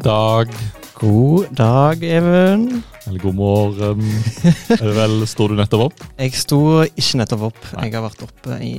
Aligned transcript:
God 0.00 0.06
dag. 0.08 0.52
God 0.94 1.46
dag, 1.56 2.04
Even. 2.04 2.82
Eller 3.06 3.18
god 3.20 3.34
morgen. 3.34 4.00
er 4.72 4.80
det 4.80 4.94
vel, 4.96 5.26
Står 5.28 5.52
du 5.52 5.58
nettopp 5.58 5.82
opp? 5.90 6.04
Jeg 6.16 6.32
sto 6.40 6.60
ikke 6.88 7.20
nettopp 7.20 7.42
opp. 7.50 7.58
Nei. 7.74 7.84
Jeg 7.90 7.98
har 7.98 8.06
vært 8.06 8.22
oppe 8.24 8.56
i 8.64 8.70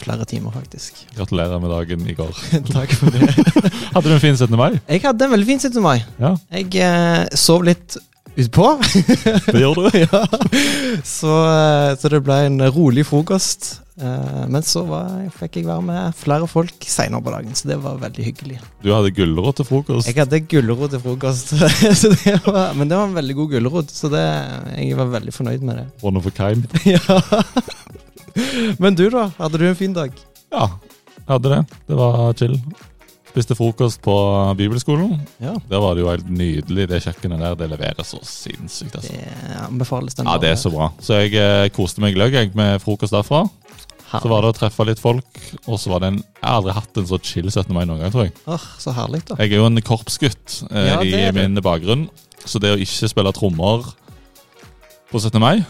flere 0.00 0.24
timer, 0.24 0.54
faktisk. 0.56 1.02
Gratulerer 1.18 1.60
med 1.60 1.68
dagen 1.74 2.06
i 2.08 2.16
går. 2.16 2.32
Takk 2.72 2.94
for 2.96 3.12
det. 3.12 3.28
Hadde 3.92 4.06
du 4.08 4.14
en 4.16 4.22
fin 4.24 4.38
17. 4.40 4.56
mai? 4.56 4.70
Jeg 4.88 5.04
hadde 5.04 5.28
en 5.28 5.34
veldig 5.36 5.50
fin 5.50 5.60
17. 5.60 5.82
mai. 5.84 5.98
Ja, 6.16 6.32
Jeg 6.56 6.72
eh, 6.80 7.26
sov 7.36 7.68
litt 7.68 7.98
utpå. 8.40 8.70
det 9.52 9.60
gjør 9.60 9.82
du. 9.84 10.00
ja. 10.06 10.24
så, 11.04 11.34
eh, 11.50 11.90
så 12.00 12.14
det 12.16 12.22
ble 12.24 12.40
en 12.48 12.56
rolig 12.72 13.04
frokost. 13.10 13.82
Eh, 14.00 14.44
men 14.48 14.64
så 14.64 14.82
var, 14.88 15.10
fikk 15.36 15.58
jeg 15.60 15.66
være 15.68 15.84
med 15.84 16.16
flere 16.16 16.46
folk 16.48 16.86
seinere 16.88 17.20
på 17.24 17.34
dagen, 17.34 17.54
så 17.58 17.68
det 17.68 17.76
var 17.84 17.98
veldig 18.00 18.26
hyggelig. 18.30 18.58
Du 18.80 18.90
hadde 18.94 19.12
gulrot 19.16 19.60
til 19.60 19.68
frokost. 19.68 20.08
Jeg 20.08 20.16
hadde 20.22 20.40
gulrot 20.48 20.94
til 20.94 21.02
frokost, 21.04 21.52
så 22.00 22.12
det 22.14 22.38
var, 22.46 22.72
men 22.78 22.88
det 22.88 22.96
var 22.96 23.10
en 23.10 23.18
veldig 23.18 23.36
god 23.42 23.56
gulrot, 23.56 23.92
så 23.92 24.08
det, 24.12 24.24
jeg 24.78 24.96
var 24.96 25.12
veldig 25.18 25.34
fornøyd 25.36 25.66
med 25.68 25.82
det. 25.82 25.88
One 26.02 26.22
of 26.22 26.30
a 26.30 26.34
kind. 26.34 26.64
Ja. 26.90 27.20
Men 28.78 28.94
du, 28.94 29.08
da? 29.10 29.26
Hadde 29.38 29.58
du 29.58 29.66
en 29.68 29.76
fin 29.76 29.92
dag? 29.92 30.14
Ja, 30.54 30.68
jeg 31.18 31.26
hadde 31.28 31.50
det. 31.52 31.60
Det 31.90 31.98
var 31.98 32.32
chill. 32.38 32.56
Spiste 33.30 33.54
frokost 33.54 34.00
på 34.02 34.14
bibelskolen. 34.58 35.20
Ja. 35.42 35.52
Der 35.70 35.82
var 35.82 35.94
det 35.94 36.02
jo 36.02 36.08
helt 36.10 36.30
nydelig. 36.30 36.88
Det 36.90 36.98
kjøkkenet 37.04 37.42
der 37.42 37.58
det 37.58 37.68
leverer 37.70 38.06
så 38.06 38.18
sinnssykt. 38.26 38.96
altså. 38.98 39.12
Det 39.12 39.58
anbefales 39.66 40.18
den. 40.18 40.26
Ja, 40.26 40.38
det 40.42 40.50
er 40.54 40.58
så 40.58 40.72
bra. 40.74 40.88
Så 41.02 41.20
jeg 41.20 41.36
eh, 41.38 41.68
koste 41.74 42.02
meg 42.02 42.16
gløgg 42.16 42.54
med 42.58 42.80
frokost 42.82 43.14
derfra. 43.14 43.44
Så 44.10 44.28
var 44.28 44.42
det 44.42 44.50
å 44.50 44.56
treffe 44.58 44.84
litt 44.88 44.98
folk, 44.98 45.24
og 45.68 45.78
så 45.78 45.90
var 45.92 46.00
det 46.02 46.08
en 46.10 46.16
Jeg 46.18 46.42
har 46.42 46.56
aldri 46.58 46.72
hatt 46.74 46.96
en 46.98 47.06
så 47.06 47.18
chill 47.22 47.46
17. 47.50 47.72
mai 47.72 47.84
noen 47.86 48.00
gang, 48.00 48.10
tror 48.10 48.24
jeg. 48.26 48.32
Åh, 48.50 48.64
så 48.82 48.92
herlig, 48.96 49.20
da. 49.28 49.36
Jeg 49.38 49.52
er 49.52 49.56
jo 49.60 49.66
en 49.68 49.80
korpsgutt 49.86 50.62
eh, 50.70 50.88
Ja, 50.88 50.96
det 50.98 51.12
i 51.12 51.20
er 51.28 51.32
du. 51.32 51.38
min 51.38 51.62
bakgrunn, 51.62 52.08
så 52.44 52.58
det 52.58 52.72
å 52.74 52.80
ikke 52.80 53.08
spille 53.12 53.32
trommer 53.36 53.86
på 55.12 55.20
17. 55.20 55.38
mai 55.40 55.64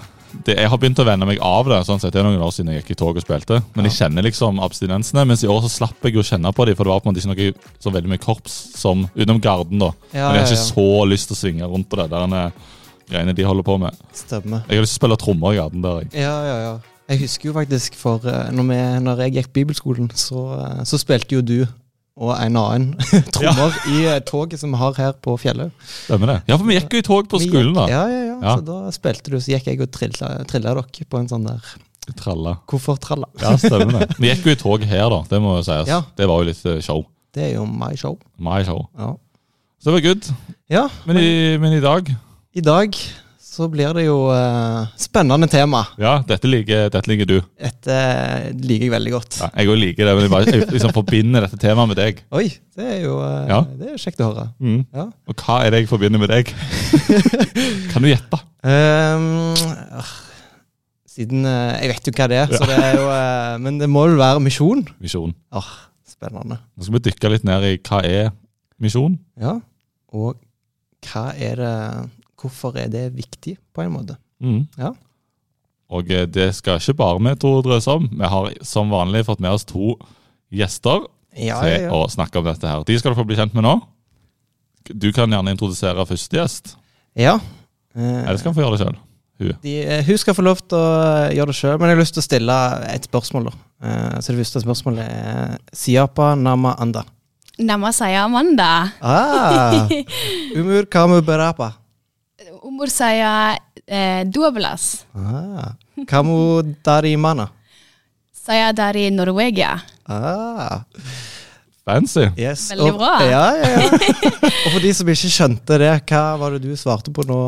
det, 0.46 0.54
Jeg 0.56 0.68
har 0.70 0.78
begynt 0.78 0.98
å 1.02 1.04
venne 1.04 1.26
meg 1.26 1.40
av 1.42 1.66
det. 1.66 1.80
sånn 1.84 1.98
sett, 2.00 2.12
Det 2.14 2.20
er 2.20 2.24
noen 2.28 2.40
år 2.40 2.52
siden 2.54 2.70
jeg 2.72 2.82
gikk 2.84 2.90
i 2.92 2.98
tog 3.00 3.16
og 3.18 3.22
spilte. 3.24 3.62
Men 3.74 3.84
jeg 3.88 3.96
kjenner 3.98 4.22
liksom 4.22 4.60
abstinensene. 4.62 5.24
Mens 5.26 5.42
i 5.42 5.48
år 5.50 5.60
så 5.64 5.70
slapp 5.80 6.00
jeg 6.06 6.14
å 6.14 6.22
kjenne 6.22 6.52
på 6.54 6.66
dem, 6.66 6.76
for 6.78 6.84
det 6.84 6.92
var 6.92 7.00
på 7.00 7.08
en 7.08 7.14
måte 7.14 7.24
ikke 7.24 7.34
noe 7.34 7.54
så 7.82 7.90
veldig 7.90 8.08
mye 8.12 8.22
korps 8.22 8.76
som 8.78 9.08
utenom 9.16 9.40
Garden. 9.42 9.78
da. 9.82 9.90
Ja, 10.14 10.28
Men 10.30 10.36
jeg 10.38 10.46
har 10.46 10.52
ikke 10.54 10.70
så 10.70 10.86
lyst 11.10 11.28
til 11.28 11.34
å 11.34 11.40
svinge 11.42 11.66
rundt 11.68 11.88
på 11.90 11.96
det 11.98 12.10
der 12.10 12.22
eh, 12.46 12.50
greiene 13.10 13.34
de 13.34 13.42
holder 13.42 13.66
på 13.66 13.76
med. 13.82 13.96
Stemmer. 14.14 14.62
Jeg 14.70 14.78
har 14.78 14.86
lyst 14.86 14.94
til 14.94 15.00
å 15.00 15.02
spille 15.02 15.18
trommer 15.18 15.52
i 15.52 15.56
Garden 15.58 15.82
der. 15.82 15.98
jeg. 16.04 16.12
Ja, 16.22 16.36
ja, 16.46 16.56
ja. 16.62 16.78
Jeg 17.10 17.24
husker 17.24 17.48
jo 17.50 17.54
faktisk 17.56 17.96
for 17.98 18.22
eh, 18.30 18.50
når, 18.54 18.66
vi, 18.70 18.80
når 19.04 19.22
jeg 19.24 19.32
gikk 19.40 19.52
bibelskolen, 19.56 20.10
så, 20.14 20.44
eh, 20.62 20.82
så 20.86 20.98
spilte 21.00 21.34
jo 21.34 21.42
du 21.42 21.56
og 22.20 22.34
en 22.36 22.56
annen 22.60 22.88
trommer 23.34 23.74
i 23.90 24.02
eh, 24.06 24.18
toget 24.28 24.60
som 24.60 24.70
vi 24.74 24.78
har 24.78 24.94
her 24.98 25.12
på 25.24 25.34
Fjellhaug. 25.40 25.72
Stemmer 26.04 26.34
det? 26.34 26.38
Ja, 26.50 26.58
for 26.60 26.68
vi 26.68 26.76
gikk 26.76 26.94
jo 26.94 27.00
i 27.02 27.06
tog 27.06 27.30
på 27.32 27.40
skolen, 27.42 27.72
da. 27.76 27.86
Ja, 27.90 28.02
ja, 28.10 28.20
ja, 28.28 28.36
Ja. 28.40 28.56
Så 28.56 28.64
da 28.64 28.92
spilte 28.94 29.32
du, 29.32 29.38
så 29.40 29.52
gikk 29.54 29.66
jeg 29.68 29.80
og 29.84 29.90
trilla, 29.92 30.28
trilla 30.48 30.74
dere 30.78 31.06
på 31.10 31.18
en 31.20 31.30
sånn 31.30 31.48
der 31.48 31.72
Tralla. 32.16 32.54
koffertralla. 32.70 33.28
Ja, 33.42 33.52
stemmer 33.60 34.00
det. 34.00 34.16
Vi 34.18 34.30
gikk 34.30 34.46
jo 34.48 34.54
i 34.54 34.60
tog 34.60 34.84
her, 34.88 35.08
da. 35.12 35.18
Det 35.30 35.40
må 35.44 35.58
jo 35.58 35.64
sies. 35.66 35.90
Ja. 35.90 36.00
Det 36.16 36.28
var 36.30 36.40
jo 36.40 36.48
litt 36.48 36.62
show. 36.86 37.02
Det 37.34 37.44
er 37.48 37.52
jo 37.58 37.66
my 37.68 37.92
show. 38.00 38.16
My 38.40 38.62
show. 38.66 38.80
Ja. 38.98 39.12
Så 39.80 39.90
det 39.90 39.96
var 39.96 40.06
good. 40.08 40.30
ja 40.68 40.86
Men 41.08 41.16
i, 41.20 41.30
men 41.60 41.72
i 41.72 41.80
dag 41.80 42.08
I 42.52 42.64
dag 42.64 42.96
så 43.60 43.68
blir 43.72 43.92
det 43.96 44.06
jo 44.06 44.16
uh, 44.32 44.88
spennende 44.98 45.48
tema. 45.52 45.82
Ja, 46.00 46.14
dette 46.26 46.48
liker, 46.48 46.88
dette 46.92 47.10
liker 47.10 47.28
du. 47.28 47.36
Dette 47.60 47.98
liker 48.56 48.86
jeg 48.86 48.94
veldig 48.94 49.12
godt. 49.12 49.36
Ja, 49.42 49.50
jeg 49.60 49.72
òg 49.72 49.80
liker 49.82 50.08
det, 50.08 50.14
men 50.16 50.24
jeg, 50.24 50.32
bare, 50.32 50.48
jeg 50.48 50.70
liksom 50.72 50.94
forbinder 50.96 51.44
dette 51.44 51.60
temaet 51.60 51.92
med 51.92 52.00
deg. 52.00 52.22
Oi, 52.36 52.46
det 52.78 52.88
er 52.96 53.04
jo 53.04 53.18
uh, 53.20 53.44
Ja. 53.50 53.60
det 53.76 53.92
er 53.92 54.00
kjekt 54.00 54.24
å 54.24 54.30
høre. 54.30 54.46
Mm. 54.62 54.80
Ja. 54.96 55.06
Og 55.28 55.44
hva 55.44 55.60
er 55.66 55.74
det 55.74 55.82
jeg 55.84 55.92
forbinder 55.92 56.22
med 56.22 56.32
deg? 56.32 56.54
kan 57.92 58.04
du 58.04 58.08
gjette? 58.10 58.40
Um, 58.60 59.54
siden 61.08 61.46
uh, 61.48 61.76
Jeg 61.80 61.92
vet 61.94 62.08
jo 62.10 62.14
hva 62.16 62.28
det 62.30 62.40
er, 62.42 62.52
så 62.52 62.66
det 62.68 62.76
er 62.76 62.98
jo 62.98 63.06
eh, 63.08 63.54
Men 63.64 63.78
det 63.80 63.88
må 63.88 64.04
vel 64.08 64.18
være 64.20 64.42
misjon? 64.44 64.84
Misjon. 65.02 65.32
Åh, 65.56 65.70
spennende. 66.08 66.60
Nå 66.76 66.86
skal 66.86 66.96
vi 66.98 67.02
dykke 67.08 67.32
litt 67.34 67.46
ned 67.48 67.66
i 67.66 67.74
hva 67.80 68.00
er 68.06 68.30
misjon. 68.80 69.18
Ja. 69.40 69.58
Og 70.16 70.38
hva 71.08 71.30
er 71.36 71.60
det 71.60 71.74
Hvorfor 72.40 72.76
er 72.80 72.88
det 72.88 73.06
viktig, 73.16 73.56
på 73.74 73.82
en 73.84 73.92
måte? 73.92 74.16
Mm. 74.42 74.62
Ja. 74.80 74.92
Og 75.90 76.10
eh, 76.14 76.26
det 76.30 76.50
skal 76.56 76.78
ikke 76.80 76.94
bare 77.00 77.20
vi 77.20 77.34
to 77.42 77.50
drøse 77.66 77.90
om. 77.98 78.08
Vi 78.10 78.24
har 78.34 78.50
som 78.64 78.90
vanlig 78.92 79.24
fått 79.26 79.40
med 79.42 79.52
oss 79.56 79.64
to 79.68 79.96
gjester 80.50 81.04
Ja, 81.36 81.60
til 81.62 81.70
ja, 81.70 81.80
ja. 81.86 81.90
å 81.94 82.06
snakke 82.10 82.38
om 82.40 82.46
dette 82.48 82.66
her. 82.66 82.82
De 82.86 82.96
skal 82.98 83.12
du 83.12 83.18
få 83.20 83.26
bli 83.28 83.36
kjent 83.38 83.54
med 83.54 83.62
nå. 83.66 83.76
Du 84.90 85.10
kan 85.14 85.30
gjerne 85.30 85.52
introdusere 85.54 86.06
første 86.08 86.36
gjest. 86.40 86.76
ja. 87.18 87.38
Eh, 87.94 88.20
Eller 88.22 88.38
skal 88.38 88.52
han 88.52 88.54
få 88.54 88.62
gjøre 88.62 88.76
det 88.78 88.84
sjøl? 88.86 88.98
de, 89.64 89.72
eh, 89.82 90.02
hun 90.06 90.18
skal 90.20 90.34
få 90.36 90.42
lov 90.44 90.58
til 90.68 90.76
å 90.78 91.30
gjøre 91.34 91.50
det 91.50 91.56
sjøl, 91.58 91.78
men 91.80 91.88
jeg 91.88 91.96
har 91.96 92.00
lyst 92.04 92.14
til 92.14 92.20
å 92.22 92.26
stille 92.26 92.56
et 92.92 93.06
spørsmål. 93.08 93.48
da. 93.48 93.52
Eh, 93.82 94.18
så 94.20 94.30
det 94.30 94.38
første 94.44 94.60
spørsmålet 94.62 95.06
er 95.10 95.56
Siapa 95.74 96.34
nama 96.38 96.74
anda? 96.78 97.02
Nama 97.58 97.90
saya 97.92 98.24
Amanda. 98.28 98.92
Ah, 99.02 99.88
umur 100.58 100.86
kamu 100.86 101.18
berapa? 101.26 101.72
Umur 102.60 102.90
saya 102.92 103.56
eh, 103.88 104.24
12. 104.28 105.06
Ah, 105.16 105.72
kamu 106.06 106.62
dari 106.84 107.16
mana? 107.16 107.48
Saya 108.36 108.72
dari 108.76 109.08
Norvegia. 109.10 109.80
Ah, 110.04 110.84
Fancy. 111.86 112.28
yes. 112.36 112.68
Veldig 112.70 112.92
Og- 112.92 112.98
bra. 113.00 113.14
Ja, 113.24 113.44
ja, 113.56 113.68
ja. 113.80 113.88
Og 114.66 114.70
for 114.74 114.80
de 114.84 114.92
som 114.94 115.08
ikke 115.08 115.30
skjønte 115.32 115.78
det, 115.80 115.92
hva 116.10 116.36
var 116.38 116.52
det 116.56 116.62
du 116.68 116.76
svarte 116.76 117.08
på 117.14 117.24
nå? 117.24 117.38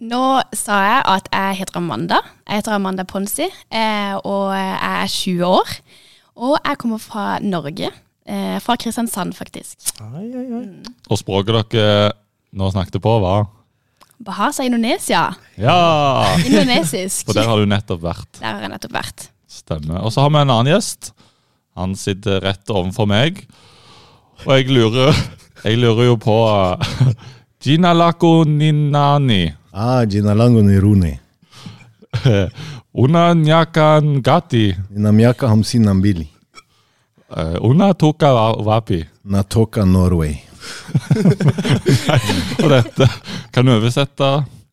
Nå 0.00 0.22
sa 0.56 0.78
jeg 0.86 1.02
at 1.12 1.28
jeg 1.34 1.58
heter 1.60 1.76
Amanda. 1.82 2.22
Jeg 2.48 2.62
heter 2.62 2.72
Amanda 2.78 3.04
Ponsi, 3.04 3.48
eh, 3.70 4.14
og 4.24 4.54
jeg 4.56 4.78
er 4.80 5.12
20 5.12 5.44
år. 5.44 5.76
Og 6.38 6.56
jeg 6.64 6.78
kommer 6.80 6.98
fra 7.02 7.26
Norge. 7.44 7.92
Eh, 8.28 8.56
fra 8.64 8.76
Kristiansand, 8.80 9.34
faktisk. 9.36 9.92
Ai, 10.00 10.24
ai, 10.32 10.46
ai. 10.62 10.64
Og 11.10 11.20
språket 11.20 11.68
dere 11.72 12.12
nå 12.56 12.68
snakket 12.72 13.00
på, 13.04 13.14
var 13.20 13.46
Bahasa 14.18 14.64
Indonesia. 14.66 15.30
Ja! 15.56 16.34
Indonesisk. 16.46 17.28
Og 17.28 17.36
der 17.38 17.46
har 17.46 17.60
du 17.60 17.68
nettopp 17.70 18.02
vært. 18.02 18.40
Der 18.40 18.50
har 18.50 18.64
jeg 18.64 18.72
nettopp 18.72 18.96
vært. 18.96 19.28
Stemmer. 19.48 20.02
Og 20.02 20.12
så 20.12 20.24
har 20.24 20.32
vi 20.34 20.40
en 20.42 20.50
annen 20.50 20.72
gjest. 20.72 21.12
Han 21.78 21.94
sitter 21.96 22.42
rett 22.42 22.70
overfor 22.74 23.06
meg. 23.10 23.44
Og 24.44 24.50
jeg 24.56 24.68
lurer, 24.74 25.14
jeg 25.64 25.78
lurer 25.78 26.10
jo 26.10 26.16
på 26.22 26.36
Gina 27.62 27.94
Lako 27.94 28.42
Ninani. 28.46 29.44
Ah, 29.72 30.02
Gina 30.06 30.34
Lango 30.34 30.62
Niruni. 30.66 31.14
Una 33.04 33.30
Nyakan 33.34 34.18
Gati. 34.22 34.72
Namyaka 34.90 35.48
hamsinambili. 35.48 36.26
Uh, 37.28 37.60
una 37.60 37.92
Toka 37.94 38.32
Wapi. 38.64 39.04
Natoka 39.24 39.84
Norway. 39.84 40.34
Og 42.62 42.70
dette 42.72 43.08
kan 43.54 43.66
du 43.66 43.72
oversette 43.74 44.28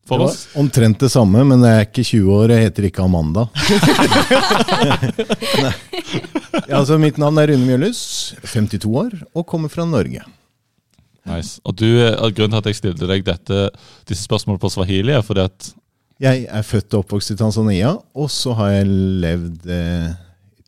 for 0.06 0.22
oss? 0.26 0.44
omtrent 0.58 1.00
det 1.02 1.10
samme, 1.10 1.42
men 1.48 1.64
jeg 1.66 1.80
er 1.80 1.86
ikke 1.88 2.04
20 2.06 2.34
år, 2.36 2.52
jeg 2.54 2.68
heter 2.68 2.88
ikke 2.90 3.06
Amanda. 3.06 3.46
Ja, 6.66 6.80
altså, 6.80 6.96
mitt 6.98 7.18
navn 7.20 7.36
er 7.38 7.50
Rune 7.52 7.66
Mjølhus, 7.68 8.00
52 8.48 8.86
år, 8.96 9.12
og 9.36 9.44
kommer 9.46 9.70
fra 9.70 9.84
Norge. 9.86 10.22
Nice. 11.26 11.60
Og 11.66 11.74
du, 11.78 11.84
eh, 12.00 12.30
Grunnen 12.34 12.54
til 12.54 12.58
at 12.62 12.68
jeg 12.70 12.78
stilte 12.78 13.08
deg 13.10 13.24
dette, 13.26 13.66
disse 14.08 14.24
spørsmålene 14.26 14.62
på 14.62 14.70
swahili, 14.72 15.12
er 15.14 15.22
fordi 15.26 15.44
at 15.46 15.68
Jeg 16.22 16.46
er 16.48 16.62
født 16.64 16.94
og 16.94 17.02
oppvokst 17.04 17.34
i 17.34 17.36
Tanzania, 17.36 17.90
og 18.16 18.30
så 18.32 18.54
har 18.56 18.70
jeg 18.78 18.86
levd 19.26 19.66
eh, 19.68 20.08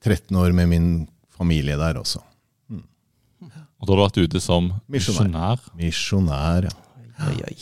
13 0.04 0.36
år 0.36 0.52
med 0.52 0.68
min 0.68 0.88
familie 1.38 1.78
der 1.80 1.96
også. 1.96 2.20
Og 3.78 3.86
da 3.86 3.92
har 3.94 3.98
du 3.98 4.04
vært 4.06 4.22
ute 4.28 4.40
som 4.42 4.72
Misjonær. 4.90 5.60
misjonær. 5.78 6.68
Ja. 6.68 7.28
Oi, 7.28 7.36
oi. 7.48 7.58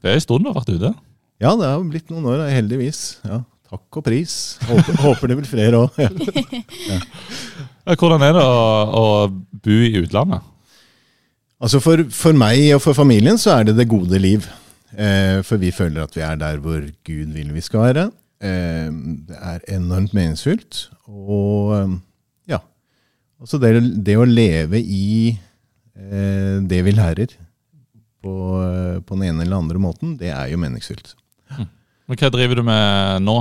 Det 0.00 0.10
er 0.10 0.16
en 0.18 0.24
stund 0.24 0.44
du 0.44 0.50
har 0.50 0.56
vært 0.58 0.72
ute. 0.74 0.92
Ja, 1.42 1.52
det 1.58 1.68
har 1.68 1.82
blitt 1.88 2.10
noen 2.12 2.26
år, 2.30 2.44
heldigvis. 2.52 3.02
Ja, 3.24 3.42
takk 3.70 3.98
og 4.00 4.04
pris. 4.06 4.34
Håper, 4.68 4.98
håper 5.02 5.32
det 5.32 5.38
blir 5.42 5.50
flere 5.50 5.84
òg. 5.84 5.98
Ja. 6.90 6.98
Ja, 7.84 7.94
Hvordan 8.00 8.22
er 8.24 8.32
det 8.32 8.40
å, 8.40 8.60
å 8.96 9.06
bo 9.64 9.74
i 9.84 9.90
utlandet? 10.00 10.40
Altså 11.60 11.80
for, 11.84 12.00
for 12.16 12.36
meg 12.36 12.62
og 12.74 12.80
for 12.84 12.96
familien 12.96 13.36
så 13.40 13.58
er 13.58 13.66
det 13.68 13.74
det 13.76 13.84
gode 13.90 14.16
liv. 14.20 14.46
Eh, 14.96 15.42
for 15.44 15.60
vi 15.60 15.68
føler 15.74 16.04
at 16.06 16.16
vi 16.16 16.22
er 16.24 16.38
der 16.40 16.60
hvor 16.64 16.80
Gud 17.04 17.34
vil 17.36 17.52
vi 17.52 17.60
skal 17.64 17.84
være. 17.88 18.06
Eh, 18.44 18.88
det 19.28 19.36
er 19.36 19.64
enormt 19.76 20.12
meningsfylt. 20.16 20.86
Og 21.08 21.74
eh, 21.76 21.92
ja. 21.92 22.00
Altså 23.44 23.60
det, 23.60 23.74
det 24.06 24.16
å 24.16 24.24
leve 24.24 24.80
i 24.80 25.34
eh, 25.34 26.62
det 26.64 26.80
vi 26.86 26.94
lærer 26.96 27.34
på, 28.24 28.32
eh, 28.64 29.02
på 29.04 29.18
den 29.18 29.28
ene 29.28 29.44
eller 29.44 29.60
andre 29.60 29.82
måten, 29.82 30.14
det 30.20 30.32
er 30.32 30.48
jo 30.48 30.60
meningsfylt. 30.62 31.12
Men 32.08 32.20
Hva 32.20 32.30
driver 32.32 32.60
du 32.60 32.64
med 32.64 33.24
nå? 33.24 33.36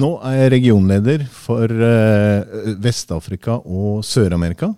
Nå 0.00 0.10
er 0.28 0.36
jeg 0.36 0.52
regionleder 0.54 1.24
for 1.32 1.66
eh, 1.66 2.76
Vest-Afrika 2.84 3.58
og 3.64 4.04
Sør-Amerika. 4.06 4.70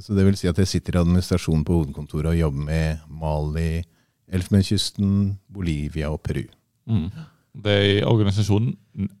Så 0.00 0.14
det 0.16 0.24
vil 0.26 0.38
si 0.38 0.48
at 0.50 0.58
jeg 0.58 0.70
sitter 0.70 0.96
i 0.96 1.02
administrasjonen 1.02 1.62
på 1.66 1.76
hovedkontoret 1.76 2.32
og 2.32 2.38
jobber 2.38 2.64
med 2.70 3.02
Mali, 3.10 3.82
Elfenbenskysten, 4.34 5.34
Bolivia 5.52 6.10
og 6.10 6.22
Peru. 6.24 6.42
Mm. 6.90 7.10
Det 7.64 7.74
er 7.74 7.84
i 8.00 8.06
organisasjonen 8.06 8.72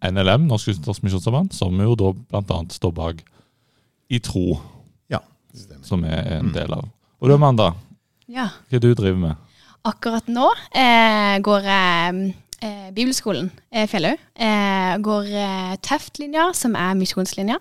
NLM, 0.02 0.48
Norsk 0.48 0.72
Luthersk 0.72 1.54
som 1.54 1.82
jo 1.82 1.94
da 1.98 2.10
bl.a. 2.14 2.58
står 2.74 2.94
bak 2.96 3.22
I 4.10 4.18
tro, 4.18 4.58
stemmer. 5.54 5.84
som 5.86 6.04
er 6.04 6.22
en 6.38 6.46
Mm. 6.46 6.52
del 6.54 6.72
av. 6.72 6.84
Og 7.20 7.28
du 7.28 7.34
Amanda, 7.34 7.74
Ja. 8.28 8.48
hva 8.70 8.76
er 8.76 8.80
du 8.80 8.94
driver 8.94 9.16
med? 9.18 9.36
Akkurat 9.84 10.26
nå 10.28 10.50
eh, 10.74 11.38
går 11.40 11.62
jeg 11.62 12.34
eh, 12.62 12.90
bibelskolen 12.92 13.50
eh, 13.72 13.86
Fjellhaug. 13.86 14.18
Eh, 14.36 14.96
går 14.98 15.24
eh, 15.26 15.76
Tøft-linja, 15.82 16.52
som 16.54 16.74
er 16.74 16.94
misjonslinja. 16.94 17.58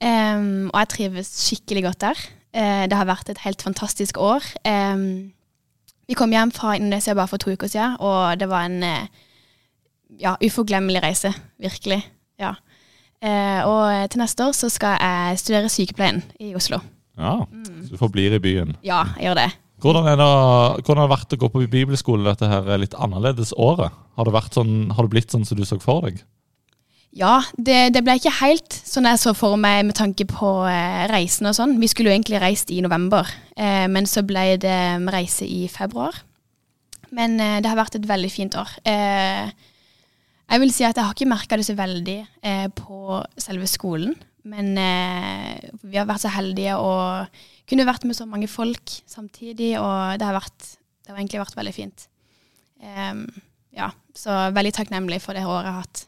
Em, 0.00 0.70
og 0.72 0.78
jeg 0.80 0.88
trives 0.88 1.28
skikkelig 1.48 1.82
godt 1.84 1.98
der. 2.00 2.14
Eh, 2.54 2.86
det 2.86 2.96
har 2.96 3.04
vært 3.06 3.28
et 3.30 3.38
helt 3.38 3.60
fantastisk 3.62 4.16
år. 4.18 4.40
Vi 6.08 6.14
kom 6.14 6.30
hjem 6.32 6.50
fra 6.52 6.72
Indonesia 6.74 7.14
bare 7.14 7.28
for 7.28 7.36
to 7.38 7.50
uker 7.54 7.68
siden, 7.70 7.96
og 8.00 8.38
det 8.40 8.48
var 8.50 8.64
en 8.66 8.82
eh, 8.82 9.06
ja, 10.18 10.36
uforglemmelig 10.42 11.02
reise. 11.02 11.30
Virkelig. 11.60 12.00
Ja. 12.40 12.54
Eh, 13.22 13.60
og 13.66 14.10
til 14.10 14.18
neste 14.22 14.46
år 14.48 14.52
så 14.56 14.70
skal 14.72 14.96
jeg 14.98 15.38
studere 15.38 15.68
sykepleien 15.68 16.22
i 16.40 16.54
Oslo. 16.54 16.80
Ja, 17.20 17.34
så 17.84 17.92
Du 17.92 17.98
forblir 18.00 18.34
i 18.36 18.42
byen. 18.42 18.74
Ja, 18.86 19.04
jeg 19.18 19.30
gjør 19.30 19.42
det. 19.42 19.50
Hvordan, 19.80 20.04
det, 20.04 20.26
hvordan 20.84 21.00
har 21.00 21.06
det 21.06 21.14
vært 21.14 21.34
å 21.36 21.40
gå 21.40 21.48
på 21.52 21.62
bibelskole 21.72 22.26
dette 22.26 22.48
her 22.48 22.66
litt 22.80 22.96
annerledes 23.00 23.54
året? 23.56 23.94
Har 24.18 24.28
det, 24.28 24.42
sånn, 24.52 24.90
har 24.92 25.06
det 25.06 25.12
blitt 25.14 25.32
sånn 25.32 25.46
som 25.48 25.56
du 25.56 25.64
så 25.64 25.78
for 25.80 26.04
deg? 26.04 26.20
Ja, 27.16 27.40
det, 27.58 27.90
det 27.96 28.04
ble 28.06 28.14
ikke 28.20 28.32
helt 28.38 28.74
sånn 28.86 29.08
jeg 29.08 29.18
så 29.18 29.32
for 29.34 29.56
meg 29.58 29.82
med 29.88 29.96
tanke 29.98 30.28
på 30.30 30.50
eh, 30.70 31.08
reisen 31.10 31.48
og 31.50 31.56
sånn. 31.56 31.78
Vi 31.80 31.88
skulle 31.90 32.12
jo 32.12 32.14
egentlig 32.14 32.38
reist 32.42 32.70
i 32.70 32.78
november, 32.84 33.26
eh, 33.56 33.88
men 33.90 34.06
så 34.06 34.22
ble 34.26 34.54
det 34.62 34.78
reise 35.10 35.48
i 35.48 35.64
februar. 35.72 36.20
Men 37.10 37.34
eh, 37.42 37.58
det 37.64 37.72
har 37.72 37.80
vært 37.80 37.98
et 37.98 38.06
veldig 38.06 38.30
fint 38.30 38.54
år. 38.60 38.76
Eh, 38.86 39.50
jeg 40.50 40.62
vil 40.62 40.72
si 40.74 40.86
at 40.86 40.98
jeg 40.98 41.06
har 41.06 41.16
ikke 41.16 41.30
merka 41.30 41.58
det 41.58 41.66
så 41.66 41.74
veldig 41.78 42.18
eh, 42.46 42.68
på 42.78 43.18
selve 43.38 43.66
skolen. 43.70 44.14
Men 44.48 44.72
eh, 44.80 45.70
vi 45.84 45.98
har 45.98 46.08
vært 46.08 46.24
så 46.24 46.32
heldige 46.32 46.76
og 46.80 47.40
kunne 47.68 47.86
vært 47.86 48.06
med 48.08 48.16
så 48.16 48.26
mange 48.26 48.48
folk 48.50 48.92
samtidig, 49.10 49.74
og 49.78 50.18
det 50.18 50.26
har, 50.26 50.36
vært, 50.38 50.70
det 51.04 51.12
har 51.12 51.20
egentlig 51.20 51.42
vært 51.42 51.58
veldig 51.58 51.74
fint. 51.76 52.06
Um, 52.80 53.26
ja, 53.76 53.90
så 54.16 54.38
veldig 54.56 54.72
takknemlig 54.74 55.20
for 55.22 55.36
det 55.36 55.44
året 55.44 55.68
jeg 55.68 55.74
har 55.74 55.84
hatt. 55.84 56.04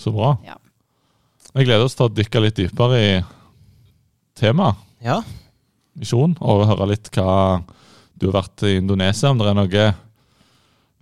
Så 0.00 0.12
bra. 0.14 0.36
Ja. 0.46 0.56
Jeg 1.52 1.66
gleder 1.68 1.84
oss 1.84 1.98
til 1.98 2.06
å 2.06 2.14
dykke 2.14 2.40
litt 2.46 2.56
dypere 2.56 3.00
i 3.02 3.12
temaet 4.38 4.78
Ja. 5.04 5.18
misjon, 5.98 6.36
og 6.40 6.64
høre 6.70 6.86
litt 6.94 7.10
hva 7.12 7.60
du 8.16 8.30
har 8.30 8.38
vært 8.38 8.64
i 8.64 8.78
Indonesia, 8.78 9.28
om 9.32 9.40
det 9.42 9.50
er 9.50 9.58
noe, 9.58 9.86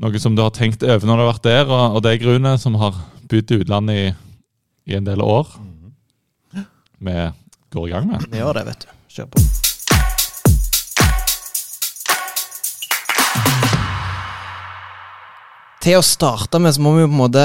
noe 0.01 0.23
som 0.23 0.35
du 0.35 0.43
har 0.43 0.51
tenkt 0.57 0.83
over 0.83 1.07
når 1.07 1.21
du 1.21 1.23
har 1.23 1.33
vært 1.35 1.47
der, 1.47 1.69
og, 1.69 2.01
og 2.01 2.03
deg, 2.09 2.25
Rune, 2.27 2.57
som 2.59 2.75
har 2.81 2.97
bodd 3.31 3.53
i 3.53 3.61
utlandet 3.61 4.01
i, 4.01 4.09
i 4.91 4.97
en 4.99 5.07
del 5.07 5.23
år. 5.23 5.53
Vi 7.01 7.31
går 7.73 7.89
i 7.89 7.91
gang 7.93 8.07
med. 8.11 8.27
Vi 8.31 8.39
gjør 8.43 8.53
det, 8.61 8.67
vet 8.67 8.87
du. 8.87 8.95
Kjør 9.17 9.31
på. 9.35 9.45
Til 15.81 15.97
å 15.97 16.05
starte 16.05 16.61
med 16.61 16.75
så 16.77 16.83
må 16.85 16.93
vi 16.97 17.05
jo 17.07 17.09
på 17.11 17.15
en 17.17 17.23
måte 17.23 17.45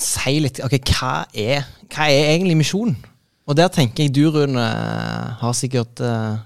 si 0.00 0.34
litt 0.42 0.60
Ok, 0.64 0.74
hva 0.92 1.22
er, 1.32 1.64
hva 1.92 2.08
er 2.12 2.32
egentlig 2.34 2.58
misjon? 2.60 2.94
Og 3.48 3.56
der 3.58 3.70
tenker 3.74 4.04
jeg 4.06 4.12
du, 4.14 4.26
Rune, 4.32 4.62
har 5.40 5.54
sikkert 5.56 5.98
eh, 6.04 6.36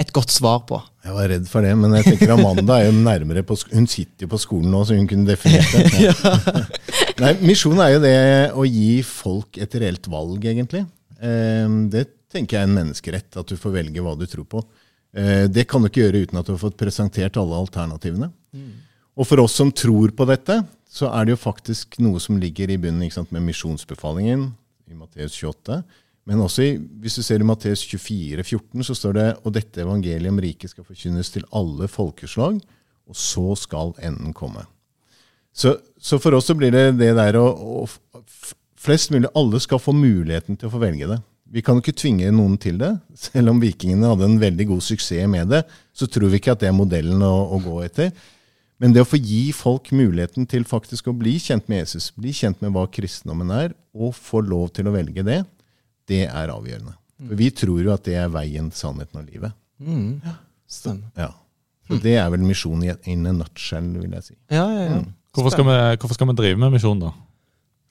et 0.00 0.12
godt 0.16 0.32
svar 0.32 0.62
på. 0.66 0.78
Jeg 1.04 1.12
var 1.14 1.28
redd 1.30 1.48
for 1.50 1.64
det, 1.66 1.74
men 1.78 1.92
jeg 1.98 2.06
tenker 2.06 2.32
Amanda 2.34 2.78
er 2.80 2.86
jo 2.88 2.94
nærmere 3.04 3.42
på 3.46 3.56
sk- 3.58 3.74
Hun 3.76 3.86
sitter 3.90 4.24
jo 4.24 4.30
på 4.32 4.40
skolen 4.40 4.72
nå, 4.72 4.80
så 4.88 4.96
hun 4.96 5.06
kunne 5.10 5.28
definert 5.28 5.68
det. 5.74 6.62
Nei, 7.22 7.34
Misjon 7.44 7.82
er 7.84 7.92
jo 7.96 8.00
det 8.02 8.14
å 8.56 8.64
gi 8.66 9.02
folk 9.06 9.58
et 9.60 9.76
reelt 9.82 10.08
valg, 10.10 10.46
egentlig. 10.48 10.86
Eh, 11.20 11.68
Det 11.90 12.06
tenker 12.28 12.58
jeg 12.58 12.62
er 12.66 12.68
en 12.68 12.76
menneskerett, 12.76 13.36
at 13.40 13.46
du 13.48 13.56
får 13.56 13.72
velge 13.72 14.02
hva 14.04 14.16
du 14.18 14.26
tror 14.26 14.44
på. 14.44 14.64
Eh, 15.14 15.46
Det 15.48 15.66
kan 15.68 15.82
du 15.82 15.88
ikke 15.88 16.04
gjøre 16.06 16.22
uten 16.26 16.38
at 16.38 16.46
du 16.46 16.52
har 16.52 16.62
fått 16.62 16.76
presentert 16.76 17.36
alle 17.36 17.56
alternativene. 17.56 18.30
Og 19.18 19.26
for 19.26 19.40
oss 19.42 19.54
som 19.58 19.72
tror 19.72 20.12
på 20.14 20.26
dette, 20.28 20.60
så 20.88 21.08
er 21.12 21.24
det 21.26 21.34
jo 21.34 21.42
faktisk 21.42 21.98
noe 22.00 22.20
som 22.20 22.38
ligger 22.38 22.70
i 22.70 22.76
bunnen 22.78 23.10
sant, 23.10 23.32
med 23.32 23.42
misjonsbefalingen 23.42 24.52
i 24.88 24.94
Matteus 24.94 25.34
28. 25.36 25.82
Men 26.28 26.38
også 26.44 26.62
i, 26.62 26.76
hvis 27.00 27.16
du 27.16 27.22
ser 27.22 27.40
i 27.40 27.46
Matteus 27.48 27.82
24, 27.88 28.42
14, 28.44 28.84
så 28.84 28.94
står 28.94 29.12
det 29.16 29.28
og 29.44 29.52
dette 29.52 29.80
evangeliet 29.80 30.28
om 30.30 30.38
riket 30.40 30.70
skal 30.70 30.84
forkynnes 30.84 31.30
til 31.32 31.44
alle 31.52 31.88
folkeslag, 31.88 32.60
og 33.08 33.16
så 33.16 33.56
skal 33.56 33.94
enden 34.04 34.34
komme. 34.36 34.66
Så, 35.52 35.74
så 35.98 36.20
for 36.20 36.36
oss 36.36 36.46
så 36.46 36.54
blir 36.54 36.70
det 36.70 36.98
det 37.00 37.14
der 37.16 37.38
å, 37.40 37.46
å 37.82 37.86
Flest 38.88 39.12
mulig, 39.12 39.28
alle 39.36 39.60
skal 39.60 39.82
få 39.82 39.92
muligheten 39.92 40.56
til 40.56 40.70
å 40.70 40.72
få 40.72 40.80
velge 40.80 41.10
det. 41.10 41.18
Vi 41.52 41.62
kan 41.64 41.76
jo 41.76 41.84
ikke 41.84 41.96
tvinge 41.96 42.30
noen 42.32 42.56
til 42.60 42.76
det. 42.80 42.90
Selv 43.16 43.52
om 43.52 43.60
vikingene 43.60 44.10
hadde 44.10 44.26
en 44.28 44.40
veldig 44.40 44.66
god 44.70 44.84
suksess 44.84 45.28
med 45.28 45.48
det, 45.52 45.62
så 45.96 46.08
tror 46.08 46.32
vi 46.32 46.40
ikke 46.40 46.54
at 46.56 46.62
det 46.64 46.70
er 46.70 46.76
modellen 46.76 47.22
å, 47.24 47.32
å 47.56 47.60
gå 47.64 47.78
etter. 47.86 48.12
Men 48.78 48.94
det 48.94 49.02
å 49.02 49.08
få 49.08 49.18
gi 49.18 49.48
folk 49.56 49.90
muligheten 49.96 50.46
til 50.48 50.64
faktisk 50.68 51.10
å 51.10 51.16
bli 51.16 51.34
kjent 51.42 51.66
med 51.70 51.82
Jesus, 51.82 52.12
bli 52.14 52.32
kjent 52.36 52.60
med 52.62 52.72
hva 52.72 52.84
kristendommen 52.92 53.50
er, 53.54 53.74
og 53.96 54.14
få 54.14 54.40
lov 54.46 54.70
til 54.76 54.88
å 54.88 54.94
velge 54.94 55.24
det, 55.26 55.40
det 56.08 56.24
er 56.28 56.52
avgjørende. 56.54 56.94
For 57.18 57.40
vi 57.40 57.48
tror 57.50 57.80
jo 57.82 57.92
at 57.92 58.04
det 58.06 58.14
er 58.20 58.32
veien, 58.32 58.70
sannheten 58.72 59.20
og 59.20 59.28
livet. 59.28 59.56
Mm. 59.82 60.20
Stemmer. 60.70 61.10
Ja. 61.18 61.32
Så 61.88 61.98
det 62.04 62.18
er 62.20 62.28
vel 62.30 62.44
misjonen 62.44 62.86
i 62.86 63.12
in 63.12 63.26
a 63.26 63.32
nutshell, 63.34 63.88
vil 63.98 64.12
jeg 64.20 64.30
si. 64.30 64.36
Ja, 64.52 64.68
ja, 64.68 64.84
ja. 64.92 65.00
Hvorfor 65.34 65.54
skal, 65.54 65.66
vi, 65.66 65.78
hvorfor 66.00 66.16
skal 66.18 66.30
vi 66.30 66.36
drive 66.38 66.60
med 66.60 66.76
misjon, 66.76 67.00
da? 67.02 67.10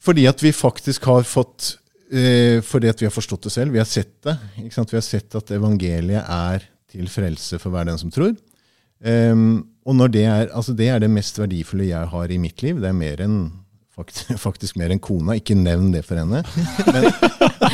Fordi 0.03 0.27
at 0.29 0.41
vi 0.43 0.51
faktisk 0.55 1.07
har 1.09 1.23
fått 1.27 1.77
eh, 2.11 2.61
Fordi 2.65 2.89
at 2.91 3.01
vi 3.01 3.07
har 3.09 3.13
forstått 3.15 3.47
det 3.47 3.53
selv. 3.55 3.73
Vi 3.73 3.81
har 3.81 3.89
sett 3.89 4.13
det. 4.23 4.37
Vi 4.57 4.69
har 4.69 5.05
sett 5.05 5.35
at 5.35 5.51
evangeliet 5.55 6.23
er 6.23 6.67
til 6.91 7.09
frelse 7.11 7.59
for 7.59 7.73
hver 7.73 7.89
den 7.89 7.97
som 7.99 8.11
tror. 8.13 8.35
Um, 9.03 9.67
og 9.85 9.99
det 10.11 10.23
er, 10.25 10.47
altså 10.55 10.73
det 10.75 10.87
er 10.89 10.99
det 11.03 11.09
mest 11.11 11.37
verdifulle 11.39 11.89
jeg 11.89 12.09
har 12.11 12.31
i 12.31 12.39
mitt 12.41 12.63
liv. 12.63 12.79
Det 12.81 12.89
er 12.89 12.95
mer 12.97 13.21
enn 13.23 13.37
faktisk 14.45 14.77
mer 14.77 14.93
enn 14.93 15.01
kona. 15.01 15.35
Ikke 15.39 15.55
nevn 15.57 15.91
det 15.93 16.03
for 16.05 16.19
henne. 16.19 16.43
Men, 16.87 17.09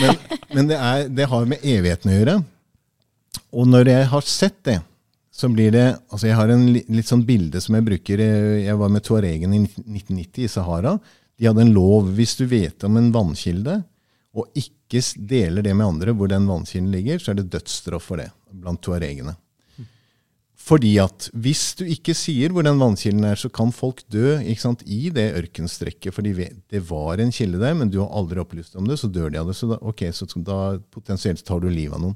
men, 0.02 0.18
men 0.56 0.70
det, 0.72 0.78
er, 0.80 1.08
det 1.12 1.30
har 1.30 1.48
med 1.50 1.64
evigheten 1.64 2.12
å 2.12 2.18
gjøre. 2.18 2.36
Og 3.54 3.70
når 3.70 3.92
jeg 3.92 4.10
har 4.14 4.28
sett 4.30 4.60
det, 4.66 4.80
så 5.34 5.50
blir 5.50 5.72
det 5.74 5.86
altså 6.14 6.28
Jeg 6.30 6.38
har 6.38 6.52
en 6.54 6.68
litt 6.74 7.10
sånn 7.10 7.24
bilde 7.26 7.58
som 7.62 7.74
jeg 7.76 7.86
bruker. 7.88 8.22
eh, 8.22 8.64
Jeg 8.68 8.78
var 8.78 8.92
med 8.94 9.04
tuaregen 9.06 9.54
i 9.56 9.64
1990 9.66 10.46
i 10.46 10.52
Sahara. 10.52 10.98
De 11.40 11.50
hadde 11.50 11.66
en 11.66 11.74
lov 11.76 12.12
hvis 12.18 12.36
du 12.40 12.46
vet 12.50 12.84
om 12.88 13.00
en 13.00 13.12
vannkilde, 13.14 13.82
og 14.34 14.50
ikke 14.58 15.02
deler 15.30 15.66
det 15.66 15.74
med 15.78 15.88
andre 15.88 16.14
hvor 16.18 16.30
den 16.30 16.46
vannkilden 16.50 16.92
ligger, 16.94 17.22
så 17.22 17.34
er 17.34 17.42
det 17.42 17.52
dødsstraff 17.54 18.12
for 18.12 18.22
det 18.22 18.30
blant 18.54 18.82
tuaregene. 18.86 19.36
Fordi 20.64 20.94
at 21.02 21.28
hvis 21.44 21.74
du 21.76 21.84
ikke 21.92 22.14
sier 22.16 22.54
hvor 22.54 22.64
den 22.64 22.80
vannkilden 22.80 23.26
er, 23.28 23.36
så 23.40 23.50
kan 23.52 23.74
folk 23.76 24.00
dø 24.14 24.38
sant, 24.60 24.86
i 24.88 25.10
det 25.12 25.34
ørkenstrekket. 25.36 26.14
For 26.16 26.24
det 26.24 26.82
var 26.88 27.20
en 27.20 27.34
kilde 27.36 27.60
der, 27.60 27.76
men 27.76 27.92
du 27.92 28.00
har 28.00 28.14
aldri 28.16 28.40
opplyst 28.40 28.78
om 28.80 28.88
det, 28.88 28.96
så 29.02 29.10
dør 29.12 29.34
de 29.34 29.42
av 29.42 29.50
det. 29.52 29.58
Så 29.60 29.74
da, 29.74 29.80
okay, 29.84 30.14
så 30.16 30.30
da 30.40 30.78
potensielt 30.94 31.44
tar 31.44 31.60
du 31.60 31.68
livet 31.68 31.98
av 31.98 32.06
noen. 32.06 32.16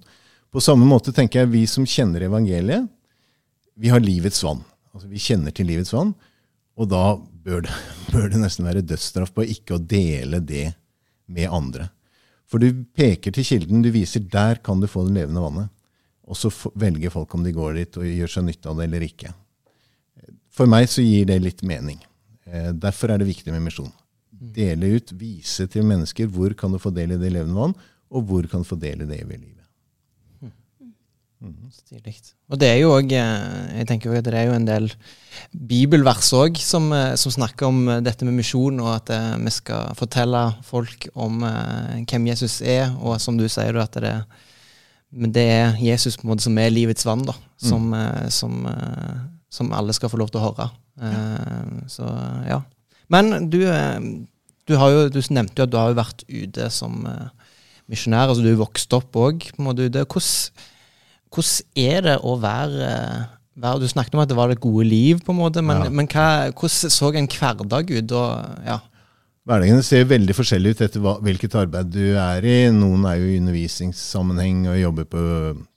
På 0.54 0.64
samme 0.64 0.88
måte 0.88 1.12
tenker 1.12 1.44
jeg 1.44 1.52
vi 1.52 1.66
som 1.68 1.84
kjenner 1.84 2.24
evangeliet, 2.30 2.88
vi 3.78 3.92
har 3.92 4.02
livets 4.02 4.40
vann. 4.46 4.64
Altså 4.96 5.12
Vi 5.12 5.20
kjenner 5.22 5.54
til 5.54 5.68
livets 5.70 5.92
vann, 5.94 6.16
og 6.78 6.90
da 6.92 7.04
bør 7.18 7.66
det, 7.66 7.78
bør 8.14 8.30
det 8.34 8.42
nesten 8.42 8.68
være 8.68 8.86
dødsstraff 8.86 9.34
på 9.36 9.48
ikke 9.48 9.78
å 9.78 9.84
dele 9.84 10.42
det 10.44 10.70
med 11.28 11.50
andre. 11.52 11.90
For 12.48 12.64
du 12.64 12.86
peker 12.96 13.34
til 13.36 13.44
kilden, 13.44 13.84
du 13.84 13.92
viser 13.92 14.24
der 14.24 14.62
kan 14.64 14.80
du 14.80 14.88
få 14.88 15.04
det 15.08 15.18
levende 15.18 15.44
vannet. 15.44 15.74
Og 16.28 16.36
så 16.36 16.52
velger 16.76 17.12
folk 17.12 17.34
om 17.36 17.44
de 17.44 17.54
går 17.56 17.76
dit 17.80 18.00
og 18.00 18.08
gjør 18.08 18.32
seg 18.32 18.48
nytte 18.48 18.72
av 18.72 18.80
det 18.80 18.88
eller 18.88 19.04
ikke. 19.06 19.34
For 20.52 20.70
meg 20.70 20.88
så 20.92 21.04
gir 21.04 21.28
det 21.30 21.38
litt 21.44 21.64
mening. 21.68 22.00
Eh, 22.48 22.72
Derfor 22.76 23.14
er 23.14 23.22
det 23.22 23.30
viktig 23.30 23.54
med 23.54 23.64
misjon. 23.68 23.92
Dele 24.32 24.96
ut, 24.98 25.14
vise 25.18 25.68
til 25.72 25.88
mennesker 25.88 26.30
hvor 26.32 26.56
kan 26.58 26.74
du 26.74 26.80
få 26.82 26.92
del 26.96 27.16
i 27.16 27.20
det 27.22 27.32
levende 27.34 27.58
vann, 27.58 27.78
og 28.08 28.28
hvor 28.28 28.48
kan 28.52 28.64
du 28.64 28.68
få 28.68 28.80
del 28.80 29.04
i 29.04 29.10
det 29.10 29.22
evige 29.24 29.44
livet. 29.44 29.57
Stilig. 31.70 32.16
Og 32.50 32.58
det 32.58 32.68
er 32.72 32.80
jo 32.82 32.96
òg 32.96 33.12
Jeg 33.14 33.86
tenker 33.86 34.10
jo 34.10 34.18
at 34.18 34.26
det 34.26 34.34
er 34.34 34.48
jo 34.50 34.56
en 34.58 34.66
del 34.66 34.88
bibelvers 35.54 36.32
òg 36.34 36.58
som, 36.58 36.90
eh, 36.96 37.14
som 37.20 37.34
snakker 37.34 37.68
om 37.68 37.84
eh, 37.90 38.02
dette 38.02 38.26
med 38.26 38.40
misjon, 38.40 38.80
og 38.82 38.90
at 38.96 39.12
eh, 39.14 39.36
vi 39.44 39.54
skal 39.54 39.94
fortelle 39.98 40.42
folk 40.66 41.08
om 41.14 41.44
eh, 41.46 42.02
hvem 42.10 42.32
Jesus 42.32 42.60
er, 42.66 42.90
og 42.98 43.22
som 43.22 43.38
du 43.38 43.46
sier, 43.46 43.78
at 43.78 44.00
det, 44.02 44.16
det 45.30 45.46
er 45.46 45.78
Jesus 45.78 46.18
på 46.18 46.26
en 46.26 46.34
måte 46.34 46.48
som 46.48 46.58
er 46.58 46.74
livets 46.74 47.06
vann, 47.06 47.22
da, 47.28 47.38
som, 47.62 47.86
mm. 47.94 48.34
som, 48.34 48.58
eh, 48.74 49.22
som 49.54 49.72
alle 49.78 49.94
skal 49.94 50.10
få 50.10 50.20
lov 50.24 50.34
til 50.34 50.42
å 50.42 50.48
høre. 50.50 50.70
Eh, 50.98 51.86
så 51.94 52.10
ja. 52.50 52.62
Men 53.14 53.50
du, 53.52 53.62
eh, 53.70 54.00
du, 54.68 54.76
har 54.76 54.90
jo, 54.92 55.08
du 55.14 55.22
nevnte 55.30 55.62
jo 55.62 55.68
at 55.68 55.74
du 55.74 55.78
har 55.80 55.94
jo 55.94 56.02
vært 56.02 56.26
ute 56.28 56.70
som 56.74 57.06
eh, 57.08 57.54
misjonær. 57.88 58.32
altså 58.32 58.44
Du 58.44 58.52
er 58.52 58.60
vokst 58.60 58.98
opp 58.98 59.16
òg. 59.16 59.52
Hvordan 59.56 60.02
hvordan 61.34 61.88
er 61.88 62.06
det 62.06 62.18
å 62.24 62.38
være, 62.42 62.92
Du 63.58 63.88
snakket 63.90 64.14
om 64.14 64.22
at 64.22 64.30
det 64.30 64.38
var 64.38 64.52
det 64.52 64.60
gode 64.62 64.86
liv, 64.86 65.18
på 65.26 65.34
en 65.34 65.40
måte, 65.40 65.64
men, 65.66 65.82
Ja. 65.84 65.90
men 65.90 66.08
hva, 66.08 66.52
hvordan 66.54 66.92
så 66.94 67.10
en 67.16 67.28
hverdag 67.28 67.90
ut? 67.90 68.12
Og, 68.12 68.62
ja. 68.68 68.80
Hverdagene 69.48 69.84
ser 69.84 70.04
veldig 70.06 70.36
forskjellig 70.36 70.76
ut 70.76 70.82
etter 70.84 71.02
hva, 71.02 71.16
hvilket 71.24 71.56
arbeid 71.56 71.90
du 71.90 72.16
er 72.20 72.46
i. 72.46 72.70
Noen 72.70 73.06
er 73.08 73.16
jo 73.18 73.32
i 73.32 73.40
undervisningssammenheng 73.40 74.68
og 74.68 74.78
jobber 74.82 75.08
på 75.10 75.24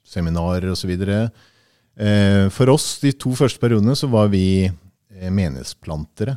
seminarer 0.04 0.72
osv. 0.74 0.90
Eh, 1.00 2.48
for 2.50 2.72
oss 2.74 2.98
de 3.00 3.12
to 3.12 3.32
første 3.38 3.62
periodene 3.62 3.94
så 3.96 4.10
var 4.10 4.28
vi 4.32 4.66
eh, 4.66 5.30
menighetsplantere. 5.30 6.36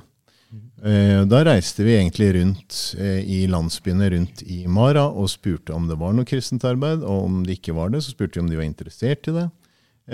Eh, 0.83 1.21
da 1.31 1.41
reiste 1.47 1.85
vi 1.85 1.95
egentlig 1.95 2.33
rundt 2.35 2.79
eh, 2.99 3.21
i 3.23 3.43
landsbyene 3.47 4.09
rundt 4.13 4.43
i 4.45 4.63
Mara 4.67 5.05
og 5.07 5.31
spurte 5.31 5.73
om 5.73 5.87
det 5.89 5.97
var 6.01 6.13
noe 6.13 6.27
kristent 6.27 6.65
arbeid. 6.67 7.05
Og 7.05 7.27
om 7.29 7.43
det 7.47 7.59
ikke 7.59 7.75
var 7.77 7.93
det, 7.93 8.03
så 8.03 8.13
spurte 8.13 8.39
vi 8.39 8.45
om 8.45 8.51
de 8.51 8.59
var 8.59 8.67
interessert 8.67 9.29
i 9.31 9.35
det. 9.37 9.47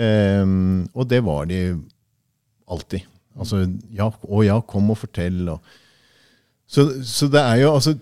Eh, 0.06 0.44
og 0.94 1.08
det 1.10 1.22
var 1.26 1.50
de 1.50 1.62
alltid. 2.70 3.08
Altså 3.40 3.64
ja, 3.94 4.08
å 4.10 4.44
ja, 4.46 4.60
kom 4.62 4.92
og 4.92 5.00
fortell. 5.02 5.42
og 5.48 5.60
så, 6.70 6.86
så 7.02 7.28
det 7.30 7.42
er 7.42 7.64
jo 7.64 7.74
altså 7.74 7.96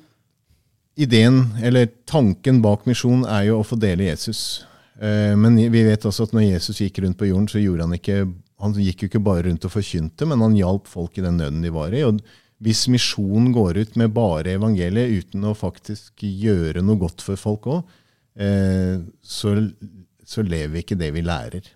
Ideen, 0.99 1.53
eller 1.63 1.87
tanken 2.11 2.57
bak 2.59 2.83
misjon, 2.89 3.21
er 3.23 3.45
jo 3.47 3.61
å 3.61 3.67
få 3.67 3.77
dele 3.79 4.09
Jesus. 4.09 4.65
Eh, 4.99 5.37
men 5.39 5.55
vi 5.71 5.85
vet 5.87 6.03
også 6.09 6.27
at 6.27 6.33
når 6.35 6.49
Jesus 6.49 6.81
gikk 6.83 6.99
rundt 7.05 7.19
på 7.21 7.29
jorden, 7.29 7.47
så 7.47 7.63
gjorde 7.63 7.87
han 7.87 7.95
ikke 7.95 8.25
Han 8.63 8.75
gikk 8.75 9.05
jo 9.05 9.09
ikke 9.13 9.23
bare 9.23 9.47
rundt 9.47 9.67
og 9.69 9.73
forkynte, 9.73 10.27
men 10.27 10.43
han 10.43 10.57
hjalp 10.59 10.89
folk 10.91 11.19
i 11.19 11.25
den 11.25 11.39
nøden 11.39 11.63
de 11.63 11.71
var 11.75 11.95
i. 11.95 12.03
Og 12.07 12.19
hvis 12.65 12.89
misjonen 12.91 13.53
går 13.55 13.79
ut 13.85 13.97
med 14.01 14.15
bare 14.17 14.57
evangeliet 14.59 15.23
uten 15.23 15.47
å 15.47 15.55
faktisk 15.55 16.25
gjøre 16.27 16.83
noe 16.83 16.99
godt 16.99 17.23
for 17.23 17.39
folk 17.39 17.69
òg, 17.71 17.93
eh, 18.43 18.99
så, 19.23 19.55
så 20.27 20.43
lever 20.43 20.75
vi 20.75 20.83
ikke 20.83 20.99
det 20.99 21.13
vi 21.15 21.23
lærer. 21.23 21.71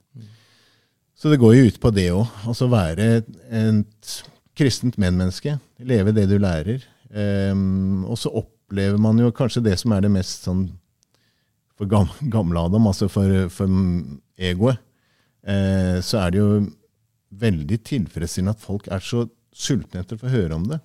Så 1.14 1.30
det 1.30 1.38
går 1.38 1.54
jo 1.54 1.66
ut 1.70 1.78
på 1.78 1.92
det 1.94 2.08
òg. 2.10 2.26
Altså 2.50 2.66
være 2.70 3.08
et, 3.22 4.14
kristent 4.58 4.98
medmenneske. 4.98 5.54
Leve 5.86 6.12
det 6.16 6.26
du 6.32 6.34
lærer. 6.42 6.82
Eh, 7.14 7.54
og 8.02 8.18
så 8.18 8.34
opplever 8.42 8.98
man 8.98 9.22
jo 9.22 9.30
kanskje 9.30 9.62
det 9.68 9.78
som 9.78 9.94
er 9.94 10.02
det 10.02 10.10
mest 10.10 10.48
sånn 10.48 10.66
for 11.78 11.86
gam, 11.88 12.10
gamle 12.30 12.66
Adam, 12.66 12.90
altså 12.90 13.06
for, 13.10 13.46
for 13.54 13.70
egoet. 14.36 14.82
Eh, 15.42 15.98
så 16.04 16.22
er 16.22 16.32
det 16.32 16.40
jo 16.42 16.50
veldig 17.42 17.78
tilfredsstillende 17.88 18.54
at 18.54 18.62
folk 18.62 18.88
er 18.92 19.02
så 19.04 19.26
sultne 19.52 20.02
etter 20.02 20.18
å 20.18 20.22
få 20.22 20.32
høre 20.32 20.56
om 20.58 20.66
det. 20.70 20.78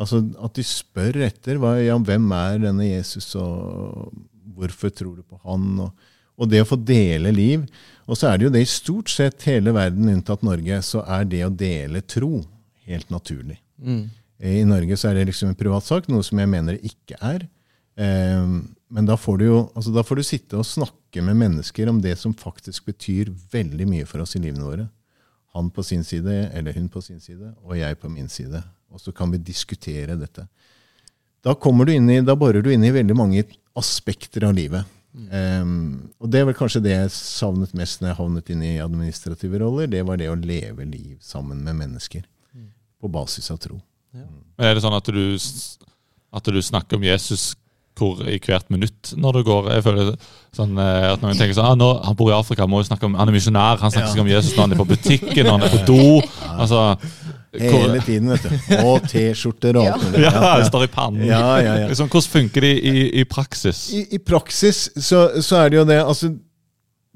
Altså 0.00 0.22
At 0.40 0.56
de 0.56 0.64
spør 0.64 1.18
etter 1.26 1.58
hva, 1.60 1.74
ja, 1.82 1.96
hvem 1.98 2.30
er 2.36 2.62
denne 2.62 2.86
Jesus, 2.88 3.34
og 3.36 4.12
hvorfor 4.56 4.92
tror 4.94 5.18
du 5.18 5.24
på 5.24 5.40
han? 5.44 5.66
Og, 5.86 6.08
og 6.40 6.48
det 6.48 6.62
å 6.64 6.68
få 6.68 6.78
dele 6.80 7.32
liv. 7.34 7.66
Og 8.08 8.16
så 8.16 8.30
er 8.30 8.38
det 8.38 8.48
jo 8.48 8.54
det 8.54 8.64
i 8.64 8.70
stort 8.70 9.12
sett 9.12 9.44
hele 9.48 9.74
verden 9.76 10.08
unntatt 10.12 10.44
Norge, 10.46 10.80
så 10.86 11.04
er 11.04 11.28
det 11.28 11.44
å 11.46 11.52
dele 11.52 12.00
tro 12.08 12.40
helt 12.88 13.12
naturlig. 13.12 13.58
I 14.40 14.64
Norge 14.64 14.96
så 14.96 15.10
er 15.10 15.18
det 15.20 15.28
liksom 15.28 15.52
en 15.52 15.58
privatsak, 15.58 16.08
noe 16.08 16.24
som 16.24 16.40
jeg 16.40 16.48
mener 16.48 16.78
det 16.78 16.94
ikke 16.94 17.18
er. 17.20 17.44
Eh, 18.00 18.54
men 18.90 19.06
da 19.06 19.14
får, 19.16 19.38
du 19.38 19.44
jo, 19.46 19.58
altså 19.78 19.92
da 19.94 20.02
får 20.02 20.18
du 20.18 20.26
sitte 20.26 20.58
og 20.58 20.66
snakke 20.66 21.22
med 21.22 21.38
mennesker 21.38 21.88
om 21.92 22.00
det 22.02 22.16
som 22.18 22.34
faktisk 22.34 22.88
betyr 22.90 23.30
veldig 23.52 23.86
mye 23.86 24.06
for 24.08 24.24
oss 24.24 24.34
i 24.34 24.42
livene 24.42 24.66
våre. 24.66 24.86
Han 25.54 25.68
på 25.74 25.84
sin 25.86 26.02
side, 26.06 26.48
eller 26.58 26.74
hun 26.74 26.88
på 26.90 27.02
sin 27.02 27.20
side, 27.22 27.52
og 27.62 27.76
jeg 27.78 27.98
på 28.02 28.10
min 28.10 28.28
side. 28.30 28.62
Og 28.90 29.02
så 29.02 29.14
kan 29.14 29.30
vi 29.30 29.38
diskutere 29.38 30.18
dette. 30.18 30.46
Da, 31.46 31.54
du 31.54 31.92
inn 31.92 32.10
i, 32.10 32.18
da 32.26 32.34
borer 32.38 32.62
du 32.62 32.72
inn 32.74 32.84
i 32.84 32.92
veldig 32.94 33.16
mange 33.16 33.44
aspekter 33.78 34.48
av 34.48 34.58
livet. 34.58 34.90
Eh, 35.14 35.70
og 36.18 36.30
det 36.30 36.42
er 36.42 36.50
vel 36.50 36.58
kanskje 36.58 36.82
det 36.84 36.96
jeg 36.96 37.14
savnet 37.14 37.74
mest 37.78 38.02
når 38.02 38.12
jeg 38.12 38.20
havnet 38.20 38.52
inn 38.54 38.66
i 38.66 38.74
administrative 38.82 39.62
roller. 39.62 39.90
Det 39.90 40.02
var 40.06 40.18
det 40.18 40.30
å 40.30 40.38
leve 40.38 40.86
liv 40.86 41.14
sammen 41.22 41.62
med 41.62 41.78
mennesker. 41.78 42.26
På 43.00 43.08
basis 43.08 43.46
av 43.54 43.62
tro. 43.62 43.78
Men 44.12 44.66
Er 44.66 44.74
det 44.74 44.82
sånn 44.84 44.98
at 44.98 45.06
du, 45.06 45.22
at 46.36 46.50
du 46.52 46.58
snakker 46.60 46.98
om 46.98 47.06
Jesus 47.06 47.54
hvor, 48.00 48.20
i 48.26 48.38
hvert 48.42 48.70
minutt 48.72 49.12
når 49.20 49.38
du 49.38 49.42
går? 49.46 49.70
Jeg 49.76 49.84
føler 49.86 50.12
sånn, 50.56 50.72
eh, 50.80 51.08
at 51.12 51.22
Noen 51.22 51.38
tenker 51.38 51.56
sånn 51.56 51.68
ah, 51.68 51.76
nå, 51.78 51.90
Han 52.08 52.16
bor 52.18 52.32
i 52.32 52.36
Afrika, 52.36 52.66
må 52.66 52.80
jo 52.80 52.88
snakke 52.88 53.06
om, 53.08 53.18
han 53.20 53.30
er 53.30 53.36
misjonær. 53.36 53.80
Han 53.84 53.92
snakker 53.92 54.14
ikke 54.14 54.24
om 54.24 54.32
Jesus 54.32 54.56
når 54.56 54.66
han 54.66 54.74
er 54.74 54.80
på 54.80 54.88
butikken, 54.90 55.44
når 55.44 55.52
han 55.58 55.68
er 55.68 55.76
på 55.76 55.84
do. 55.88 56.08
Altså, 56.60 56.80
Hele 57.58 57.98
tiden, 58.04 58.28
vet 58.30 58.44
du. 58.46 58.74
Og 58.86 59.06
T-skjorter 59.10 59.78
og 59.80 59.88
alt 59.90 60.04
mulig. 60.06 60.22
ja, 60.22 60.52
det 60.60 60.68
står 60.68 60.84
i 60.86 60.90
pannen. 60.92 61.24
Ja, 61.26 61.40
ja, 61.58 61.72
ja. 61.82 61.88
Liksom, 61.90 62.10
hvordan 62.12 62.28
funker 62.30 62.66
det 62.66 62.70
i, 62.78 62.92
i 63.22 63.24
praksis? 63.26 63.80
I, 63.96 64.04
I 64.14 64.20
praksis 64.22 64.84
så, 64.94 65.24
så 65.42 65.58
er 65.64 65.72
det 65.72 65.80
jo 65.80 65.84
det 65.88 65.98
altså, 66.04 66.30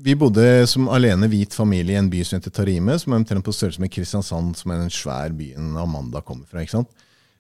Vi 0.05 0.17
bodde 0.19 0.67
som 0.71 0.89
alene 0.91 1.29
hvit 1.31 1.55
familie 1.55 1.95
i 1.95 2.01
en 2.01 2.11
by 2.11 2.25
som 2.27 2.41
heter 2.41 2.55
Tarime, 2.57 2.97
som 2.99 3.15
er 3.15 3.23
omtrent 3.23 3.47
på 3.47 3.55
størrelse 3.55 3.83
med 3.85 3.93
Kristiansand, 3.95 4.57
som 4.59 4.75
er 4.75 4.83
den 4.83 4.91
svære 4.91 5.37
byen 5.39 5.77
Amanda 5.79 6.25
kommer 6.25 6.49
fra. 6.51 6.65
ikke 6.65 6.81
sant? 6.81 6.91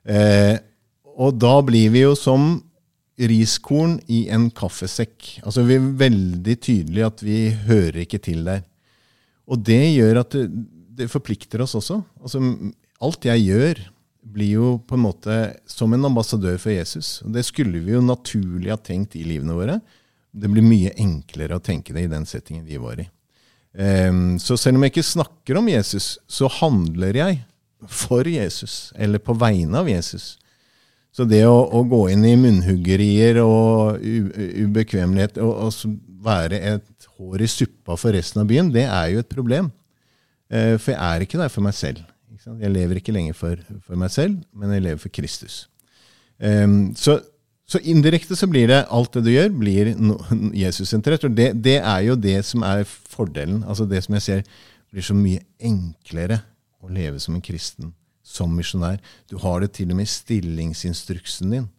Eh, 0.07 0.55
og 1.19 1.35
da 1.41 1.57
blir 1.67 1.91
vi 1.95 2.05
jo 2.05 2.15
som 2.19 2.61
riskorn 3.19 3.99
i 4.11 4.25
en 4.35 4.49
kaffesekk. 4.51 5.41
Altså 5.45 5.63
Vi 5.67 5.77
er 5.79 5.91
veldig 6.01 6.57
tydelige 6.59 7.11
at 7.11 7.23
vi 7.23 7.39
hører 7.69 8.03
ikke 8.03 8.23
til 8.23 8.45
der. 8.47 8.65
Og 9.47 9.61
det 9.61 9.83
gjør 9.95 10.23
at 10.25 10.35
det, 10.35 10.49
det 10.99 11.11
forplikter 11.13 11.63
oss 11.63 11.77
også. 11.79 12.01
Altså 12.23 12.41
Alt 13.05 13.27
jeg 13.29 13.45
gjør, 13.45 13.81
blir 14.25 14.55
jo 14.57 14.69
på 14.89 14.97
en 14.97 15.05
måte 15.05 15.35
som 15.69 15.93
en 15.93 16.09
ambassadør 16.09 16.57
for 16.61 16.73
Jesus. 16.73 17.21
Og 17.25 17.35
Det 17.35 17.45
skulle 17.45 17.83
vi 17.85 17.93
jo 17.93 18.03
naturlig 18.05 18.73
ha 18.73 18.79
tenkt 18.81 19.17
i 19.19 19.25
livene 19.27 19.57
våre. 19.57 19.81
Det 20.33 20.51
blir 20.51 20.65
mye 20.65 20.95
enklere 20.99 21.59
å 21.59 21.63
tenke 21.63 21.95
det 21.95 22.07
i 22.07 22.11
den 22.11 22.25
settingen 22.27 22.65
vi 22.67 22.81
var 22.81 23.03
i. 23.03 23.09
Um, 23.75 24.39
så 24.39 24.57
selv 24.59 24.79
om 24.79 24.87
jeg 24.87 24.95
ikke 24.95 25.07
snakker 25.07 25.59
om 25.59 25.69
Jesus, 25.69 26.17
så 26.31 26.49
handler 26.61 27.19
jeg 27.19 27.43
for 27.91 28.27
Jesus, 28.29 28.95
eller 28.97 29.21
på 29.21 29.35
vegne 29.37 29.83
av 29.83 29.91
Jesus. 29.91 30.39
Så 31.15 31.27
det 31.31 31.45
å, 31.47 31.55
å 31.71 31.85
gå 31.87 32.01
inn 32.11 32.25
i 32.27 32.35
munnhuggerier 32.41 33.39
og 33.45 34.01
ubekvemmelighet 34.03 35.39
og, 35.45 35.69
og 35.69 36.01
være 36.25 36.59
et 36.73 37.07
hår 37.19 37.45
i 37.45 37.51
suppa 37.51 37.95
for 38.01 38.17
resten 38.17 38.43
av 38.43 38.49
byen, 38.51 38.73
det 38.75 38.89
er 38.89 39.13
jo 39.13 39.23
et 39.23 39.31
problem. 39.31 39.71
Eh, 40.51 40.75
for 40.81 40.95
jeg 40.95 40.99
er 40.99 41.25
ikke 41.25 41.39
der 41.39 41.53
for 41.53 41.67
meg 41.67 41.77
selv. 41.79 42.03
Jeg 42.45 42.73
lever 42.75 42.99
ikke 43.01 43.15
lenger 43.15 43.37
for, 43.39 43.61
for 43.87 43.97
meg 43.97 44.11
selv, 44.13 44.43
men 44.53 44.75
jeg 44.75 44.85
lever 44.85 45.01
for 45.01 45.13
Kristus. 45.15 45.63
Ehm, 46.45 46.93
så, 46.99 47.17
så 47.65 47.81
indirekte 47.81 48.37
så 48.37 48.49
blir 48.51 48.69
det 48.69 48.83
alt 48.93 49.15
det 49.17 49.23
du 49.25 49.31
gjør, 49.33 49.49
blir 49.63 49.95
no, 49.97 50.19
Jesus-sentrert. 50.53 51.25
Og 51.25 51.37
det, 51.39 51.53
det 51.65 51.79
er 51.81 52.03
jo 52.05 52.19
det 52.21 52.41
som 52.45 52.67
er 52.67 52.85
fordelen. 52.85 53.63
Altså 53.65 53.87
det 53.89 54.03
som 54.05 54.19
jeg 54.19 54.27
ser 54.27 54.43
blir 54.93 55.07
så 55.07 55.17
mye 55.17 55.41
enklere 55.63 56.43
å 56.85 56.91
leve 56.93 57.23
som 57.23 57.39
en 57.39 57.45
kristen, 57.45 57.95
som 58.25 58.53
misjonær. 58.57 59.03
Du 59.31 59.37
har 59.43 59.61
det 59.61 59.75
til 59.77 59.93
og 59.93 60.01
med 60.01 60.09
i 60.09 60.15
stillingsinstruksen 60.15 61.53
din. 61.53 61.71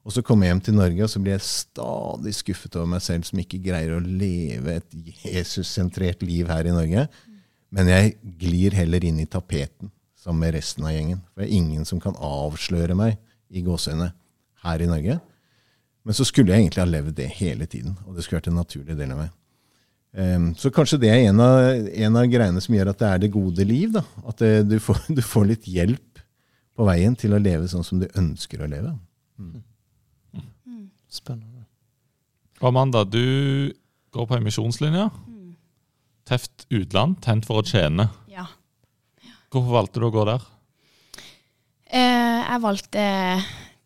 Og 0.00 0.14
så 0.14 0.22
kommer 0.24 0.46
jeg 0.46 0.54
hjem 0.54 0.62
til 0.64 0.76
Norge, 0.78 1.04
og 1.04 1.10
så 1.12 1.20
blir 1.22 1.36
jeg 1.36 1.44
stadig 1.46 2.32
skuffet 2.34 2.76
over 2.78 2.88
meg 2.94 3.02
selv 3.04 3.26
som 3.28 3.40
ikke 3.42 3.60
greier 3.62 3.94
å 3.94 4.02
leve 4.02 4.78
et 4.80 4.94
Jesus-sentrert 5.22 6.24
liv 6.24 6.48
her 6.50 6.66
i 6.66 6.74
Norge. 6.74 7.04
Men 7.70 7.90
jeg 7.92 8.14
glir 8.40 8.74
heller 8.74 9.04
inn 9.06 9.20
i 9.22 9.28
tapeten 9.30 9.92
sammen 10.18 10.46
med 10.46 10.56
resten 10.56 10.86
av 10.88 10.94
gjengen. 10.94 11.20
For 11.30 11.44
det 11.44 11.50
er 11.50 11.58
ingen 11.60 11.86
som 11.88 12.00
kan 12.02 12.16
avsløre 12.16 12.96
meg 12.98 13.20
i 13.52 13.62
gåseøyne 13.66 14.10
her 14.64 14.82
i 14.82 14.88
Norge. 14.88 15.18
Men 16.04 16.16
så 16.16 16.24
skulle 16.26 16.54
jeg 16.54 16.64
egentlig 16.64 16.82
ha 16.82 16.88
levd 16.88 17.16
det 17.20 17.28
hele 17.36 17.68
tiden, 17.68 17.98
og 18.06 18.16
det 18.16 18.24
skulle 18.24 18.40
vært 18.40 18.50
en 18.50 18.60
naturlig 18.62 18.96
del 18.96 19.12
av 19.12 19.20
meg. 19.20 19.36
Ehm, 20.18 20.50
så 20.58 20.72
kanskje 20.74 20.98
det 21.04 21.10
er 21.12 21.28
en 21.28 21.40
av, 21.44 21.60
en 22.06 22.18
av 22.18 22.26
greiene 22.30 22.62
som 22.62 22.74
gjør 22.74 22.90
at 22.92 23.02
det 23.02 23.10
er 23.10 23.22
det 23.22 23.32
gode 23.34 23.66
liv. 23.66 23.92
Da. 23.94 24.02
At 24.26 24.42
det, 24.42 24.52
du, 24.70 24.78
får, 24.82 25.04
du 25.18 25.22
får 25.22 25.50
litt 25.52 25.68
hjelp 25.70 26.22
på 26.76 26.86
veien 26.88 27.16
til 27.18 27.34
å 27.36 27.42
leve 27.42 27.68
sånn 27.70 27.86
som 27.86 28.00
du 28.02 28.08
ønsker 28.18 28.62
å 28.64 28.70
leve. 28.70 28.94
Spennende. 31.10 31.66
Amanda, 32.60 33.04
du 33.08 33.72
går 34.14 34.26
på 34.28 34.36
en 34.36 34.46
misjonslinje. 34.46 35.08
Teft 36.28 36.66
utland, 36.70 37.18
tent 37.24 37.46
for 37.48 37.62
å 37.62 37.66
tjene. 37.66 38.06
Ja. 38.30 38.46
Hvorfor 39.50 39.74
valgte 39.74 40.02
du 40.02 40.06
å 40.06 40.12
gå 40.14 40.26
der? 40.28 40.44
Eh, 41.90 42.38
jeg 42.46 42.62
valgte 42.62 43.04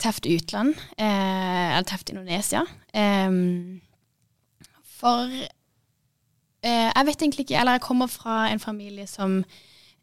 Teft 0.05 0.27
utland, 0.29 0.77
eh, 0.99 1.71
eller 1.79 1.87
Teft 1.89 2.11
Indonesia. 2.13 2.67
Eh, 2.93 3.31
for 4.99 5.33
eh, 6.65 6.91
jeg 6.91 7.07
vet 7.07 7.23
egentlig 7.23 7.45
ikke 7.47 7.61
Eller 7.61 7.79
jeg 7.79 7.85
kommer 7.85 8.07
fra 8.11 8.49
en 8.53 8.61
familie 8.61 9.07
som 9.07 9.45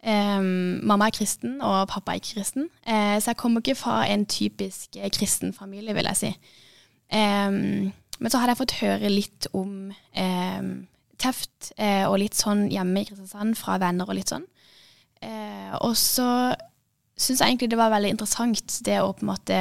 eh, 0.03 0.41
Mamma 0.41 1.07
er 1.09 1.15
kristen, 1.17 1.61
og 1.61 1.87
pappa 1.87 2.13
er 2.13 2.21
ikke 2.21 2.35
kristen. 2.37 2.69
Eh, 2.87 3.17
så 3.21 3.33
jeg 3.33 3.37
kommer 3.37 3.61
ikke 3.61 3.79
fra 3.79 4.03
en 4.09 4.25
typisk 4.25 4.95
eh, 4.97 5.09
kristen 5.09 5.53
familie, 5.53 5.93
vil 5.97 6.09
jeg 6.11 6.17
si. 6.17 6.31
Em, 7.11 7.91
men 8.19 8.31
så 8.31 8.37
hadde 8.37 8.53
jeg 8.53 8.61
fått 8.61 8.79
høre 8.81 9.09
litt 9.09 9.47
om 9.57 9.91
em, 10.13 10.71
Teft, 11.21 11.73
eh, 11.77 12.07
og 12.09 12.17
litt 12.17 12.33
sånn 12.33 12.63
hjemme 12.71 13.03
i 13.03 13.05
Kristiansand 13.05 13.53
fra 13.59 13.75
venner 13.81 14.09
og 14.09 14.17
litt 14.17 14.31
sånn. 14.31 14.47
Eh, 15.21 15.73
og 15.85 15.93
så 15.99 16.55
syns 17.13 17.43
jeg 17.43 17.51
egentlig 17.51 17.69
det 17.69 17.77
var 17.77 17.91
veldig 17.93 18.15
interessant 18.15 18.79
det 18.87 18.97
å 19.03 19.11
på 19.13 19.21
en 19.21 19.29
måte 19.29 19.59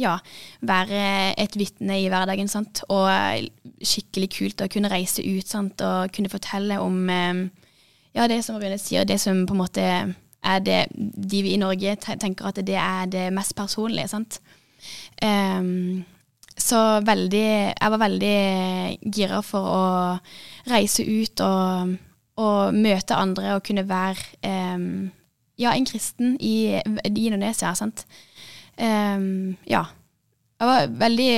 ja, 0.00 0.16
være 0.66 1.34
et 1.40 1.56
vitne 1.58 2.00
i 2.02 2.08
hverdagen. 2.12 2.48
Sant? 2.50 2.82
Og 2.88 3.06
skikkelig 3.84 4.30
kult 4.36 4.64
å 4.64 4.70
kunne 4.72 4.90
reise 4.92 5.24
ut 5.24 5.48
sant? 5.48 5.80
og 5.84 6.12
kunne 6.14 6.32
fortelle 6.32 6.80
om 6.82 7.04
eh, 7.12 7.44
ja, 8.16 8.26
det 8.30 8.42
som 8.44 8.58
Rune 8.58 8.78
sier, 8.80 9.06
det 9.06 9.20
som 9.22 9.44
på 9.46 9.54
en 9.54 9.62
måte 9.62 9.86
er 10.40 10.62
det 10.64 10.80
de 10.96 11.42
vi 11.44 11.54
i 11.54 11.60
Norge 11.60 11.96
tenker 12.00 12.48
at 12.48 12.62
det 12.64 12.78
er 12.80 13.10
det 13.10 13.28
mest 13.34 13.54
personlige. 13.56 14.08
sant? 14.08 14.40
Um, 15.22 16.04
så 16.56 17.00
veldig 17.04 17.48
Jeg 17.80 17.90
var 17.90 18.00
veldig 18.00 18.38
gira 19.14 19.40
for 19.44 19.64
å 19.64 19.84
reise 20.68 21.04
ut 21.04 21.40
og, 21.44 21.94
og 22.40 22.74
møte 22.74 23.16
andre 23.16 23.54
og 23.56 23.64
kunne 23.64 23.86
være 23.88 24.74
um, 24.74 25.10
ja, 25.60 25.72
en 25.72 25.86
kristen 25.86 26.36
i, 26.40 26.80
i 26.80 27.26
Indonesia. 27.26 27.74
sant? 27.74 28.06
Um, 28.80 29.58
ja. 29.68 29.84
Jeg 30.60 30.68
var 30.68 30.96
veldig 31.00 31.32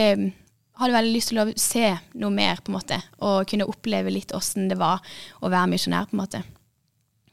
hadde 0.83 0.97
veldig 0.97 1.15
lyst 1.15 1.33
til 1.33 1.43
å 1.43 1.47
se 1.59 1.85
noe 2.19 2.35
mer, 2.35 2.63
på 2.63 2.73
en 2.73 2.79
måte. 2.79 2.99
Og 3.23 3.47
kunne 3.51 3.69
oppleve 3.71 4.13
litt 4.13 4.35
åssen 4.37 4.71
det 4.71 4.79
var 4.81 5.03
å 5.43 5.51
være 5.53 5.71
misjonær, 5.75 6.09
på 6.11 6.17
en 6.17 6.23
måte. 6.23 6.43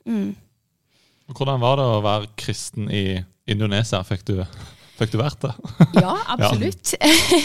Mm. 0.09 0.29
Hvordan 1.29 1.61
var 1.61 1.79
det 1.79 1.87
å 1.87 2.01
være 2.05 2.31
kristen 2.39 2.89
i 2.93 3.21
Indonesia? 3.49 4.01
Fikk 4.05 4.25
du, 4.29 4.35
fikk 4.99 5.13
du 5.13 5.19
vært 5.21 5.45
det? 5.45 5.53
ja, 6.01 6.15
absolutt. 6.35 6.95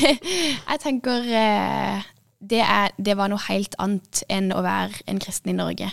jeg 0.70 0.82
tenker 0.82 1.28
eh, 1.40 2.06
det, 2.40 2.62
er, 2.64 2.94
det, 2.96 3.18
var 3.20 3.32
noe 3.32 3.44
helt 3.48 3.76
annet 3.82 4.24
enn 4.32 4.52
å 4.54 4.64
være 4.64 5.04
en 5.10 5.20
kristen 5.22 5.52
i 5.52 5.58
Norge. 5.58 5.92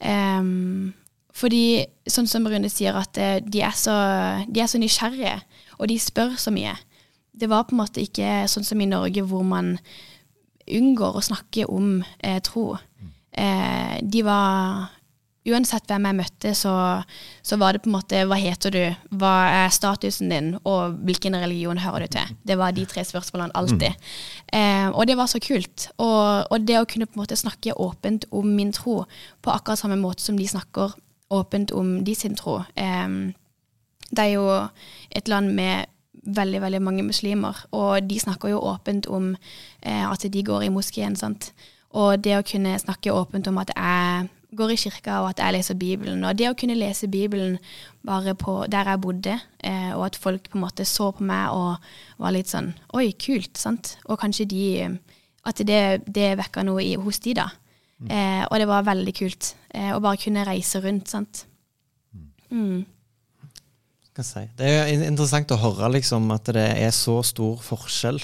Um, 0.00 0.94
fordi, 1.36 1.84
sånn 2.08 2.28
som 2.30 2.46
Rune 2.48 2.70
sier, 2.72 2.96
at 2.96 3.18
eh, 3.20 3.38
de 3.44 3.60
er, 3.64 3.76
så, 3.76 3.94
de 4.48 4.62
er 4.62 4.70
så 4.70 4.80
nysgjerrige, 4.80 5.36
og 5.78 5.88
de 5.90 5.98
spør 6.00 6.36
så 6.40 6.52
mye. 6.54 6.74
Det 7.36 7.48
var 7.52 7.66
på 7.68 7.76
en 7.76 7.82
måte 7.82 8.02
ikke 8.02 8.46
sånn 8.48 8.64
som 8.64 8.80
i 8.80 8.88
Norge, 8.88 9.24
hvor 9.28 9.44
man 9.46 9.76
unngår 10.66 11.18
å 11.18 11.24
snakke 11.24 11.66
om 11.70 12.00
eh, 12.24 12.40
tro. 12.44 12.72
Eh, 13.36 13.98
de 14.02 14.22
var 14.26 14.92
Uansett 15.46 15.86
hvem 15.86 16.08
jeg 16.08 16.18
møtte, 16.18 16.52
så, 16.58 16.72
så, 17.38 17.58
var 17.60 17.76
det 17.76 17.84
på 17.84 17.90
en 17.90 17.94
måte 17.94 18.22
Hva 18.26 18.38
heter 18.40 18.72
du? 18.74 18.80
Hva 19.20 19.34
er 19.60 19.74
statusen 19.74 20.32
din? 20.32 20.48
Og 20.66 20.96
hvilken 21.06 21.36
religion 21.38 21.78
hører 21.78 22.06
du 22.06 22.16
til? 22.16 22.32
Det 22.42 22.56
var 22.58 22.74
de 22.74 22.82
tre 22.90 23.04
spørsmålene 23.06 23.54
alltid. 23.54 23.94
Mm. 23.94 24.58
Eh, 24.58 24.88
og 24.90 25.06
det 25.06 25.16
var 25.18 25.30
så 25.30 25.38
kult. 25.42 25.88
Og, 26.02 26.50
og, 26.50 26.66
det 26.66 26.80
å 26.80 26.88
kunne 26.90 27.06
på 27.06 27.14
en 27.14 27.22
måte 27.22 27.38
snakke 27.38 27.76
åpent 27.78 28.26
om 28.34 28.48
min 28.58 28.74
tro 28.74 29.04
på 29.42 29.54
akkurat 29.54 29.78
samme 29.78 30.00
måte 30.00 30.26
som 30.26 30.38
de 30.38 30.48
snakker 30.50 30.98
åpent 31.30 31.70
om 31.74 32.00
de 32.06 32.14
sin 32.18 32.34
tro. 32.38 32.58
Det 34.10 34.24
er 34.24 34.32
jo 34.36 34.46
et 35.10 35.28
land 35.28 35.54
med 35.56 35.92
veldig 36.26 36.60
veldig 36.60 36.82
mange 36.82 37.02
muslimer, 37.06 37.58
og 37.70 38.08
de 38.08 38.18
snakker 38.20 38.50
jo 38.50 38.62
åpent 38.66 39.06
om 39.06 39.34
eh, 39.82 40.04
at 40.10 40.26
de 40.32 40.42
går 40.42 40.66
i 40.66 40.72
moskeen. 40.74 41.16
sant? 41.16 41.52
Og 41.96 42.18
det 42.22 42.34
å 42.36 42.46
kunne 42.46 42.78
snakke 42.78 43.14
åpent 43.14 43.46
om 43.48 43.58
at 43.62 43.70
jeg 43.76 44.28
går 44.56 44.72
i 44.72 44.78
kirka, 44.80 45.20
og 45.22 45.30
at 45.30 45.42
jeg 45.42 45.54
leser 45.54 45.78
Bibelen. 45.78 46.24
Og 46.24 46.38
det 46.38 46.48
å 46.50 46.56
kunne 46.58 46.78
lese 46.78 47.08
Bibelen 47.10 47.58
bare 48.06 48.34
på 48.38 48.64
der 48.70 48.90
jeg 48.90 49.02
bodde, 49.02 49.38
eh, 49.62 49.92
og 49.94 50.06
at 50.08 50.16
folk 50.16 50.50
på 50.50 50.58
en 50.58 50.64
måte 50.66 50.86
så 50.88 51.10
på 51.14 51.26
meg 51.26 51.54
og 51.54 51.76
var 52.22 52.34
litt 52.34 52.50
sånn 52.50 52.72
Oi, 52.96 53.12
kult, 53.12 53.56
sant? 53.58 53.96
Og 54.06 54.18
kanskje 54.20 54.48
de 54.50 54.66
At 55.46 55.60
det, 55.62 56.02
det 56.10 56.32
vekka 56.40 56.64
noe 56.66 56.82
i, 56.82 56.96
hos 56.98 57.20
de, 57.22 57.36
da. 57.38 57.50
Eh, 58.10 58.42
og 58.50 58.58
det 58.58 58.66
var 58.66 58.82
veldig 58.84 59.12
kult 59.14 59.52
eh, 59.70 59.92
å 59.94 60.00
bare 60.02 60.18
kunne 60.18 60.44
reise 60.44 60.80
rundt. 60.82 61.08
sant? 61.08 61.46
Mm. 62.50 62.84
Si. 64.24 64.44
Det 64.56 64.70
er 64.70 64.92
interessant 65.08 65.52
å 65.52 65.60
høre 65.60 65.90
liksom, 65.98 66.30
at 66.32 66.48
det 66.56 66.68
er 66.86 66.94
så 66.94 67.18
stor 67.26 67.58
forskjell 67.64 68.20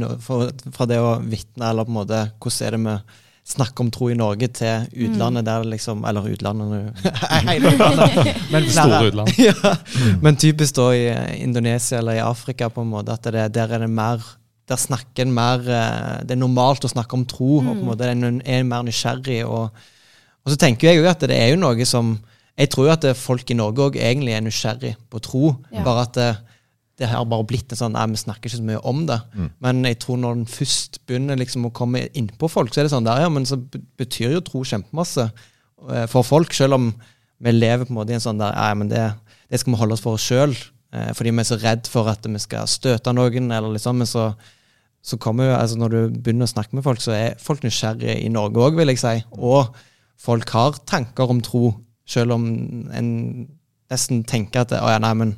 no, 0.00 0.12
fra 0.20 0.86
det 0.88 1.00
å 1.00 1.18
vitne, 1.24 1.70
eller 1.70 1.88
på 1.88 1.92
en 1.92 1.98
måte 1.98 2.22
hvordan 2.38 2.66
er 2.66 2.76
det 2.76 2.80
med 2.86 3.18
snakke 3.50 3.82
om 3.82 3.90
tro 3.92 4.10
i 4.12 4.16
Norge 4.18 4.48
til 4.54 4.84
utlandet, 5.06 5.42
mm. 5.42 5.46
der 5.48 5.64
liksom 5.72 6.04
Eller 6.06 6.26
utlandet 6.28 6.94
men, 8.52 8.68
Store 8.70 9.08
utland. 9.08 9.32
ja, 9.48 9.76
men 10.22 10.36
typisk 10.36 10.76
da 10.76 10.90
i 10.94 11.06
Indonesia 11.40 11.98
eller 11.98 12.20
i 12.20 12.24
Afrika, 12.24 12.68
på 12.70 12.84
en 12.84 12.92
måte, 12.92 13.16
at 13.16 13.26
det, 13.32 13.48
der 13.56 13.74
er 13.74 13.86
det 13.86 13.90
mer 13.90 14.22
der 14.70 14.78
snakker 14.78 15.24
en 15.24 15.32
mer 15.34 15.64
eh, 15.66 16.20
Det 16.22 16.36
er 16.36 16.38
normalt 16.38 16.84
å 16.86 16.92
snakke 16.92 17.16
om 17.16 17.24
tro, 17.26 17.58
mm. 17.58 17.68
og 17.68 17.72
på 17.72 17.78
en 17.78 17.80
mm. 17.80 17.88
måte 17.90 18.10
en 18.12 18.42
er 18.44 18.68
mer 18.68 18.84
nysgjerrig. 18.86 19.40
Og, 19.48 19.88
og 20.44 20.52
så 20.52 20.58
tenker 20.60 20.90
jeg 20.90 21.00
jo 21.00 21.08
at 21.10 21.24
det 21.26 21.34
er 21.34 21.50
jo 21.50 21.58
noe 21.58 21.86
som 21.88 22.12
Jeg 22.60 22.70
tror 22.72 22.88
jo 22.88 22.94
at 22.94 23.06
folk 23.16 23.50
i 23.50 23.56
Norge 23.58 23.88
òg 23.88 23.98
egentlig 23.98 24.34
er 24.36 24.44
nysgjerrig 24.44 24.94
på 25.10 25.20
tro, 25.24 25.54
ja. 25.72 25.84
bare 25.86 26.04
at 26.06 26.16
det, 26.18 26.30
det 27.00 27.08
har 27.08 27.24
bare 27.28 27.46
blitt 27.48 27.72
en 27.72 27.80
sånn 27.80 27.94
nei, 27.96 28.04
Vi 28.12 28.20
snakker 28.20 28.50
ikke 28.50 28.60
så 28.60 28.66
mye 28.66 28.82
om 28.88 29.06
det. 29.08 29.16
Mm. 29.32 29.46
Men 29.64 29.80
jeg 29.88 30.00
tror 30.04 30.20
når 30.20 30.42
den 30.42 30.50
først 30.50 31.00
begynner 31.08 31.40
liksom 31.40 31.70
å 31.70 31.72
komme 31.76 32.04
innpå 32.12 32.50
folk, 32.52 32.74
så 32.74 32.82
er 32.82 32.88
det 32.88 32.92
sånn 32.92 33.08
der, 33.08 33.22
ja, 33.24 33.32
men 33.32 33.48
så 33.48 33.56
betyr 34.00 34.36
jo 34.36 34.44
tro 34.44 34.60
kjempemasse 34.68 35.30
eh, 35.30 36.06
for 36.12 36.26
folk, 36.26 36.52
selv 36.56 36.76
om 36.76 36.92
vi 37.40 37.56
lever 37.56 37.88
på 37.88 37.94
en 37.94 38.02
måte 38.02 38.12
i 38.12 38.18
en 38.18 38.26
sånn 38.26 38.40
der 38.40 38.52
Nei, 38.52 38.70
men 38.82 38.92
det, 38.92 39.06
det 39.48 39.62
skal 39.62 39.72
vi 39.72 39.80
holde 39.80 39.96
oss 39.96 40.04
for 40.04 40.20
oss 40.20 40.28
sjøl. 40.28 40.52
Eh, 40.92 41.12
fordi 41.16 41.32
vi 41.32 41.40
er 41.40 41.48
så 41.48 41.60
redd 41.62 41.88
for 41.88 42.12
at 42.12 42.28
vi 42.28 42.42
skal 42.42 42.68
støte 42.68 43.16
noen, 43.16 43.48
eller 43.48 43.78
liksom, 43.78 44.02
men 44.02 44.10
så 44.10 44.32
så 45.02 45.16
kommer 45.16 45.48
jo, 45.48 45.54
altså 45.56 45.78
Når 45.80 45.92
du 45.92 46.00
begynner 46.20 46.48
å 46.48 46.52
snakke 46.52 46.76
med 46.76 46.84
folk, 46.84 47.00
så 47.00 47.14
er 47.16 47.38
folk 47.40 47.62
nysgjerrige 47.64 48.18
i 48.20 48.28
Norge 48.32 48.60
òg, 48.60 48.76
vil 48.76 48.92
jeg 48.92 49.00
si. 49.00 49.14
Og 49.40 49.70
folk 50.20 50.52
har 50.52 50.76
tanker 50.88 51.32
om 51.32 51.40
tro, 51.44 51.70
selv 52.10 52.36
om 52.36 52.44
en 52.96 53.10
nesten 53.90 54.22
tenker 54.28 54.62
at 54.62 54.72
ja, 54.74 54.98
nei, 55.02 55.10
men 55.18 55.32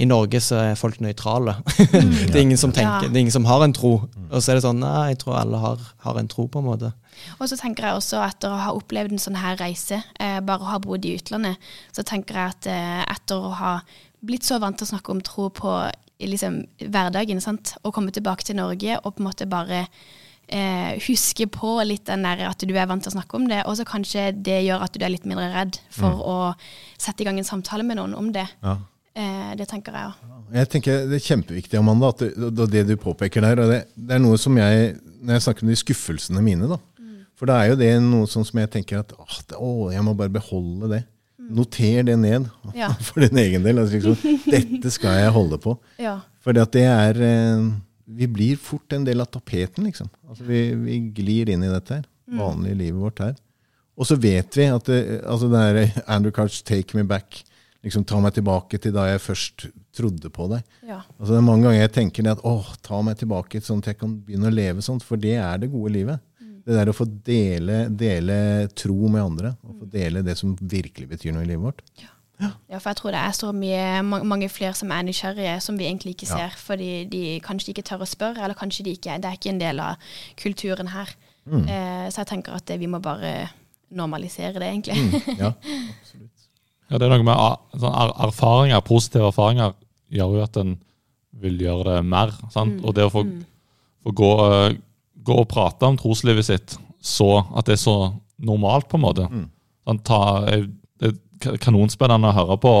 i 0.00 0.06
Norge 0.08 0.40
så 0.42 0.58
er 0.58 0.78
folk 0.78 0.98
nøytrale. 1.02 1.54
Mm. 1.62 2.10
det, 2.32 2.34
er 2.34 2.42
ingen 2.42 2.60
som 2.60 2.74
tenker, 2.74 3.06
ja. 3.06 3.10
det 3.10 3.18
er 3.18 3.24
ingen 3.24 3.34
som 3.34 3.46
har 3.46 3.62
en 3.64 3.74
tro. 3.76 3.92
Og 4.28 4.42
så 4.42 4.52
er 4.52 4.58
det 4.58 4.64
sånn 4.64 4.82
nei, 4.82 5.12
jeg 5.12 5.22
tror 5.22 5.38
alle 5.38 5.60
har, 5.62 5.84
har 6.06 6.18
en 6.18 6.30
tro, 6.30 6.48
på 6.50 6.62
en 6.62 6.66
måte. 6.66 6.92
Og 7.38 7.46
så 7.50 7.58
tenker 7.60 7.86
jeg 7.86 8.00
også 8.00 8.22
etter 8.26 8.50
å 8.50 8.62
ha 8.64 8.72
opplevd 8.74 9.14
en 9.14 9.22
sånn 9.22 9.38
her 9.38 9.58
reise, 9.60 10.00
eh, 10.18 10.40
bare 10.44 10.66
å 10.66 10.72
ha 10.72 10.80
bodd 10.82 11.06
i 11.06 11.14
utlandet, 11.18 11.70
så 11.94 12.04
tenker 12.06 12.40
jeg 12.40 12.56
at 12.56 12.70
eh, 12.72 13.04
etter 13.06 13.38
å 13.38 13.54
ha 13.60 13.76
blitt 14.22 14.46
så 14.46 14.58
vant 14.62 14.78
til 14.78 14.88
å 14.88 14.92
snakke 14.94 15.14
om 15.14 15.22
tro 15.22 15.48
på 15.54 15.76
liksom, 16.22 16.62
hverdagen. 16.82 17.42
Sant? 17.44 17.76
og 17.82 17.94
komme 17.94 18.14
tilbake 18.14 18.46
til 18.46 18.58
Norge 18.58 18.98
og 19.02 19.14
på 19.14 19.22
en 19.22 19.30
måte 19.30 19.50
bare 19.50 19.86
eh, 20.52 21.00
huske 21.06 21.46
på 21.50 21.74
litt 21.86 22.06
den 22.08 22.24
der 22.26 22.44
at 22.50 22.62
du 22.62 22.72
er 22.74 22.88
vant 22.90 23.04
til 23.04 23.12
å 23.12 23.16
snakke 23.16 23.38
om 23.38 23.48
det, 23.50 23.62
og 23.66 23.76
så 23.78 23.86
kanskje 23.88 24.30
det 24.36 24.60
gjør 24.66 24.84
at 24.86 24.94
du 24.94 25.04
er 25.04 25.14
litt 25.14 25.28
mindre 25.28 25.50
redd 25.54 25.78
for 25.92 26.18
mm. 26.18 26.22
å 26.22 26.36
sette 27.00 27.24
i 27.24 27.28
gang 27.28 27.40
en 27.40 27.48
samtale 27.48 27.86
med 27.86 27.98
noen 28.00 28.16
om 28.18 28.30
det. 28.34 28.46
Ja. 28.62 28.78
Eh, 29.12 29.52
det 29.58 29.68
tenker 29.68 29.96
jeg 29.96 30.08
òg. 30.08 30.28
Jeg 30.52 30.68
tenker 30.72 31.06
Det 31.08 31.18
er 31.18 31.26
kjempeviktig, 31.26 31.78
Amanda, 31.80 32.12
at 32.12 32.22
det, 32.22 32.66
det 32.72 32.86
du 32.88 32.94
påpeker 33.00 33.44
der. 33.44 33.60
det, 33.60 33.80
det, 33.94 34.16
er 34.16 34.20
noe 34.20 34.38
som 34.40 34.56
jeg, 34.56 34.94
Når 35.20 35.36
jeg 35.36 35.44
snakker 35.46 35.64
om 35.64 35.72
de 35.72 35.76
skuffelsene 35.80 36.44
mine, 36.44 36.68
da, 36.68 36.78
mm. 37.00 37.18
for 37.36 37.48
da 37.50 37.60
er 37.60 37.72
jo 37.72 37.80
det 37.80 37.92
noe 38.04 38.28
sånn 38.30 38.46
som 38.48 38.60
jeg 38.60 38.72
tenker 38.72 39.02
at 39.02 39.12
å, 39.56 39.90
jeg 39.92 40.04
må 40.04 40.16
bare 40.16 40.32
beholde 40.32 40.90
det. 40.94 41.02
Noter 41.52 42.04
det 42.06 42.16
ned 42.16 42.46
ja. 42.76 42.92
for 43.06 43.24
din 43.24 43.40
egen 43.42 43.64
del. 43.66 43.80
Altså 43.82 43.98
liksom, 43.98 44.36
dette 44.54 44.92
skal 44.94 45.20
jeg 45.20 45.34
holde 45.36 45.60
på. 45.60 45.76
Ja. 46.00 46.20
For 46.42 46.56
det 46.56 46.84
er 46.86 47.20
eh, 47.20 47.66
Vi 48.16 48.28
blir 48.28 48.60
fort 48.60 48.92
en 48.92 49.06
del 49.06 49.22
av 49.24 49.30
tapeten, 49.32 49.86
liksom. 49.88 50.10
Altså 50.28 50.44
vi, 50.48 50.60
vi 50.78 50.98
glir 51.16 51.52
inn 51.52 51.64
i 51.64 51.70
dette 51.72 52.00
her. 52.00 52.06
Mm. 52.30 52.38
Vanlige 52.40 52.80
livet 52.80 53.00
vårt 53.02 53.22
her. 53.24 53.34
Og 53.98 54.08
så 54.08 54.16
vet 54.16 54.56
vi 54.56 54.68
at 54.72 54.88
det, 54.88 55.00
altså 55.28 55.50
det 55.52 55.62
er 55.62 56.02
Andrew 56.06 56.32
Carts 56.34 56.62
'Take 56.62 56.96
Me 56.96 57.04
Back'. 57.04 57.44
liksom 57.82 58.04
Ta 58.06 58.20
meg 58.22 58.34
tilbake 58.34 58.78
til 58.78 58.92
da 58.94 59.08
jeg 59.10 59.20
først 59.20 59.66
trodde 59.92 60.30
på 60.30 60.48
deg. 60.52 60.62
Ja. 60.86 61.02
Altså 61.18 61.32
det 61.32 61.38
er 61.40 61.48
Mange 61.48 61.66
ganger 61.66 61.80
jeg 61.80 61.92
tenker 61.92 62.30
at 62.30 62.44
åh, 62.46 62.74
ta 62.82 63.02
meg 63.02 63.18
tilbake 63.18 63.60
sånn 63.60 63.82
at 63.82 63.92
jeg 63.92 63.98
kan 63.98 64.14
begynne 64.22 64.48
å 64.48 64.54
leve 64.54 64.84
sånn, 64.84 65.00
for 65.02 65.16
det 65.16 65.34
er 65.34 65.58
det 65.58 65.72
gode 65.72 65.92
livet. 65.92 66.20
Det 66.62 66.76
der 66.78 66.92
å 66.92 66.94
få 66.94 67.04
dele, 67.26 67.88
dele, 67.90 68.68
tro 68.78 69.08
med 69.10 69.22
andre, 69.22 69.56
og 69.66 69.80
få 69.82 69.88
dele 69.90 70.22
det 70.22 70.36
som 70.38 70.54
virkelig 70.54 71.08
betyr 71.10 71.34
noe 71.34 71.42
i 71.42 71.50
livet 71.50 71.64
vårt. 71.64 71.82
Ja. 71.98 72.12
Ja. 72.42 72.78
for 72.78 72.90
jeg 72.90 72.98
tror 72.98 73.14
det 73.14 73.20
er 73.22 73.34
så 73.36 73.52
mye, 73.56 74.02
mange 74.02 74.48
flere 74.52 74.74
som 74.74 74.90
er 74.90 75.06
nysgjerrige, 75.06 75.54
som 75.64 75.78
vi 75.78 75.86
egentlig 75.88 76.16
ikke 76.16 76.28
ser. 76.30 76.50
Ja. 76.50 76.60
Fordi 76.66 76.90
de 77.12 77.22
kanskje 77.44 77.72
ikke 77.72 77.86
tør 77.86 78.04
å 78.04 78.08
spørre, 78.08 78.42
eller 78.42 78.58
kanskje 78.58 78.86
de 78.86 78.96
ikke, 78.96 79.16
det 79.22 79.30
er 79.30 79.38
ikke 79.38 79.52
en 79.54 79.62
del 79.62 79.82
av 79.82 80.12
kulturen 80.40 80.92
her. 80.94 81.14
Mm. 81.44 81.66
Eh, 81.66 82.06
så 82.12 82.22
jeg 82.22 82.30
tenker 82.34 82.56
at 82.56 82.66
det, 82.70 82.78
vi 82.80 82.90
må 82.90 83.02
bare 83.02 83.48
normalisere 83.90 84.54
det, 84.58 84.68
egentlig. 84.68 84.98
Mm. 84.98 85.38
Ja, 85.42 85.52
absolutt. 85.54 86.48
ja, 86.90 86.98
det 86.98 87.08
er 87.08 87.14
noe 87.14 87.26
med 87.26 87.82
sånn 87.82 87.98
erfaringer, 88.28 88.86
positive 88.86 89.32
erfaringer 89.32 89.76
gjør 90.12 90.38
jo 90.38 90.46
at 90.46 90.56
en 90.60 90.78
vil 91.42 91.60
gjøre 91.60 91.96
det 91.96 92.06
mer. 92.06 92.34
Mm. 92.54 92.78
Og 92.84 92.96
det 92.96 93.08
å 93.08 93.12
få, 93.12 93.26
mm. 93.26 93.44
få 94.04 94.16
gå 94.16 94.32
uh, 94.40 94.72
gå 95.22 95.38
og 95.42 95.48
prate 95.50 95.88
om 95.88 95.98
troslivet 95.98 96.46
sitt 96.46 96.76
så 97.02 97.42
at 97.56 97.66
det 97.66 97.76
er 97.76 97.82
så 97.82 97.96
normalt, 98.42 98.88
på 98.90 98.98
en 98.98 99.04
måte. 99.04 99.26
Mm. 99.30 99.46
Sånn, 99.86 100.00
ta, 100.06 100.20
er 100.50 100.64
kanonspennende 101.62 102.30
å 102.30 102.36
høre 102.36 102.58
på. 102.62 102.74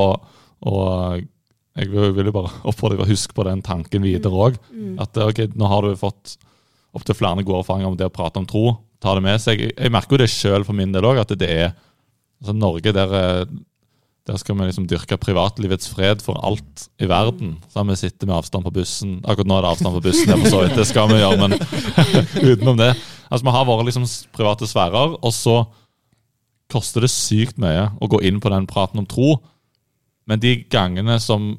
og 0.70 1.28
jeg 1.78 1.88
vil 1.88 2.28
jo 2.28 2.34
bare 2.34 2.52
oppfordre 2.68 2.98
deg 2.98 3.06
å 3.06 3.12
huske 3.12 3.36
på 3.36 3.46
den 3.48 3.64
tanken 3.64 4.04
videre 4.04 4.46
òg. 4.48 4.60
Mm. 4.72 4.94
At 5.02 5.16
ok, 5.16 5.46
nå 5.56 5.70
har 5.70 5.86
du 5.86 5.98
fått 6.00 6.36
opptil 6.92 7.16
flere 7.16 7.44
gode 7.44 7.62
erfaringer 7.62 7.92
om 7.92 7.98
det 7.98 8.10
å 8.10 8.12
prate 8.12 8.40
om 8.40 8.48
tro. 8.48 8.76
Ta 9.02 9.16
det 9.16 9.24
med 9.24 9.40
seg. 9.42 9.60
Jeg, 9.64 9.76
jeg 9.78 9.92
merker 9.92 10.16
jo 10.16 10.22
det 10.22 10.32
sjøl 10.32 10.66
for 10.68 10.76
min 10.76 10.92
del 10.94 11.08
òg, 11.08 11.22
at 11.22 11.32
det 11.40 11.48
er 11.48 11.68
altså 12.42 12.56
Norge 12.58 12.92
der 12.94 13.12
Der 14.22 14.36
skal 14.38 14.54
vi 14.54 14.68
liksom 14.68 14.84
dyrke 14.86 15.16
privatlivets 15.18 15.88
fred 15.90 16.20
for 16.22 16.38
alt 16.46 16.84
i 17.02 17.08
verden. 17.10 17.56
Så 17.72 17.82
vi 17.88 17.96
sitter 17.98 18.28
med 18.28 18.36
avstand 18.36 18.62
på 18.68 18.70
bussen. 18.76 19.16
Akkurat 19.24 19.48
nå 19.50 19.56
er 19.56 19.64
det 19.64 19.72
avstand 19.72 19.96
på 19.96 20.04
bussen, 20.04 20.30
det, 20.30 20.50
så 20.52 20.60
det 20.70 20.86
skal 20.86 21.08
vi 21.10 21.18
gjøre, 21.18 21.40
men 21.40 21.56
utenom 22.52 22.78
det. 22.78 22.92
Altså, 23.32 23.42
Vi 23.48 23.54
har 23.56 23.66
våre 23.66 23.88
liksom 23.88 24.06
private 24.36 24.68
sfærer, 24.68 25.16
og 25.18 25.32
så 25.34 25.64
koster 26.72 27.04
det 27.04 27.12
sykt 27.12 27.60
mye 27.62 27.90
å 28.00 28.08
gå 28.10 28.22
inn 28.26 28.40
på 28.42 28.50
den 28.52 28.68
praten 28.70 29.02
om 29.02 29.08
tro. 29.08 29.36
Men 30.28 30.42
de 30.42 30.56
gangene 30.72 31.18
som, 31.22 31.52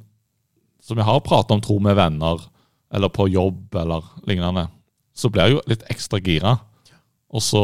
som 0.83 0.99
jeg 0.99 1.07
har 1.07 1.23
pratet 1.25 1.55
om 1.55 1.63
tro 1.63 1.79
med 1.83 1.97
venner, 1.99 2.41
eller 2.93 3.09
på 3.09 3.27
jobb 3.31 3.73
eller 3.81 4.05
lignende, 4.29 4.67
så 5.17 5.29
blir 5.29 5.47
jeg 5.47 5.55
jo 5.55 5.63
litt 5.69 5.85
ekstra 5.93 6.19
gira. 6.21 6.55
Og 7.33 7.41
så, 7.41 7.63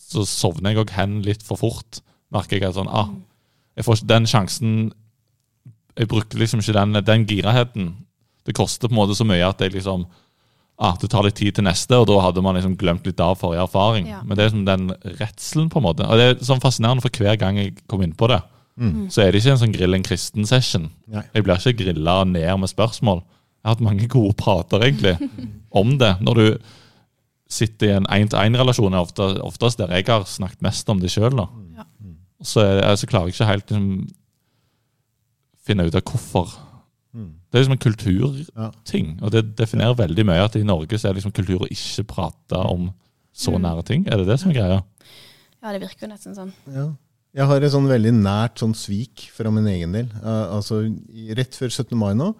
så 0.00 0.24
sovner 0.28 0.72
jeg 0.72 0.84
òg 0.84 0.94
hen 0.96 1.20
litt 1.24 1.44
for 1.44 1.60
fort. 1.60 2.00
Merker 2.32 2.58
jeg 2.58 2.70
at 2.70 2.78
sånn, 2.78 2.88
ah, 2.88 3.12
jeg 3.76 3.86
får 3.86 4.00
ikke 4.00 4.12
den 4.12 4.28
sjansen 4.30 4.74
Jeg 5.98 6.08
brukte 6.10 6.38
liksom 6.38 6.58
ikke 6.62 6.74
den, 6.74 6.98
den 7.06 7.24
giraheten. 7.28 7.90
Det 8.46 8.56
koster 8.56 8.88
på 8.88 8.96
en 8.96 8.98
måte 8.98 9.14
så 9.14 9.26
mye 9.28 9.46
at 9.46 9.60
jeg 9.62 9.76
liksom 9.76 10.08
ah, 10.78 10.96
det 11.00 11.10
tar 11.10 11.22
litt 11.24 11.36
tid 11.38 11.54
til 11.54 11.64
neste, 11.64 11.94
og 11.96 12.06
da 12.10 12.16
hadde 12.20 12.42
man 12.42 12.56
liksom 12.56 12.76
glemt 12.76 13.06
litt 13.06 13.20
av 13.20 13.36
forrige 13.38 13.62
erfaring. 13.68 14.08
Ja. 14.10 14.22
Men 14.24 14.36
det 14.36 14.44
er 14.44 14.48
liksom 14.50 14.64
den 14.66 14.88
redselen, 15.20 15.68
på 15.70 15.78
en 15.78 15.86
måte. 15.86 16.06
Og 16.08 16.18
det 16.18 16.24
er 16.32 16.44
sånn 16.44 16.60
fascinerende, 16.62 17.02
for 17.04 17.10
hver 17.14 17.36
gang 17.38 17.56
jeg 17.60 17.76
kom 17.88 18.02
inn 18.02 18.12
på 18.18 18.28
det, 18.28 18.42
Mm. 18.76 19.06
så 19.08 19.22
er 19.22 19.30
det 19.30 19.38
ikke 19.40 19.52
en 19.52 19.58
sånn 19.60 19.72
grill 19.72 19.94
en 19.94 20.02
kristen-session. 20.02 20.88
Jeg 21.08 21.44
blir 21.44 21.54
ikke 21.60 21.76
grilla 21.84 22.24
ned 22.26 22.58
med 22.58 22.68
spørsmål. 22.68 23.20
Jeg 23.22 23.68
har 23.68 23.74
hatt 23.76 23.84
mange 23.86 24.08
gode 24.10 24.34
prater 24.34 24.80
egentlig 24.82 25.14
om 25.70 25.96
det. 25.96 26.16
Når 26.20 26.34
du 26.34 26.58
sitter 27.48 27.86
i 27.86 27.92
en 27.94 28.06
én-til-én-relasjon, 28.10 28.92
er 28.92 28.98
ofte, 28.98 29.22
oftest 29.46 29.78
der 29.78 29.94
jeg 29.94 30.08
har 30.08 30.24
snakket 30.26 30.60
mest 30.66 30.88
om 30.90 30.98
det 30.98 31.08
sjøl. 31.14 31.38
Ja. 31.76 31.84
Så, 32.42 32.60
er 32.66 32.80
det- 32.80 32.98
så 32.98 33.06
klarer 33.06 33.30
jeg 33.30 33.34
ikke 33.36 33.46
helt 33.46 33.70
liksom, 33.70 34.08
finne 35.64 35.86
ut 35.86 35.94
av 35.94 36.02
hvorfor. 36.02 36.50
Det 37.54 37.60
er 37.60 37.62
liksom 37.62 37.76
en 37.76 37.84
kulturting, 37.86 39.10
Ja. 39.14 39.22
og 39.22 39.30
det 39.30 39.42
definerer 39.54 39.94
veldig 39.94 40.24
mye 40.26 40.42
at 40.42 40.56
i 40.58 40.64
Norge 40.66 40.98
så 40.98 41.06
er 41.08 41.12
det 41.14 41.20
liksom 41.22 41.34
kultur 41.36 41.60
å 41.62 41.68
ikke 41.70 42.02
prate 42.10 42.58
om 42.66 42.88
så 43.32 43.52
Mm. 43.54 43.62
nære 43.62 43.84
ting. 43.86 44.06
Er 44.10 44.16
det 44.18 44.26
det 44.26 44.40
som 44.40 44.50
er 44.50 44.54
greia? 44.54 44.80
Ja, 45.62 45.70
det 45.72 45.80
virker 45.82 46.02
jo 46.02 46.08
nesten 46.08 46.34
sånn. 46.34 46.52
Ja. 46.66 46.88
Jeg 47.34 47.46
har 47.46 47.56
et 47.62 47.70
sånn 47.72 47.86
veldig 47.86 48.12
nært 48.12 48.58
sånn 48.58 48.74
svik 48.74 49.30
fra 49.30 49.50
min 49.50 49.66
egen 49.66 49.92
del. 49.92 50.06
Eh, 50.22 50.46
altså, 50.54 50.82
Rett 51.36 51.54
før 51.54 51.70
17. 51.70 51.96
mai 51.96 52.12
nå 52.14 52.34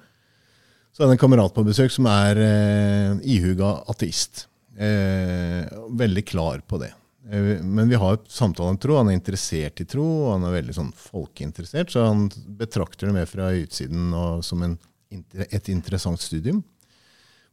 så 0.93 1.03
er 1.05 1.07
det 1.07 1.21
en 1.21 1.29
kamerat 1.29 1.55
på 1.55 1.65
besøk 1.65 1.91
som 1.91 2.07
er 2.07 2.37
eh, 2.37 3.15
ihuga 3.23 3.85
ateist. 3.89 4.47
Eh, 4.77 5.67
veldig 5.91 6.25
klar 6.27 6.61
på 6.67 6.79
det. 6.81 6.93
Eh, 7.31 7.63
men 7.63 7.89
vi 7.89 7.95
har 7.97 8.19
samtale 8.29 8.69
om 8.71 8.79
tro. 8.79 8.97
Han 8.99 9.09
er 9.09 9.19
interessert 9.19 9.81
i 9.81 9.85
tro, 9.85 10.03
og 10.27 10.33
han 10.41 10.45
er 10.51 10.61
veldig 10.63 10.75
sånn 10.75 10.93
folkeinteressert, 10.93 11.91
så 11.91 12.07
han 12.07 12.29
betrakter 12.59 13.07
det 13.07 13.15
mer 13.15 13.27
fra 13.27 13.51
utsiden 13.55 14.13
og 14.13 14.43
som 14.45 14.63
en, 14.63 14.79
et 15.11 15.69
interessant 15.73 16.21
studium. 16.21 16.63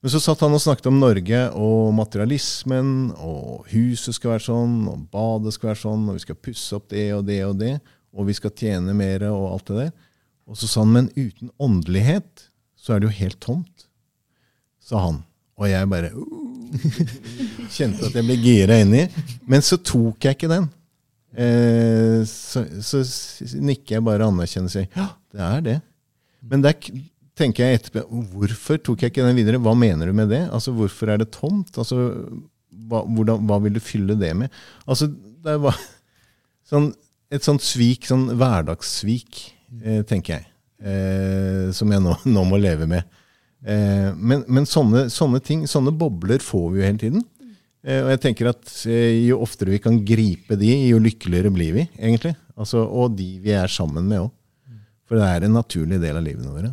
Men 0.02 0.10
så 0.10 0.18
satt 0.24 0.42
han 0.42 0.54
og 0.58 0.62
snakket 0.64 0.88
om 0.90 0.98
Norge 0.98 1.42
og 1.54 1.92
materialismen, 1.94 3.12
og 3.22 3.68
huset 3.70 4.16
skal 4.18 4.34
være 4.36 4.46
sånn, 4.48 4.78
og 4.90 5.04
badet 5.14 5.54
skal 5.54 5.72
være 5.72 5.82
sånn, 5.84 6.08
og 6.10 6.18
vi 6.18 6.24
skal 6.24 6.40
pusse 6.42 6.78
opp 6.78 6.88
det 6.90 7.06
og 7.14 7.28
det 7.28 7.42
og 7.46 7.60
det, 7.60 7.76
og 8.12 8.26
vi 8.28 8.34
skal 8.34 8.56
tjene 8.58 8.96
mer 8.98 9.28
og 9.30 9.46
alt 9.52 9.68
det 9.70 9.78
der. 9.84 9.92
Og 10.50 10.58
så 10.58 10.68
sa 10.68 10.82
han, 10.82 10.96
men 10.96 11.12
uten 11.14 11.52
åndelighet 11.62 12.48
så 12.82 12.96
er 12.96 13.04
det 13.04 13.12
jo 13.12 13.20
helt 13.20 13.38
tomt, 13.46 13.86
sa 14.82 15.04
han. 15.06 15.22
Og 15.62 15.70
jeg 15.70 15.92
bare 15.92 16.10
uh, 16.18 17.06
kjente 17.76 18.08
at 18.08 18.16
jeg 18.18 18.26
ble 18.26 18.40
gira 18.42 18.80
inni. 18.82 19.04
Men 19.46 19.62
så 19.62 19.78
tok 19.78 20.26
jeg 20.26 20.40
ikke 20.40 20.50
den. 20.50 20.66
Eh, 21.32 22.26
så, 22.28 22.66
så 22.84 23.04
nikker 23.62 24.00
jeg 24.00 24.04
bare 24.04 24.26
anerkjennende 24.28 24.68
og 24.68 24.74
sier 24.74 24.90
ja, 24.98 25.06
det 25.32 25.46
er 25.46 25.62
det. 25.68 25.78
Men 26.50 26.66
det 26.66 26.74
k- 26.82 26.98
tenker 27.38 27.65
jeg 27.65 27.80
etterpå 27.80 28.04
Hvorfor 28.34 28.80
tok 28.84 29.04
jeg 29.04 29.13
ikke 29.13 29.26
den 29.26 29.38
videre? 29.39 29.62
Hva 29.63 29.74
mener 29.78 30.10
du 30.10 30.15
med 30.17 30.32
det? 30.34 30.44
Altså, 30.52 30.74
Hvorfor 30.76 31.13
er 31.13 31.22
det 31.22 31.32
tomt? 31.36 31.74
Altså, 31.80 32.12
hva, 32.91 33.04
hvordan, 33.06 33.46
hva 33.48 33.60
vil 33.63 33.78
du 33.78 33.82
fylle 33.84 34.17
det 34.20 34.34
med? 34.38 34.52
Altså, 34.86 35.10
det 35.12 35.58
var 35.63 35.78
sånn, 36.72 36.91
et 37.32 37.48
sånt 37.48 37.63
svik, 37.65 38.08
sånn 38.10 38.30
hverdagssvik, 38.36 39.41
eh, 39.82 40.02
tenker 40.08 40.38
jeg. 40.39 40.48
Eh, 40.82 41.67
som 41.78 41.91
jeg 41.94 42.04
nå, 42.04 42.15
nå 42.28 42.46
må 42.48 42.60
leve 42.60 42.88
med. 42.89 43.08
Eh, 43.62 44.10
men 44.17 44.44
men 44.50 44.65
sånne, 44.65 45.06
sånne 45.13 45.41
ting, 45.46 45.67
sånne 45.70 45.94
bobler 45.94 46.41
får 46.44 46.67
vi 46.72 46.82
jo 46.82 46.88
hele 46.88 47.02
tiden. 47.02 47.26
Eh, 47.82 48.02
og 48.04 48.12
jeg 48.13 48.22
tenker 48.26 48.52
at 48.52 48.76
eh, 48.89 49.24
jo 49.28 49.39
oftere 49.41 49.74
vi 49.74 49.82
kan 49.82 49.98
gripe 50.06 50.58
de, 50.60 50.70
jo 50.89 51.02
lykkeligere 51.02 51.54
blir 51.54 51.78
vi, 51.80 51.88
egentlig. 51.98 52.36
Altså, 52.58 52.84
og 52.86 53.15
de 53.17 53.34
vi 53.41 53.56
er 53.58 53.72
sammen 53.72 54.06
med 54.10 54.26
òg. 54.26 54.32
For 55.10 55.20
det 55.20 55.28
er 55.28 55.46
en 55.46 55.58
naturlig 55.58 55.98
del 56.00 56.17
av 56.20 56.24
livene 56.24 56.54
våre. 56.54 56.70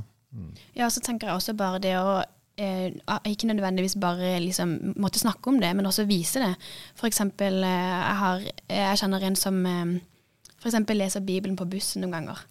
Ja, 0.76 0.90
så 0.90 1.00
tenker 1.04 1.28
jeg 1.28 1.40
også 1.40 1.54
bare 1.58 1.80
det 1.82 1.94
å 1.98 2.18
eh, 2.58 2.92
ikke 3.28 3.50
nødvendigvis 3.50 3.98
bare 4.00 4.36
liksom 4.44 4.94
måtte 4.96 5.22
snakke 5.22 5.50
om 5.50 5.60
det, 5.62 5.74
men 5.76 5.86
også 5.86 6.08
vise 6.08 6.42
det. 6.42 6.54
For 6.98 7.10
eksempel, 7.10 7.62
eh, 7.64 7.96
jeg, 7.96 8.16
har, 8.22 8.46
jeg 8.68 9.02
kjenner 9.02 9.26
en 9.28 9.38
som 9.38 9.60
eh, 9.66 9.98
eksempel 10.68 10.98
leser 10.98 11.24
Bibelen 11.24 11.56
på 11.58 11.66
bussen 11.70 12.02
noen 12.02 12.14
ganger. 12.16 12.42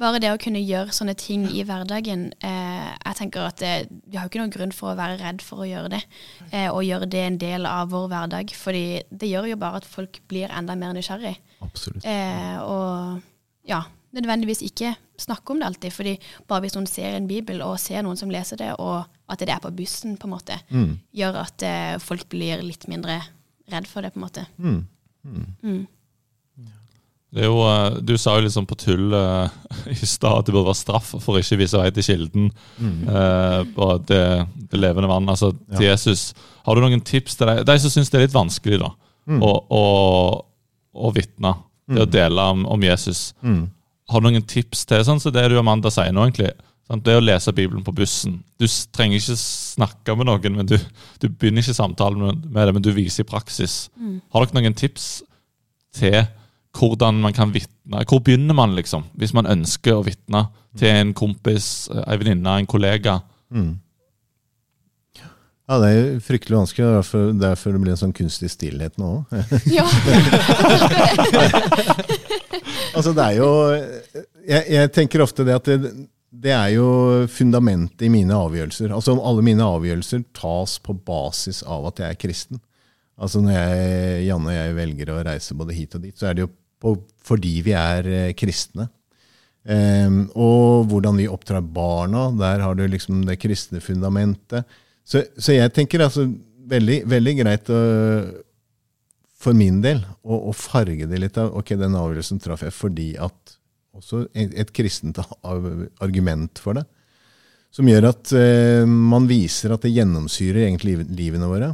Bare 0.00 0.20
det 0.22 0.30
å 0.32 0.40
kunne 0.40 0.62
gjøre 0.62 0.94
sånne 0.96 1.14
ting 1.18 1.46
i 1.52 1.62
hverdagen. 1.66 2.30
Eh, 2.46 2.88
jeg 2.94 3.18
tenker 3.18 3.46
at 3.46 3.60
det, 3.60 3.74
Vi 4.06 4.16
har 4.16 4.26
jo 4.26 4.32
ikke 4.32 4.42
noen 4.42 4.54
grunn 4.54 4.74
for 4.74 4.92
å 4.92 4.98
være 4.98 5.20
redd 5.20 5.44
for 5.44 5.64
å 5.64 5.68
gjøre 5.68 5.92
det, 5.96 6.02
eh, 6.50 6.68
og 6.70 6.84
gjøre 6.86 7.10
det 7.10 7.24
en 7.26 7.38
del 7.38 7.66
av 7.66 7.90
vår 7.92 8.08
hverdag. 8.08 8.54
fordi 8.56 9.02
det 9.10 9.28
gjør 9.28 9.50
jo 9.50 9.56
bare 9.56 9.76
at 9.76 9.84
folk 9.84 10.20
blir 10.28 10.50
enda 10.50 10.74
mer 10.74 10.94
nysgjerrig. 10.94 11.36
Absolutt. 11.60 12.04
Eh, 12.04 12.58
og 12.64 13.20
ja, 13.68 13.84
nødvendigvis 14.16 14.62
ikke 14.66 14.94
snakke 15.20 15.52
om 15.52 15.60
det 15.60 15.66
alltid. 15.68 15.92
fordi 15.92 16.14
bare 16.48 16.64
hvis 16.64 16.74
noen 16.74 16.86
ser 16.90 17.14
en 17.16 17.28
bibel 17.28 17.62
og 17.62 17.78
ser 17.78 18.02
noen 18.02 18.16
som 18.18 18.30
leser 18.32 18.56
det, 18.58 18.72
og 18.78 19.04
at 19.30 19.38
det 19.38 19.48
er 19.54 19.60
på 19.62 19.70
bussen, 19.76 20.16
på 20.16 20.26
en 20.26 20.34
måte, 20.34 20.56
Mm. 20.70 20.98
gjør 21.14 21.40
at 21.44 21.62
eh, 21.62 21.98
folk 21.98 22.28
blir 22.28 22.62
litt 22.62 22.88
mindre 22.88 23.20
redd 23.70 23.86
for 23.86 24.02
det, 24.02 24.12
på 24.12 24.18
en 24.18 24.26
måte. 24.26 24.46
Mm. 24.58 24.84
Mm. 25.62 25.86
Det 27.30 27.44
er 27.44 27.46
jo, 27.46 27.60
eh, 27.62 28.00
du 28.02 28.16
sa 28.18 28.32
jo 28.34 28.42
liksom 28.42 28.66
på 28.66 28.74
tull 28.80 29.12
uh, 29.14 29.46
i 29.86 29.94
stad 29.94 30.40
at 30.40 30.46
det 30.48 30.54
burde 30.54 30.66
være 30.66 30.80
straff 30.80 31.12
for 31.22 31.38
ikke 31.38 31.54
å 31.54 31.60
vise 31.60 31.78
vei 31.78 31.90
til 31.94 32.02
kilden 32.08 32.48
Uh, 32.80 33.62
på 33.74 33.86
det, 34.08 34.46
det 34.70 34.78
levende 34.80 35.08
vann, 35.10 35.28
altså 35.30 35.52
til 35.76 35.86
Jesus. 35.86 36.32
Har 36.66 36.74
du 36.74 36.82
noen 36.82 37.00
tips 37.06 37.36
til 37.38 37.46
deg? 37.46 37.62
De 37.68 37.76
som 37.82 37.90
syns 37.92 38.10
det 38.10 38.18
er 38.18 38.24
litt 38.26 38.34
vanskelig 38.34 38.80
da, 38.82 38.90
å, 39.30 39.50
å, 39.70 39.84
å 40.94 41.12
vitne, 41.14 41.54
det 41.90 42.02
å 42.02 42.08
dele 42.10 42.44
om, 42.54 42.64
om 42.70 42.82
Jesus. 42.82 43.32
Mm. 44.10 44.14
Har 44.14 44.20
du 44.20 44.26
noen 44.26 44.50
tips 44.50 44.82
til 44.90 45.06
sånn 45.06 45.22
så 45.22 45.30
det 45.34 45.46
du 45.52 45.58
Amanda 45.60 45.92
sier 45.94 46.10
nå, 46.14 46.26
egentlig? 46.26 46.50
Sant? 46.90 47.04
Det 47.06 47.14
å 47.14 47.22
lese 47.22 47.54
Bibelen 47.54 47.84
på 47.86 47.94
bussen. 47.94 48.40
Du 48.58 48.66
trenger 48.90 49.20
ikke 49.20 49.38
snakke 49.38 50.16
med 50.18 50.26
noen, 50.26 50.56
men 50.58 50.66
du, 50.66 50.76
du 51.22 51.28
begynner 51.30 51.62
ikke 51.62 51.76
samtalen 51.78 52.24
med, 52.26 52.48
med 52.50 52.66
det, 52.66 52.74
men 52.74 52.84
du 52.84 52.90
viser 52.96 53.22
i 53.22 53.30
praksis. 53.30 53.84
Har 54.34 54.46
dere 54.46 54.58
noen 54.58 54.74
tips 54.78 55.22
til 55.96 56.18
hvordan 56.78 57.20
man 57.22 57.34
kan 57.34 57.54
vitne? 57.54 58.02
Hvor 58.06 58.22
begynner 58.26 58.54
man, 58.54 58.74
liksom, 58.78 59.06
hvis 59.18 59.34
man 59.34 59.48
ønsker 59.50 59.96
å 59.96 60.04
vitne 60.06 60.48
til 60.78 60.90
en 60.90 61.14
kompis, 61.14 61.88
en 61.94 62.20
venninne, 62.20 62.56
en 62.58 62.68
kollega? 62.70 63.20
Mm. 63.54 63.72
Ja, 65.70 65.76
det 65.78 65.88
er 65.88 65.98
jo 65.98 66.22
fryktelig 66.26 66.56
vanskelig. 66.58 66.86
og 66.88 66.94
Derfor, 66.98 67.20
derfor 67.38 67.74
det 67.74 67.80
blir 67.84 67.94
en 67.94 68.00
sånn 68.00 68.16
kunstig 68.16 68.50
stillhet 68.50 68.96
nå 68.98 69.08
òg. 69.20 69.24
Ja. 69.70 69.86
altså, 72.96 73.12
det 73.14 73.24
er 73.28 73.34
jo 73.38 73.50
jeg, 74.50 74.62
jeg 74.66 74.90
tenker 74.96 75.22
ofte 75.22 75.46
det 75.46 75.54
at 75.60 75.66
det, 75.70 75.92
det 76.30 76.52
er 76.56 76.70
jo 76.74 76.88
fundamentet 77.30 78.02
i 78.08 78.10
mine 78.10 78.34
avgjørelser. 78.34 78.90
Altså 78.96 79.14
Alle 79.14 79.42
mine 79.46 79.62
avgjørelser 79.62 80.24
tas 80.34 80.78
på 80.82 80.92
basis 81.06 81.62
av 81.62 81.86
at 81.92 82.02
jeg 82.02 82.08
er 82.16 82.22
kristen. 82.26 82.58
Altså 83.20 83.40
Når 83.44 83.52
jeg, 83.54 84.24
Janne 84.26 84.50
og 84.50 84.56
jeg 84.56 84.78
velger 84.78 85.10
å 85.14 85.22
reise 85.26 85.54
både 85.54 85.76
hit 85.76 85.94
og 85.94 86.02
dit, 86.02 86.16
så 86.18 86.26
er 86.30 86.34
det 86.34 86.42
jo 86.48 86.52
på, 86.80 86.96
fordi 87.22 87.60
vi 87.62 87.72
er 87.76 88.06
eh, 88.08 88.34
kristne. 88.34 88.88
Ehm, 89.68 90.30
og 90.32 90.88
hvordan 90.90 91.18
vi 91.20 91.28
oppdrar 91.28 91.60
barna. 91.62 92.30
Der 92.40 92.60
har 92.64 92.74
du 92.74 92.86
liksom 92.88 93.26
det 93.28 93.36
kristne 93.42 93.80
fundamentet. 93.84 94.64
Så, 95.04 95.24
så 95.38 95.56
jeg 95.56 95.72
tenker 95.74 96.04
altså 96.04 96.26
veldig, 96.70 97.00
veldig 97.10 97.34
greit 97.40 97.70
å, 97.72 97.80
for 99.40 99.56
min 99.56 99.80
del 99.84 100.02
å, 100.22 100.36
å 100.50 100.54
farge 100.56 101.08
det 101.10 101.20
litt 101.22 101.38
av 101.40 101.54
ok, 101.58 101.74
den 101.80 101.96
avgjørelsen 101.98 102.42
traff 102.42 102.64
jeg 102.66 102.76
fordi 102.76 103.10
at 103.20 103.56
også 103.96 104.24
et, 104.38 104.54
et 104.62 104.72
kristent 104.74 105.18
argument 105.42 106.60
for 106.62 106.78
det. 106.78 106.86
Som 107.74 107.86
gjør 107.86 108.08
at 108.08 108.32
eh, 108.34 108.82
man 108.86 109.28
viser 109.30 109.74
at 109.74 109.84
det 109.84 109.92
gjennomsyrer 109.94 110.64
egentlig 110.64 110.96
liv, 110.96 111.10
livene 111.20 111.50
våre. 111.50 111.70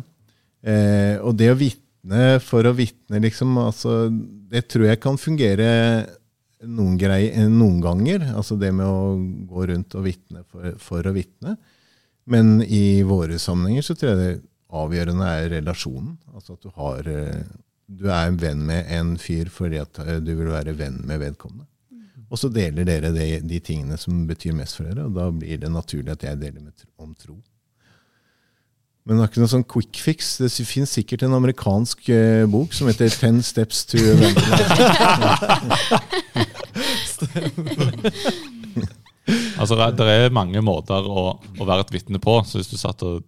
Eh, 0.60 1.16
og 1.22 1.36
det 1.40 1.50
å 1.52 1.58
vitne 1.58 2.36
for 2.44 2.68
å 2.68 2.74
vitne, 2.76 3.20
liksom, 3.24 3.56
altså, 3.62 4.06
det 4.50 4.66
tror 4.72 4.90
jeg 4.90 5.00
kan 5.02 5.16
fungere 5.20 5.68
noen, 6.66 6.98
greier, 7.00 7.48
noen 7.52 7.80
ganger. 7.84 8.28
Altså 8.36 8.58
det 8.60 8.72
med 8.76 8.86
å 8.88 9.16
gå 9.48 9.70
rundt 9.72 9.96
og 9.96 10.04
vitne 10.06 10.44
for, 10.50 10.76
for 10.82 11.08
å 11.08 11.14
vitne. 11.16 11.56
Men 12.26 12.62
i 12.62 13.02
våre 13.06 13.38
sammenhenger 13.38 13.82
så 13.86 13.94
tror 13.94 14.10
jeg 14.12 14.18
det 14.18 14.42
avgjørende 14.76 15.26
er 15.30 15.48
relasjonen. 15.60 16.16
Altså 16.34 16.56
at 16.56 16.62
du 16.66 16.70
har 16.74 17.06
eh, 17.06 17.44
Du 17.86 18.08
er 18.10 18.26
en 18.26 18.38
venn 18.42 18.64
med 18.66 18.88
en 18.90 19.12
fyr 19.22 19.46
fordi 19.52 19.78
at 19.78 19.98
eh, 20.02 20.16
du 20.18 20.32
vil 20.34 20.50
være 20.50 20.74
venn 20.78 20.98
med 21.06 21.20
vedkommende. 21.22 21.66
Og 22.26 22.38
så 22.40 22.48
deler 22.50 22.82
dere 22.88 23.12
de, 23.14 23.28
de 23.46 23.60
tingene 23.62 23.94
som 24.02 24.24
betyr 24.26 24.52
mest 24.58 24.74
for 24.80 24.88
dere, 24.88 25.04
og 25.06 25.14
da 25.14 25.28
blir 25.30 25.60
det 25.62 25.70
naturlig 25.70 26.10
at 26.16 26.24
jeg 26.26 26.40
deler 26.40 26.58
med, 26.64 26.74
tro- 26.74 26.90
om 27.04 27.12
tro. 27.14 27.36
Men 29.06 29.14
det 29.14 29.22
er 29.22 29.28
ikke 29.30 29.42
noe 29.44 29.52
sånn 29.52 29.68
quick 29.70 29.94
fix. 30.02 30.32
Det 30.42 30.50
finnes 30.66 30.90
sikkert 30.98 31.22
en 31.22 31.36
amerikansk 31.38 32.08
eh, 32.10 32.42
bok 32.50 32.74
som 32.74 32.88
heter 32.90 33.06
'Ten 33.14 33.38
Steps 33.46 33.84
to 33.86 33.98
Evangelism'. 34.02 34.82
Altså, 39.56 39.78
det, 39.96 40.06
er 40.06 40.34
mange 40.34 40.60
måter 40.64 41.06
å, 41.08 41.26
å 41.40 41.66
være 41.66 41.86
et 41.86 41.94
vitne 41.96 42.20
på. 42.22 42.38
Så 42.46 42.60
hvis 42.60 42.70
du 42.70 42.76
satt 42.80 43.04
og 43.06 43.24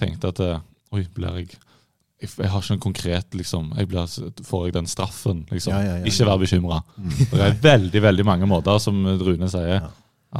tenkte 0.00 0.34
at 0.34 0.44
eh, 0.44 0.62
Oi, 0.90 1.04
blir 1.14 1.36
jeg 1.38 1.52
jeg, 2.20 2.50
har 2.52 2.60
ikke 2.60 2.74
noe 2.74 2.82
konkret 2.82 3.36
liksom, 3.36 3.70
jeg 3.78 3.88
blir, 3.88 4.16
Får 4.44 4.66
jeg 4.66 4.74
den 4.76 4.88
straffen? 4.90 5.44
Liksom. 5.48 5.72
Ja, 5.72 5.80
ja, 5.80 5.94
ja. 6.02 6.08
Ikke 6.10 6.26
vær 6.28 6.40
bekymra. 6.42 6.82
Det 7.30 7.40
er 7.46 7.56
veldig 7.62 8.02
veldig 8.04 8.26
mange 8.28 8.48
måter, 8.50 8.76
som 8.82 8.98
Rune 9.22 9.48
sier. 9.48 9.78
Ja. 9.78 9.88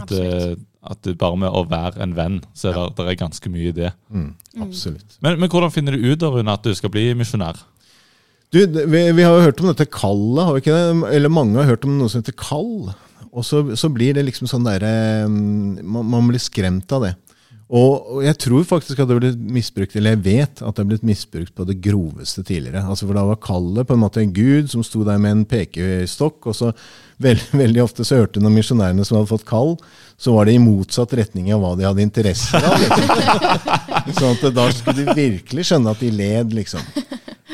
At, 0.00 0.12
eh, 0.12 0.53
at 0.87 1.00
det 1.07 1.16
bare 1.18 1.38
med 1.40 1.50
å 1.57 1.64
være 1.66 2.03
en 2.05 2.12
venn, 2.14 2.38
så 2.55 2.70
er 2.70 2.76
det, 2.76 2.85
det 3.00 3.07
er 3.14 3.18
ganske 3.22 3.50
mye 3.53 3.72
i 3.72 3.74
det. 3.74 3.90
Mm, 4.12 4.29
absolutt. 4.66 5.16
Men, 5.24 5.40
men 5.40 5.50
hvordan 5.50 5.72
finner 5.74 5.96
du 5.96 6.05
ut 6.05 6.26
av 6.26 6.37
Rune, 6.37 6.53
at 6.53 6.68
du 6.68 6.76
skal 6.76 6.92
bli 6.94 7.09
misjonær? 7.18 7.59
Du, 8.50 8.61
vi, 8.66 9.03
vi 9.14 9.24
har 9.24 9.35
jo 9.35 9.46
hørt 9.46 9.61
om 9.62 9.70
dette 9.70 9.88
kallet, 9.90 10.44
har 10.44 10.57
vi 10.57 10.62
ikke 10.64 10.76
det? 10.76 11.11
Eller 11.16 11.33
mange 11.33 11.59
har 11.59 11.70
hørt 11.72 11.87
om 11.87 11.96
noe 11.98 12.12
som 12.12 12.22
heter 12.22 12.37
kall. 12.38 12.90
Og 13.31 13.47
så, 13.47 13.62
så 13.79 13.90
blir 13.93 14.16
det 14.16 14.27
liksom 14.27 14.49
sånn 14.51 14.66
derre 14.66 15.27
mm, 15.31 15.83
man, 15.87 16.09
man 16.11 16.31
blir 16.33 16.43
skremt 16.43 16.90
av 16.97 17.07
det. 17.07 17.14
Og, 17.71 18.16
og 18.16 18.23
jeg 18.25 18.35
tror 18.43 18.64
faktisk 18.66 18.99
at 18.99 19.07
det 19.07 19.14
har 19.14 19.21
blitt 19.23 19.43
misbrukt, 19.55 19.93
eller 19.95 20.16
jeg 20.16 20.23
vet 20.25 20.59
at 20.59 20.75
det 20.75 20.83
har 20.83 20.88
blitt 20.90 21.05
misbrukt 21.07 21.53
på 21.55 21.66
det 21.69 21.77
groveste 21.79 22.43
tidligere. 22.43 22.83
Altså 22.83 23.07
For 23.07 23.14
da 23.14 23.23
var 23.29 23.38
kallet 23.45 23.87
på 23.87 23.95
en 23.95 24.03
måte 24.03 24.25
en 24.25 24.33
gud 24.35 24.73
som 24.73 24.83
sto 24.83 25.05
der 25.07 25.21
med 25.23 25.37
en 25.37 25.45
pekestokk, 25.47 26.49
og 26.51 26.57
så 26.59 26.73
veld, 27.23 27.45
veldig 27.62 27.85
ofte 27.85 28.07
så 28.07 28.19
hørte 28.19 28.43
når 28.43 28.57
misjonærene 28.57 29.07
som 29.07 29.21
hadde 29.21 29.31
fått 29.31 29.47
kall, 29.47 29.77
så 30.19 30.35
var 30.35 30.51
det 30.51 30.57
i 30.59 30.62
motsatt 30.62 31.14
retning 31.21 31.53
av 31.55 31.62
hva 31.62 31.77
de 31.79 31.87
hadde 31.87 32.03
interesse 32.03 32.59
av. 32.59 32.75
Liksom. 32.83 34.19
Sånn 34.19 34.35
at 34.35 34.49
da 34.57 34.66
skulle 34.75 35.07
de 35.07 35.14
virkelig 35.31 35.71
skjønne 35.71 35.95
at 35.95 36.03
de 36.03 36.11
led, 36.11 36.59
liksom. 36.59 36.83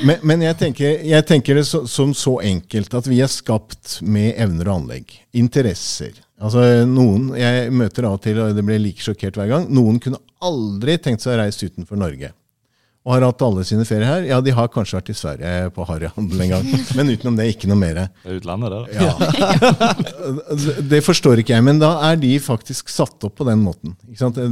Men, 0.05 0.21
men 0.29 0.43
jeg, 0.45 0.57
tenker, 0.61 0.99
jeg 1.09 1.25
tenker 1.29 1.57
det 1.57 1.65
så, 1.69 1.83
som 1.89 2.13
så 2.17 2.37
enkelt 2.45 2.95
at 2.99 3.07
vi 3.09 3.23
er 3.25 3.31
skapt 3.33 3.99
med 4.05 4.35
evner 4.37 4.69
og 4.69 4.83
anlegg. 4.83 5.15
Interesser. 5.37 6.19
Altså 6.37 6.85
noen, 6.89 7.31
Jeg 7.39 7.71
møter 7.73 8.05
av 8.05 8.19
og 8.19 8.25
til, 8.27 8.41
og 8.43 8.57
det 8.57 8.65
blir 8.67 8.83
like 8.83 9.01
sjokkert 9.01 9.39
hver 9.41 9.49
gang, 9.55 9.71
noen 9.73 10.01
kunne 10.03 10.21
aldri 10.45 10.99
tenkt 11.01 11.25
seg 11.25 11.37
å 11.37 11.41
reise 11.41 11.71
utenfor 11.71 11.97
Norge. 12.01 12.33
Og 13.07 13.13
har 13.15 13.23
hatt 13.23 13.43
alle 13.47 13.63
sine 13.63 13.85
ferier 13.87 14.09
her. 14.11 14.25
Ja, 14.27 14.41
de 14.43 14.51
har 14.51 14.67
kanskje 14.75 14.97
vært 14.99 15.13
i 15.13 15.15
Sverige 15.15 15.69
på 15.77 15.85
harryhandel 15.87 16.41
en 16.43 16.53
gang. 16.57 16.65
Men 16.99 17.13
utenom 17.15 17.37
det, 17.39 17.47
ikke 17.53 17.69
noe 17.71 17.79
mer. 17.79 18.01
Det 18.25 18.33
er 18.33 18.41
utlandet, 18.41 18.75
da. 18.75 18.81
Ja. 18.99 19.13
Det 20.91 21.01
forstår 21.07 21.39
ikke 21.41 21.55
jeg, 21.55 21.65
men 21.69 21.79
da 21.79 21.93
er 22.09 22.19
de 22.19 22.33
faktisk 22.43 22.91
satt 22.91 23.23
opp 23.29 23.37
på 23.39 23.47
den 23.47 23.63
måten. 23.63 23.95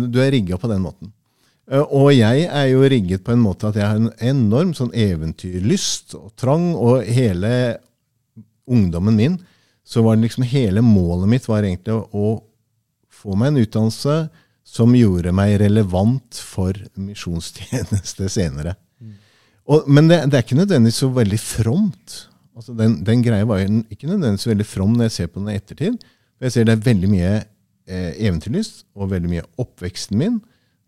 Du 0.06 0.20
er 0.22 0.30
rigga 0.36 0.54
på 0.60 0.70
den 0.70 0.84
måten. 0.86 1.10
Eh, 1.70 1.80
Og 1.80 2.12
jeg 2.12 2.44
er 2.44 2.68
jo 2.72 2.84
rigget 2.84 3.24
på 3.24 3.32
en 3.32 3.42
måte 3.44 3.68
at 3.70 3.78
jeg 3.78 3.88
har 3.88 4.00
en 4.00 4.12
enorm 4.20 4.74
sånn 4.76 4.92
eventyrlyst 4.92 6.16
og 6.18 6.32
trang, 6.40 6.72
og 6.74 7.04
hele 7.08 7.78
ungdommen 8.64 9.16
min 9.16 9.38
så 9.84 10.00
var 10.04 10.16
det 10.16 10.26
liksom 10.26 10.46
hele 10.48 10.80
målet 10.80 11.28
mitt 11.28 11.48
var 11.48 11.64
egentlig 11.64 11.98
å, 12.00 12.40
få 13.14 13.36
meg 13.40 13.52
en 13.54 13.62
utdannelse 13.62 14.14
som 14.68 14.92
gjorde 14.96 15.32
meg 15.32 15.54
relevant 15.62 16.36
for 16.40 16.76
misjonstjeneste 17.00 18.28
senere. 18.32 18.74
Og, 19.64 19.86
men 19.88 20.10
det, 20.10 20.18
det 20.28 20.36
er 20.36 20.44
ikke 20.44 20.58
nødvendigvis 20.58 20.98
så 21.00 21.08
veldig 21.08 21.38
fromt. 21.40 22.16
Altså 22.52 22.74
den, 22.76 22.98
den 23.06 23.22
greia 23.24 23.46
var 23.48 23.62
jo 23.62 23.80
ikke 23.88 24.10
nødvendigvis 24.10 24.50
veldig 24.50 24.66
from 24.68 24.92
når 24.92 25.08
jeg 25.08 25.14
ser 25.14 25.30
på 25.32 25.40
den 25.40 25.54
i 25.54 25.56
ettertid. 25.56 25.96
For 26.36 26.48
jeg 26.48 26.56
ser 26.56 26.68
det 26.68 26.74
er 26.74 26.84
veldig 26.90 27.10
mye 27.14 27.30
eh, 27.38 28.10
eventyrlyst 28.26 28.84
og 28.92 29.12
veldig 29.14 29.32
mye 29.32 29.46
oppveksten 29.64 30.20
min 30.20 30.36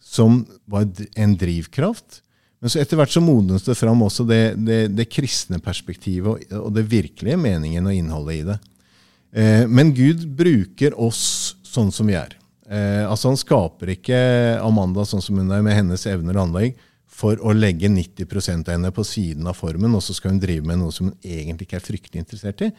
som 0.07 0.45
var 0.71 0.87
en 1.19 1.35
drivkraft. 1.37 2.23
Men 2.63 2.73
så 2.73 2.81
etter 2.81 2.99
hvert 2.99 3.13
så 3.13 3.21
modnes 3.21 3.67
det 3.67 3.77
fram 3.77 4.01
også 4.07 4.25
det, 4.29 4.41
det, 4.65 4.81
det 4.97 5.11
kristne 5.13 5.59
perspektivet 5.63 6.31
og, 6.31 6.57
og 6.63 6.73
det 6.75 6.87
virkelige 6.89 7.37
meningen 7.41 7.89
og 7.91 7.95
innholdet 7.95 8.39
i 8.39 8.47
det. 8.47 8.57
Eh, 9.37 9.65
men 9.69 9.93
Gud 9.95 10.25
bruker 10.39 10.97
oss 10.99 11.57
sånn 11.67 11.93
som 11.93 12.09
vi 12.09 12.17
er. 12.17 12.37
Eh, 12.71 13.05
altså 13.05 13.33
Han 13.33 13.41
skaper 13.41 13.93
ikke 13.97 14.19
Amanda 14.65 15.05
sånn 15.07 15.25
som 15.25 15.39
hun 15.43 15.53
er, 15.53 15.65
med 15.67 15.77
hennes 15.77 16.07
evner 16.09 16.39
og 16.39 16.49
anlegg, 16.49 16.79
for 17.17 17.41
å 17.41 17.55
legge 17.57 17.89
90 17.89 18.27
av 18.67 18.75
henne 18.75 18.93
på 18.93 19.05
siden 19.07 19.47
av 19.49 19.57
formen, 19.57 19.95
og 19.97 20.03
så 20.05 20.17
skal 20.17 20.35
hun 20.35 20.41
drive 20.43 20.67
med 20.69 20.81
noe 20.83 20.93
som 20.93 21.11
hun 21.11 21.17
egentlig 21.25 21.69
ikke 21.69 21.79
er 21.79 21.87
fryktelig 21.87 22.23
interessert 22.25 22.65
i. 22.67 22.71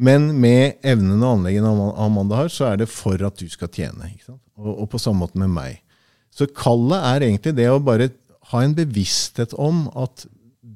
Men 0.00 0.28
med 0.38 0.78
evnene 0.86 1.18
og 1.18 1.40
anleggene 1.40 1.72
Amanda 1.98 2.38
har, 2.38 2.50
så 2.52 2.68
er 2.70 2.82
det 2.82 2.90
for 2.92 3.20
at 3.26 3.40
du 3.40 3.48
skal 3.50 3.70
tjene. 3.74 4.12
Ikke? 4.14 4.36
Og, 4.60 4.74
og 4.84 4.90
på 4.92 5.00
samme 5.02 5.24
måte 5.24 5.40
med 5.40 5.50
meg. 5.50 5.80
Så 6.34 6.48
kallet 6.56 7.06
er 7.10 7.26
egentlig 7.26 7.56
det 7.58 7.68
å 7.70 7.80
bare 7.82 8.10
ha 8.50 8.62
en 8.64 8.76
bevissthet 8.76 9.54
om 9.58 9.86
at 9.98 10.26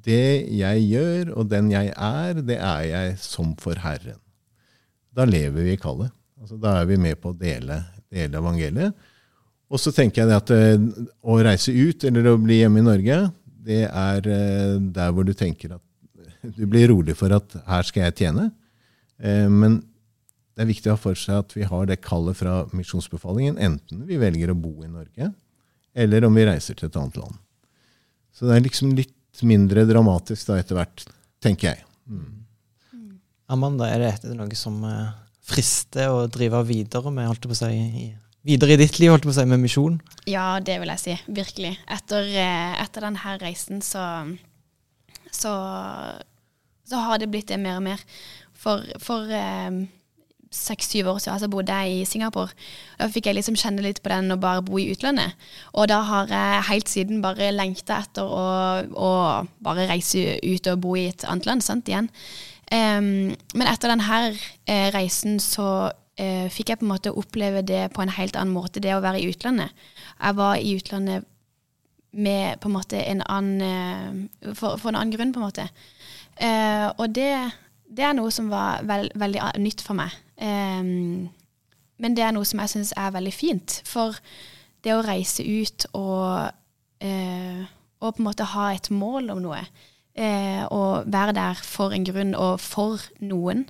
det 0.04 0.44
jeg 0.52 0.84
gjør, 0.90 1.32
og 1.38 1.48
den 1.52 1.70
jeg 1.72 1.92
er, 1.94 2.42
det 2.44 2.58
er 2.58 2.82
jeg 2.90 3.16
som 3.22 3.54
for 3.60 3.78
Herren. 3.80 4.18
Da 5.14 5.26
lever 5.28 5.64
vi 5.64 5.76
i 5.76 5.80
kallet. 5.80 6.12
Altså, 6.40 6.58
da 6.60 6.80
er 6.80 6.88
vi 6.90 6.98
med 7.00 7.16
på 7.22 7.32
å 7.32 7.38
dele, 7.38 7.78
dele 8.12 8.40
evangeliet. 8.40 9.06
Og 9.72 9.80
så 9.80 9.94
tenker 9.94 10.22
jeg 10.22 10.36
at 10.36 10.52
eh, 10.52 10.76
å 11.24 11.38
reise 11.42 11.72
ut 11.72 12.04
eller 12.04 12.28
å 12.30 12.40
bli 12.40 12.60
hjemme 12.60 12.82
i 12.82 12.86
Norge, 12.86 13.16
det 13.64 13.86
er 13.88 14.28
eh, 14.28 14.76
der 14.92 15.14
hvor 15.14 15.24
du 15.26 15.32
tenker 15.36 15.78
at 15.78 15.82
du 16.58 16.66
blir 16.68 16.90
rolig 16.92 17.16
for 17.16 17.32
at 17.34 17.56
her 17.64 17.88
skal 17.88 18.08
jeg 18.08 18.18
tjene. 18.20 18.50
Eh, 19.22 19.48
men 19.48 19.80
det 20.54 20.66
er 20.66 20.70
viktig 20.70 20.90
å 20.90 20.98
ha 20.98 21.00
for 21.00 21.18
seg 21.18 21.40
at 21.40 21.56
vi 21.56 21.64
har 21.66 21.88
det 21.88 22.02
kallet 22.04 22.38
fra 22.38 22.60
misjonsbefalingen, 22.76 23.56
enten 23.58 24.04
vi 24.06 24.20
velger 24.20 24.52
å 24.52 24.58
bo 24.58 24.76
i 24.84 24.90
Norge, 24.90 25.32
eller 25.94 26.26
om 26.26 26.34
vi 26.34 26.46
reiser 26.48 26.78
til 26.78 26.90
et 26.90 26.98
annet 27.00 27.18
land. 27.20 27.36
Så 28.34 28.48
det 28.48 28.56
er 28.56 28.64
liksom 28.64 28.94
litt 28.98 29.44
mindre 29.46 29.84
dramatisk 29.86 30.50
da 30.50 30.58
etter 30.60 30.78
hvert, 30.78 31.06
tenker 31.42 31.72
jeg. 31.72 31.86
Amanda, 33.50 33.88
er 33.90 34.04
det 34.22 34.34
noe 34.34 34.58
som 34.58 34.80
eh, 34.88 35.14
frister 35.44 36.10
å 36.10 36.26
drive 36.32 36.62
videre 36.66 37.12
med, 37.14 37.28
holdt 37.30 37.46
jeg 37.46 37.52
på 37.52 37.56
å 37.56 37.60
si, 37.60 37.72
i, 37.74 38.06
videre 38.46 38.74
i 38.74 38.80
ditt 38.80 38.98
liv, 38.98 39.12
holdt 39.12 39.26
jeg 39.26 39.30
på 39.30 39.34
å 39.34 39.38
si, 39.38 39.48
med 39.50 39.62
misjon? 39.62 39.98
Ja, 40.30 40.46
det 40.64 40.78
vil 40.82 40.92
jeg 40.94 41.02
si. 41.02 41.16
Virkelig. 41.40 41.74
Etter, 41.98 42.30
eh, 42.30 42.76
etter 42.82 43.06
denne 43.06 43.36
reisen 43.42 43.82
så, 43.84 44.04
så 45.30 45.54
så 46.84 46.96
har 46.96 47.18
det 47.18 47.30
blitt 47.32 47.48
det 47.48 47.60
mer 47.60 47.78
og 47.80 47.86
mer. 47.86 48.02
For, 48.64 48.84
for 49.02 49.30
eh, 49.32 49.84
seks-syv 50.54 51.10
år 51.12 51.20
siden 51.22 51.42
så 51.42 51.50
bodde 51.50 51.74
jeg 51.74 52.00
i 52.00 52.06
Singapore. 52.08 52.54
Da 53.00 53.10
fikk 53.12 53.28
jeg 53.28 53.38
liksom 53.38 53.58
kjenne 53.58 53.84
litt 53.84 54.00
på 54.04 54.12
den 54.12 54.32
å 54.32 54.40
bare 54.40 54.64
bo 54.64 54.78
i 54.80 54.88
utlandet. 54.94 55.36
Og 55.74 55.88
da 55.90 56.00
har 56.06 56.32
jeg 56.32 56.66
helt 56.70 56.92
siden 56.92 57.22
bare 57.24 57.52
lengta 57.54 58.00
etter 58.04 58.24
å, 58.24 58.46
å 58.94 59.12
bare 59.64 59.88
reise 59.90 60.38
ut 60.42 60.72
og 60.72 60.82
bo 60.86 60.96
i 61.00 61.08
et 61.10 61.26
annet 61.28 61.50
land. 61.50 61.66
sant, 61.66 61.88
igjen. 61.90 62.10
Um, 62.72 63.34
men 63.54 63.68
etter 63.68 63.92
denne 63.92 64.32
eh, 64.32 64.88
reisen 64.94 65.36
så 65.42 65.68
uh, 65.92 66.46
fikk 66.50 66.72
jeg 66.72 66.80
på 66.80 66.86
en 66.86 66.94
måte 66.94 67.12
oppleve 67.12 67.60
det 67.66 67.90
på 67.94 68.02
en 68.02 68.14
helt 68.16 68.38
annen 68.40 68.54
måte, 68.56 68.80
det 68.80 68.94
å 68.96 69.02
være 69.04 69.20
i 69.20 69.28
utlandet. 69.28 69.74
Jeg 70.16 70.38
var 70.40 70.56
i 70.56 70.72
utlandet 70.78 71.28
med 72.14 72.60
på 72.62 72.70
en 72.70 72.76
måte 72.76 73.02
en 73.02 73.22
annen 73.26 73.62
eh, 73.66 74.52
for, 74.54 74.78
for 74.78 74.92
en 74.92 75.00
annen 75.00 75.12
grunn, 75.12 75.34
på 75.34 75.42
en 75.42 75.48
måte. 75.48 75.68
Og 76.98 77.08
det, 77.14 77.30
det 77.90 78.04
er 78.06 78.14
noe 78.14 78.30
som 78.34 78.46
var 78.50 78.84
veld, 78.86 79.10
veldig 79.18 79.42
nytt 79.62 79.82
for 79.82 79.98
meg. 79.98 80.14
Em, 80.40 81.30
men 82.02 82.16
det 82.16 82.24
er 82.26 82.34
noe 82.34 82.46
som 82.48 82.62
jeg 82.62 82.72
syns 82.72 82.92
er 82.98 83.14
veldig 83.14 83.32
fint. 83.34 83.78
For 83.86 84.16
det 84.84 84.94
å 84.94 85.04
reise 85.04 85.44
ut 85.44 85.86
og, 85.96 86.50
uh, 87.04 87.60
og 88.02 88.16
på 88.16 88.22
en 88.22 88.28
måte 88.28 88.48
ha 88.54 88.70
et 88.74 88.90
mål 88.92 89.32
om 89.34 89.42
noe, 89.44 89.62
uh, 89.62 90.62
og 90.68 91.10
være 91.12 91.36
der 91.36 91.62
for 91.64 91.94
en 91.94 92.06
grunn 92.06 92.34
og 92.38 92.58
for 92.62 93.02
noen, 93.24 93.64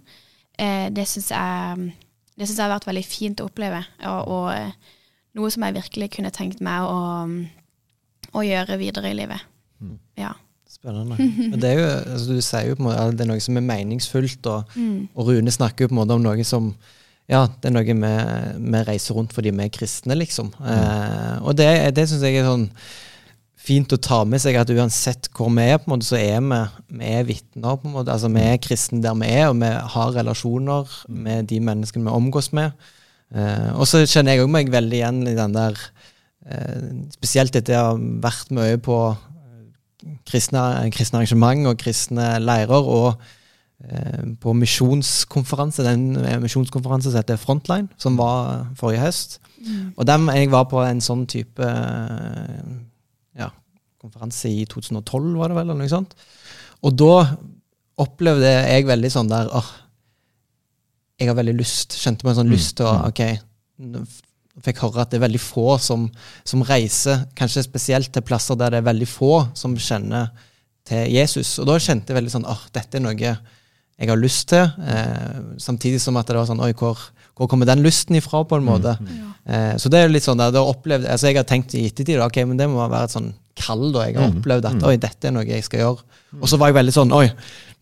uh, 0.59 0.89
det 0.95 1.07
syns 1.11 1.31
jeg, 1.35 1.91
det 2.35 2.49
synes 2.49 2.59
jeg 2.59 2.67
har 2.67 2.75
vært 2.75 2.89
veldig 2.91 3.07
fint 3.07 3.43
å 3.43 3.49
oppleve. 3.51 3.85
Og, 4.11 4.33
og 4.35 5.39
noe 5.39 5.53
som 5.53 5.67
jeg 5.67 5.79
virkelig 5.79 6.11
kunne 6.17 6.35
tenkt 6.35 6.65
meg 6.65 6.89
å, 6.89 7.29
å 8.35 8.47
gjøre 8.47 8.81
videre 8.81 9.13
i 9.13 9.19
livet. 9.19 9.51
Ja. 10.19 10.33
Spennende. 10.85 11.17
Men 11.17 11.63
det 11.63 11.71
er 11.71 11.79
jo, 11.81 11.87
altså, 12.13 12.35
du 12.37 12.45
sier 12.45 12.69
jo 12.69 12.77
på 12.77 12.85
en 12.85 12.91
måte 12.91 13.07
at 13.07 13.17
det 13.17 13.25
er 13.25 13.31
noe 13.31 13.41
som 13.41 13.57
er 13.57 13.65
meningsfullt, 13.65 14.51
og, 14.53 14.77
og 15.15 15.31
Rune 15.31 15.55
snakker 15.55 15.87
jo 15.87 15.93
på 15.93 15.97
en 15.97 16.03
måte 16.03 16.19
om 16.19 16.27
noe 16.27 16.45
som 16.45 16.75
ja, 17.25 17.47
det 17.49 17.71
er 17.71 17.73
noe 17.73 17.85
vi, 17.89 18.81
reiser 18.85 19.17
rundt 19.17 19.33
fordi 19.33 19.55
vi 19.55 19.65
er 19.65 19.73
kristne, 19.73 20.17
liksom. 20.21 20.51
Eh, 20.61 21.37
og 21.41 21.57
det, 21.57 21.71
det 21.97 22.05
syns 22.11 22.25
jeg 22.27 22.43
er 22.43 22.51
sånn 22.51 22.67
fint 23.65 23.95
å 23.97 24.01
ta 24.01 24.21
med 24.29 24.43
seg, 24.43 24.59
at 24.61 24.69
uansett 24.75 25.31
hvor 25.33 25.49
vi 25.55 25.65
er, 25.65 25.79
på 25.81 25.89
en 25.89 25.95
måte, 25.95 26.09
så 26.11 26.19
er 26.21 26.43
vi, 26.45 26.61
vi 27.01 27.13
er 27.17 27.25
vitner. 27.25 27.79
på 27.81 27.89
en 27.89 27.95
måte, 27.97 28.13
altså 28.13 28.29
Vi 28.29 28.43
er 28.45 28.61
kristne 28.61 29.01
der 29.01 29.17
vi 29.17 29.31
er, 29.33 29.49
og 29.49 29.57
vi 29.63 29.73
har 29.95 30.13
relasjoner 30.19 30.99
med 31.09 31.49
de 31.49 31.63
menneskene 31.65 32.05
vi 32.05 32.19
omgås 32.19 32.53
med. 32.53 32.77
Eh, 33.33 33.71
og 33.73 33.89
så 33.89 34.05
kjenner 34.05 34.37
jeg 34.37 34.45
òg 34.45 34.53
meg 34.53 34.69
veldig 34.73 35.01
igjen 35.01 35.23
i 35.27 35.39
den 35.39 35.55
der 35.57 35.79
eh, 36.45 36.91
Spesielt 37.17 37.57
etter 37.57 37.73
jeg 37.73 37.87
har 37.89 38.03
vært 38.23 38.53
mye 38.55 38.77
på 38.85 38.99
kristne, 40.29 40.61
kristne 40.95 41.21
arrangement 41.21 41.67
og 41.71 41.79
kristne 41.81 42.27
leirer, 42.43 42.89
og 42.99 43.21
eh, 43.85 44.25
på 44.43 44.55
misjonskonferanse, 44.57 45.85
den 45.87 46.17
eh, 46.21 46.39
misjonskonferanse 46.43 47.11
som 47.13 47.21
heter 47.23 47.41
Frontline, 47.41 47.89
som 48.01 48.17
var 48.21 48.67
forrige 48.81 49.03
høst. 49.07 49.39
Og 49.97 50.05
dem, 50.07 50.27
jeg 50.37 50.51
var 50.53 50.67
på 50.69 50.83
en 50.85 51.01
sånn 51.01 51.23
type 51.31 51.65
eh, 51.65 52.75
ja, 53.41 53.49
konferanse 54.03 54.51
i 54.53 54.67
2012, 54.69 55.33
var 55.41 55.49
det 55.53 55.57
vel, 55.57 55.71
eller 55.71 55.81
noe 55.81 55.89
sånt. 55.93 56.13
Og 56.85 56.93
da 57.01 57.15
opplevde 58.05 58.51
jeg 58.51 58.85
veldig 58.89 59.11
sånn 59.15 59.29
der 59.31 59.49
åh, 59.55 59.69
Jeg 61.21 61.29
har 61.31 61.37
veldig 61.39 61.53
lyst, 61.61 61.95
kjente 62.03 62.27
meg 62.27 62.33
en 62.35 62.41
sånn 62.43 62.51
lyst 62.51 62.73
til 62.81 62.89
å 62.91 62.95
Ok, 63.07 63.21
nå 63.87 64.01
f- 64.03 64.23
fikk 64.63 64.85
høre 64.85 65.03
at 65.03 65.11
det 65.11 65.19
er 65.19 65.27
veldig 65.27 65.43
få 65.43 65.77
som, 65.83 66.07
som 66.47 66.63
reiser, 66.67 67.25
kanskje 67.39 67.65
spesielt 67.67 68.13
til 68.15 68.25
plasser 68.27 68.59
der 68.59 68.75
det 68.75 68.83
er 68.83 68.91
veldig 68.91 69.09
få 69.11 69.33
som 69.59 69.75
kjenner 69.75 70.31
til 70.87 71.11
Jesus. 71.11 71.57
Og 71.59 71.69
da 71.71 71.81
kjente 71.81 72.13
jeg 72.13 72.21
veldig 72.21 72.35
sånn 72.37 72.49
at 72.51 72.69
dette 72.77 73.01
er 73.01 73.05
noe 73.05 73.19
jeg 73.25 74.11
har 74.11 74.19
lyst 74.19 74.49
til. 74.51 74.65
Eh, 74.65 75.37
samtidig 75.63 76.01
som 76.03 76.17
at 76.19 76.31
det 76.31 76.39
var 76.39 76.49
sånn 76.51 76.63
Oi, 76.65 76.73
hvor, 76.79 76.99
hvor 77.35 77.51
kommer 77.51 77.69
den 77.69 77.83
lysten 77.85 78.19
ifra, 78.19 78.43
på 78.47 78.59
en 78.59 78.67
måte? 78.67 78.97
Eh, 79.45 79.75
så 79.81 79.91
det 79.91 80.01
er 80.01 80.09
jo 80.09 80.15
litt 80.17 80.27
sånn 80.27 80.41
da 80.41 80.63
opplevde, 80.63 81.11
altså 81.11 81.31
Jeg 81.31 81.41
har 81.41 81.49
tenkt 81.49 81.75
i 81.79 81.87
ettertid 81.89 82.23
ok, 82.23 82.43
men 82.49 82.59
det 82.61 82.69
må 82.71 82.83
være 82.83 83.09
et 83.09 83.15
sånn 83.15 83.33
kall 83.55 83.93
da 83.95 84.09
jeg 84.09 84.19
har 84.19 84.33
opplevd 84.33 84.67
at 84.67 84.87
oi, 84.89 84.97
dette 84.99 85.29
er 85.29 85.35
noe 85.35 85.47
jeg 85.47 85.63
skal 85.67 85.85
gjøre. 85.85 86.21
Og 86.41 86.51
så 86.51 86.59
var 86.59 86.73
jeg 86.73 86.79
veldig 86.81 86.95
sånn 86.97 87.15
Oi, 87.15 87.29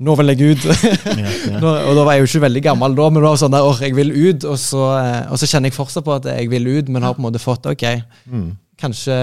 nå 0.03 0.17
vil 0.19 0.33
jeg 0.33 0.57
ut. 0.57 0.65
Nå, 1.63 1.69
og 1.69 1.95
da 1.99 2.05
var 2.07 2.17
jeg 2.17 2.25
jo 2.25 2.31
ikke 2.31 2.45
veldig 2.47 2.63
gammel 2.65 2.97
da, 2.99 3.07
men 3.11 3.23
det 3.23 3.29
var 3.29 3.39
sånn 3.41 3.55
der, 3.55 3.69
åh, 3.69 3.81
jeg 3.85 3.95
vil 3.97 4.13
ut. 4.15 4.47
Og 4.51 4.59
så, 4.61 4.83
eh, 4.99 5.21
og 5.31 5.41
så 5.41 5.49
kjenner 5.51 5.71
jeg 5.71 5.79
fortsatt 5.79 6.07
på 6.07 6.17
at 6.17 6.29
jeg 6.33 6.51
vil 6.53 6.69
ut, 6.71 6.91
men 6.93 7.07
har 7.07 7.17
på 7.17 7.23
en 7.23 7.29
måte 7.29 7.43
fått 7.43 7.69
ok, 7.71 7.87
kanskje 8.83 9.17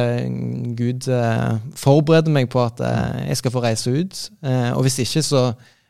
Gud 0.80 1.10
eh, 1.12 1.58
forbereder 1.80 2.32
meg 2.34 2.48
på 2.54 2.62
at 2.64 2.80
eh, 2.86 3.26
jeg 3.32 3.42
skal 3.42 3.56
få 3.56 3.64
reise 3.66 3.92
ut. 3.92 4.22
Eh, 4.46 4.72
og 4.76 4.86
hvis 4.86 5.00
ikke, 5.04 5.24
så, 5.26 5.44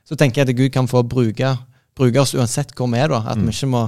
så 0.07 0.17
tenker 0.17 0.41
jeg 0.41 0.49
at 0.49 0.57
Gud 0.57 0.73
kan 0.73 0.89
få 0.89 1.03
bruke, 1.05 1.53
bruke 1.97 2.23
oss 2.23 2.35
uansett 2.37 2.73
hvor 2.77 2.89
vi 2.91 3.01
er. 3.01 3.11
da, 3.11 3.21
At 3.29 3.41
vi 3.41 3.53
ikke 3.53 3.69
må 3.69 3.85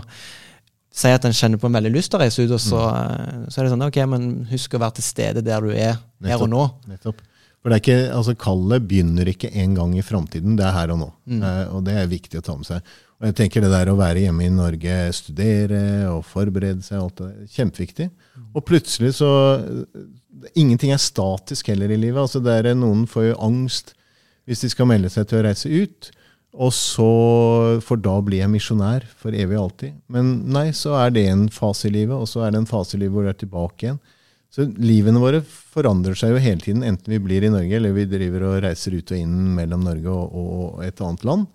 si 0.92 1.08
at 1.08 1.26
en 1.26 1.36
kjenner 1.36 1.60
på 1.60 1.70
en 1.70 1.80
veldig 1.80 1.94
lyst 1.94 2.12
til 2.12 2.20
å 2.20 2.24
reise 2.26 2.44
ut, 2.44 2.52
og 2.52 2.60
så, 2.60 2.84
mm. 2.84 3.44
så 3.48 3.60
er 3.60 3.66
det 3.66 3.74
sånn 3.74 3.88
ok, 3.88 4.00
men 4.12 4.32
husk 4.52 4.76
å 4.76 4.82
være 4.84 5.00
til 5.00 5.08
stede 5.08 5.44
der 5.46 5.64
du 5.64 5.72
er 5.72 6.02
her 6.28 6.44
og 6.44 6.52
nå. 6.52 6.66
Nettopp. 6.92 7.24
For 7.62 7.70
det 7.70 7.78
er 7.78 7.84
ikke, 7.84 8.00
altså 8.18 8.34
Kallet 8.42 8.86
begynner 8.90 9.30
ikke 9.30 9.52
en 9.62 9.76
gang 9.78 9.94
i 9.94 10.04
framtiden, 10.06 10.56
det 10.58 10.66
er 10.66 10.74
her 10.74 10.94
og 10.96 11.02
nå. 11.04 11.10
Eh, 11.38 11.64
og 11.70 11.84
det 11.86 11.94
er 12.02 12.10
viktig 12.10 12.40
å 12.40 12.46
ta 12.46 12.56
med 12.58 12.66
seg. 12.66 12.94
Og 13.22 13.28
jeg 13.30 13.38
tenker 13.38 13.62
det 13.62 13.70
der 13.70 13.92
å 13.92 14.00
være 14.00 14.24
hjemme 14.24 14.48
i 14.48 14.54
Norge, 14.54 14.96
studere 15.14 15.82
og 16.10 16.24
forberede 16.26 16.82
seg, 16.82 17.04
alt 17.04 17.22
det 17.22 17.28
er 17.30 17.52
kjempeviktig. 17.60 18.08
Og 18.56 18.66
plutselig 18.66 19.16
så 19.20 19.32
Ingenting 20.58 20.90
er 20.90 20.98
statisk 20.98 21.68
heller 21.70 21.92
i 21.94 22.00
livet. 22.00 22.18
altså 22.18 22.40
det 22.42 22.54
er 22.56 22.74
Noen 22.74 23.04
får 23.06 23.28
jo 23.28 23.42
angst 23.46 23.92
hvis 24.50 24.64
de 24.64 24.72
skal 24.72 24.88
melde 24.90 25.12
seg 25.14 25.28
til 25.30 25.38
å 25.38 25.44
reise 25.46 25.70
ut. 25.70 26.10
Og 26.52 26.74
så 26.76 27.12
For 27.86 28.00
da 28.02 28.18
blir 28.26 28.42
jeg 28.42 28.52
misjonær 28.52 29.06
for 29.22 29.36
evig 29.38 29.56
og 29.60 29.68
alltid. 29.68 30.00
Men 30.12 30.34
nei, 30.52 30.72
så 30.76 30.98
er 31.00 31.14
det 31.14 31.28
en 31.30 31.46
fase 31.54 31.88
i 31.88 31.94
livet, 31.94 32.16
og 32.16 32.28
så 32.28 32.44
er 32.46 32.52
det 32.52 32.64
en 32.64 32.72
fase 32.72 32.98
i 32.98 33.04
livet 33.04 33.16
hvor 33.16 33.28
du 33.28 33.32
er 33.32 33.40
tilbake 33.40 33.86
igjen. 33.86 34.02
Så 34.52 34.66
livene 34.84 35.22
våre 35.24 35.40
forandrer 35.48 36.18
seg 36.20 36.34
jo 36.34 36.44
hele 36.44 36.60
tiden, 36.60 36.84
enten 36.84 37.14
vi 37.14 37.22
blir 37.24 37.46
i 37.48 37.52
Norge 37.54 37.78
eller 37.78 37.96
vi 37.96 38.04
driver 38.12 38.50
og 38.50 38.60
reiser 38.66 38.98
ut 38.98 39.14
og 39.14 39.22
inn 39.22 39.36
mellom 39.56 39.86
Norge 39.88 40.12
og, 40.12 40.36
og 40.36 40.82
et 40.84 41.00
annet 41.00 41.24
land. 41.28 41.46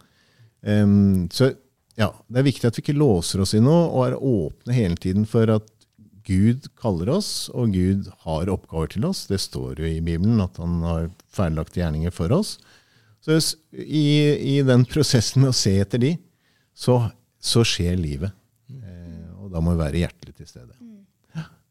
Um, 0.65 1.27
så 1.29 1.51
ja, 1.97 2.09
det 2.33 2.41
er 2.41 2.47
viktig 2.49 2.69
at 2.69 2.79
vi 2.79 2.85
ikke 2.87 2.97
låser 2.97 3.43
oss 3.45 3.53
i 3.57 3.61
noe, 3.61 3.85
og 3.89 4.07
er 4.07 4.17
åpne 4.17 4.77
hele 4.77 4.97
tiden 5.01 5.29
for 5.29 5.53
at 5.53 5.69
Gud 6.27 6.67
kaller 6.81 7.13
oss, 7.15 7.31
og 7.55 7.77
Gud 7.77 8.09
har 8.25 8.51
oppgaver 8.51 8.91
til 8.97 9.07
oss. 9.09 9.27
Det 9.31 9.39
står 9.41 9.81
jo 9.81 9.89
i 9.89 10.03
Bibelen 10.05 10.43
at 10.43 10.59
han 10.61 10.81
har 10.85 11.07
ferdiglagte 11.33 11.81
gjerninger 11.81 12.15
for 12.15 12.35
oss. 12.35 12.57
Så 13.23 13.39
i, 13.73 14.09
i 14.57 14.57
den 14.67 14.85
prosessen 14.89 15.45
med 15.45 15.53
å 15.53 15.57
se 15.57 15.73
etter 15.83 16.03
de, 16.03 16.13
så, 16.77 16.99
så 17.43 17.65
skjer 17.67 17.97
livet. 18.01 18.35
Eh, 18.71 19.31
og 19.41 19.53
da 19.55 19.63
må 19.63 19.75
vi 19.75 19.85
være 19.85 20.03
hjertelig 20.05 20.37
til 20.37 20.51
stede. 20.51 20.76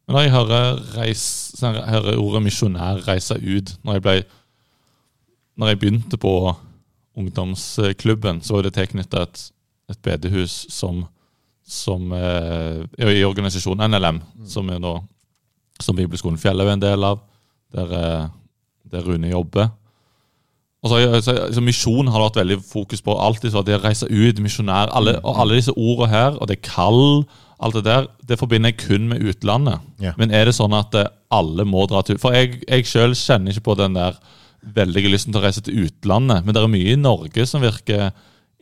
Men 0.06 0.14
når 0.14 0.22
jeg 0.22 0.34
hører, 0.36 0.80
reis, 0.94 1.24
sånn, 1.58 1.80
jeg 1.80 1.90
hører 1.96 2.20
ordet 2.22 2.44
misjonær 2.44 3.02
reise 3.08 3.34
ut 3.42 3.72
når 3.82 3.98
jeg, 3.98 4.04
ble, 4.04 4.14
når 5.58 5.72
jeg 5.72 5.80
begynte 5.82 6.20
på 6.22 6.34
ungdomsklubben, 7.16 8.42
så 8.44 8.54
var 8.54 8.66
det 8.66 8.76
tilknyttet 8.76 9.18
et, 9.22 9.44
et 9.90 10.00
bedehus 10.04 10.54
som, 10.70 11.02
som 11.66 12.12
eh, 12.14 12.84
i 13.02 13.24
organisasjonen 13.26 13.90
NLM, 13.90 14.20
som 14.46 14.70
er 14.70 14.82
nå 14.82 14.98
som 15.82 15.96
Bibelskolen 15.96 16.38
Fjell 16.40 16.62
er 16.62 16.70
en 16.72 16.82
del 16.82 17.04
av, 17.04 17.18
der, 17.74 17.90
eh, 17.96 18.28
der 18.92 19.04
Rune 19.04 19.32
jobber. 19.32 19.72
Og 20.86 20.92
så, 20.92 21.34
så, 21.50 21.62
Misjon 21.64 22.06
har 22.06 22.20
det 22.20 22.28
vært 22.28 22.38
veldig 22.44 22.56
fokus 22.62 23.02
på. 23.02 23.16
Alltid 23.18 23.52
så 23.52 23.64
det 23.66 23.80
reise 23.82 24.06
ut, 24.06 24.38
misjonær 24.38 24.92
alle, 24.94 25.16
Og 25.24 25.40
alle 25.40 25.58
disse 25.58 25.74
ordene 25.74 26.12
her, 26.12 26.36
og 26.38 26.46
det 26.48 26.58
er 26.60 26.68
kall, 26.68 27.26
alt 27.58 27.76
det 27.78 27.84
der, 27.86 28.08
det 28.28 28.36
forbinder 28.40 28.72
jeg 28.72 28.80
kun 28.82 29.06
med 29.08 29.22
utlandet. 29.24 29.80
Ja. 30.02 30.12
Men 30.20 30.30
er 30.34 30.44
det 30.50 30.56
sånn 30.58 30.74
at 30.76 30.94
eh, 30.98 31.08
alle 31.32 31.64
må 31.68 31.86
dra 31.90 32.02
til 32.06 32.18
For 32.22 32.34
jeg, 32.36 32.60
jeg 32.68 32.84
sjøl 32.88 33.14
kjenner 33.16 33.54
ikke 33.54 33.64
på 33.70 33.76
den 33.80 33.96
der 33.96 34.18
veldige 34.76 35.08
lysten 35.12 35.32
til 35.32 35.40
å 35.40 35.46
reise 35.46 35.62
til 35.64 35.86
utlandet. 35.86 36.44
Men 36.44 36.54
det 36.56 36.62
er 36.62 36.70
mye 36.72 36.92
i 36.92 37.00
Norge 37.00 37.46
som 37.48 37.62
virker 37.64 38.10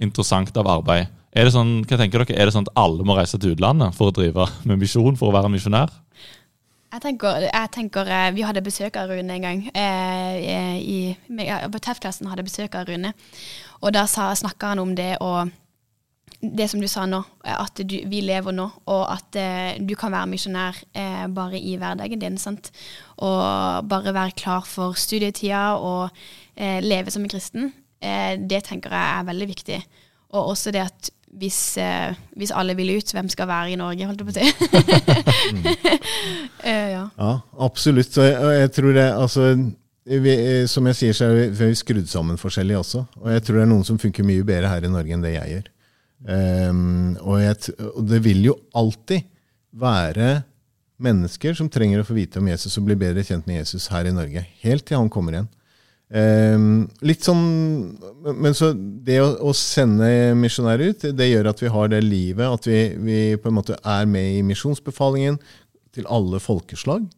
interessant 0.03 0.55
av 0.61 0.69
arbeid. 0.69 1.11
Er 1.35 1.49
det 1.49 1.55
sånn, 1.57 1.81
hva 1.89 1.97
tenker 1.99 2.23
dere, 2.23 2.37
er 2.39 2.47
det 2.47 2.55
sånn 2.55 2.67
at 2.69 2.77
alle 2.79 3.03
må 3.07 3.17
reise 3.19 3.39
til 3.43 3.57
utlandet 3.57 3.95
for 3.97 4.11
å 4.13 4.15
drive 4.15 4.47
med 4.69 4.79
misjon, 4.79 5.17
for 5.19 5.33
å 5.33 5.35
være 5.35 5.51
misjonær? 5.51 5.91
Jeg 6.95 7.03
tenker, 7.03 7.49
jeg 7.49 7.71
tenker 7.75 8.07
eh, 8.07 8.29
Vi 8.37 8.45
hadde 8.47 8.63
besøk 8.63 8.95
av 9.01 9.11
Rune 9.11 9.35
en 9.35 9.43
gang. 9.43 9.65
Eh, 9.75 10.77
i, 10.79 10.99
med- 11.27 11.49
ja, 11.49 11.57
på 11.73 11.81
TEF-klassen 11.83 12.29
hadde 12.31 12.45
besøk 12.47 12.77
av 12.79 12.87
Rune. 12.87 13.11
Og 13.83 13.91
da 13.97 14.05
snakka 14.07 14.71
han 14.75 14.79
om 14.85 14.95
det 14.95 15.17
å 15.25 15.33
Det 16.45 16.67
som 16.71 16.83
du 16.83 16.89
sa 16.91 17.07
nå, 17.09 17.23
eh, 17.45 17.57
at 17.57 17.81
du, 17.81 17.97
vi 18.11 18.21
lever 18.25 18.53
nå, 18.53 18.67
og 18.93 19.03
at 19.13 19.39
eh, 19.41 19.81
du 19.81 19.95
kan 19.99 20.13
være 20.13 20.31
misjonær 20.35 20.81
eh, 20.93 21.25
bare 21.33 21.59
i 21.61 21.77
hverdagen 21.81 22.21
din. 22.21 22.39
sant? 22.39 22.71
Og 23.25 23.89
bare 23.89 24.15
være 24.15 24.37
klar 24.37 24.67
for 24.69 24.99
studietida 24.99 25.75
og 25.81 26.11
eh, 26.57 26.81
leve 26.85 27.11
som 27.15 27.25
en 27.25 27.33
kristen. 27.33 27.73
Eh, 28.05 28.35
det 28.39 28.65
tenker 28.69 28.93
jeg 28.93 29.21
er 29.21 29.29
veldig 29.31 29.49
viktig. 29.49 29.83
Og 30.35 30.51
også 30.55 30.73
det 30.75 30.85
at 30.85 31.11
hvis, 31.35 31.77
eh, 31.83 32.15
hvis 32.39 32.53
alle 32.55 32.77
vil 32.79 32.93
ut, 32.97 33.13
hvem 33.13 33.29
skal 33.33 33.49
være 33.51 33.73
i 33.73 33.79
Norge, 33.79 34.07
holdt 34.07 34.23
jeg 34.23 34.29
på 34.29 34.35
å 34.35 34.39
si. 34.39 34.45
Eh, 36.65 36.95
ja. 36.95 37.03
Ja, 37.19 37.33
absolutt. 37.61 38.15
Og 38.17 38.25
jeg, 38.25 38.61
jeg 38.63 38.71
tror 38.73 38.95
det, 38.97 39.03
altså, 39.13 39.51
vi, 40.09 40.35
som 40.71 40.87
jeg 40.89 40.97
sier, 40.97 41.17
så 41.17 41.27
er 41.27 41.35
vi, 41.37 41.43
vi 41.59 41.67
er 41.67 41.77
skrudd 41.77 42.09
sammen 42.09 42.39
forskjellig 42.41 42.79
også. 42.79 43.03
Og 43.21 43.29
jeg 43.35 43.45
tror 43.45 43.59
det 43.59 43.65
er 43.67 43.69
noen 43.75 43.85
som 43.85 44.01
funker 44.01 44.25
mye 44.25 44.47
bedre 44.49 44.71
her 44.73 44.87
i 44.87 44.93
Norge 44.93 45.13
enn 45.13 45.25
det 45.27 45.35
jeg 45.35 45.51
gjør. 45.53 45.69
Ehm, 46.25 47.17
og, 47.21 47.39
jeg, 47.43 47.75
og 47.91 48.05
det 48.09 48.21
vil 48.25 48.47
jo 48.49 48.57
alltid 48.77 49.27
være 49.75 50.45
mennesker 51.05 51.57
som 51.59 51.69
trenger 51.73 52.01
å 52.01 52.07
få 52.07 52.17
vite 52.17 52.41
om 52.41 52.49
Jesus 52.49 52.79
og 52.79 52.87
bli 52.89 52.97
bedre 52.99 53.25
kjent 53.27 53.49
med 53.49 53.61
Jesus 53.61 53.91
her 53.93 54.09
i 54.09 54.15
Norge. 54.15 54.45
Helt 54.63 54.87
til 54.89 55.01
han 55.01 55.13
kommer 55.13 55.37
igjen. 55.37 55.51
Um, 56.15 56.85
litt 57.01 57.25
sånn 57.25 57.47
Men 58.37 58.53
så 58.55 58.69
det 58.77 59.17
å, 59.23 59.31
å 59.49 59.55
sende 59.57 60.35
misjonærer 60.37 60.93
ut, 60.93 61.07
det 61.17 61.27
gjør 61.31 61.49
at 61.51 61.63
vi 61.65 61.71
har 61.73 61.89
det 61.91 62.03
livet, 62.05 62.45
at 62.45 62.69
vi, 62.69 62.81
vi 63.01 63.19
på 63.41 63.51
en 63.51 63.57
måte 63.57 63.79
er 63.81 64.05
med 64.07 64.37
i 64.37 64.45
misjonsbefalingen 64.47 65.41
til 65.97 66.07
alle 66.13 66.39
folkeslag. 66.45 67.09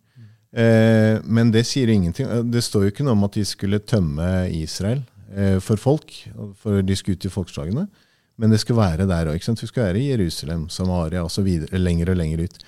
Uh, 0.56 1.18
men 1.26 1.50
det 1.52 1.66
sier 1.68 1.90
ingenting. 1.92 2.30
Det 2.48 2.62
står 2.64 2.86
jo 2.86 2.94
ikke 2.94 3.04
noe 3.04 3.18
om 3.18 3.26
at 3.26 3.36
de 3.36 3.44
skulle 3.44 3.82
tømme 3.84 4.46
Israel 4.54 5.02
uh, 5.34 5.58
for 5.60 5.82
folk, 5.82 6.14
for 6.62 6.80
de 6.80 6.96
skulle 6.96 7.18
ut 7.18 7.26
til 7.26 7.34
folkeslagene. 7.34 7.88
Men 8.36 8.52
det 8.52 8.60
skal 8.62 8.78
være 8.78 9.08
der 9.08 9.30
òg. 9.32 9.40
Vi 9.40 9.68
skal 9.68 9.88
være 9.88 10.00
i 10.00 10.10
Jerusalem, 10.10 10.68
Samaria 10.68 11.24
osv. 11.24 11.48
lenger 11.72 12.12
og 12.12 12.18
lenger 12.20 12.44
ut. 12.44 12.58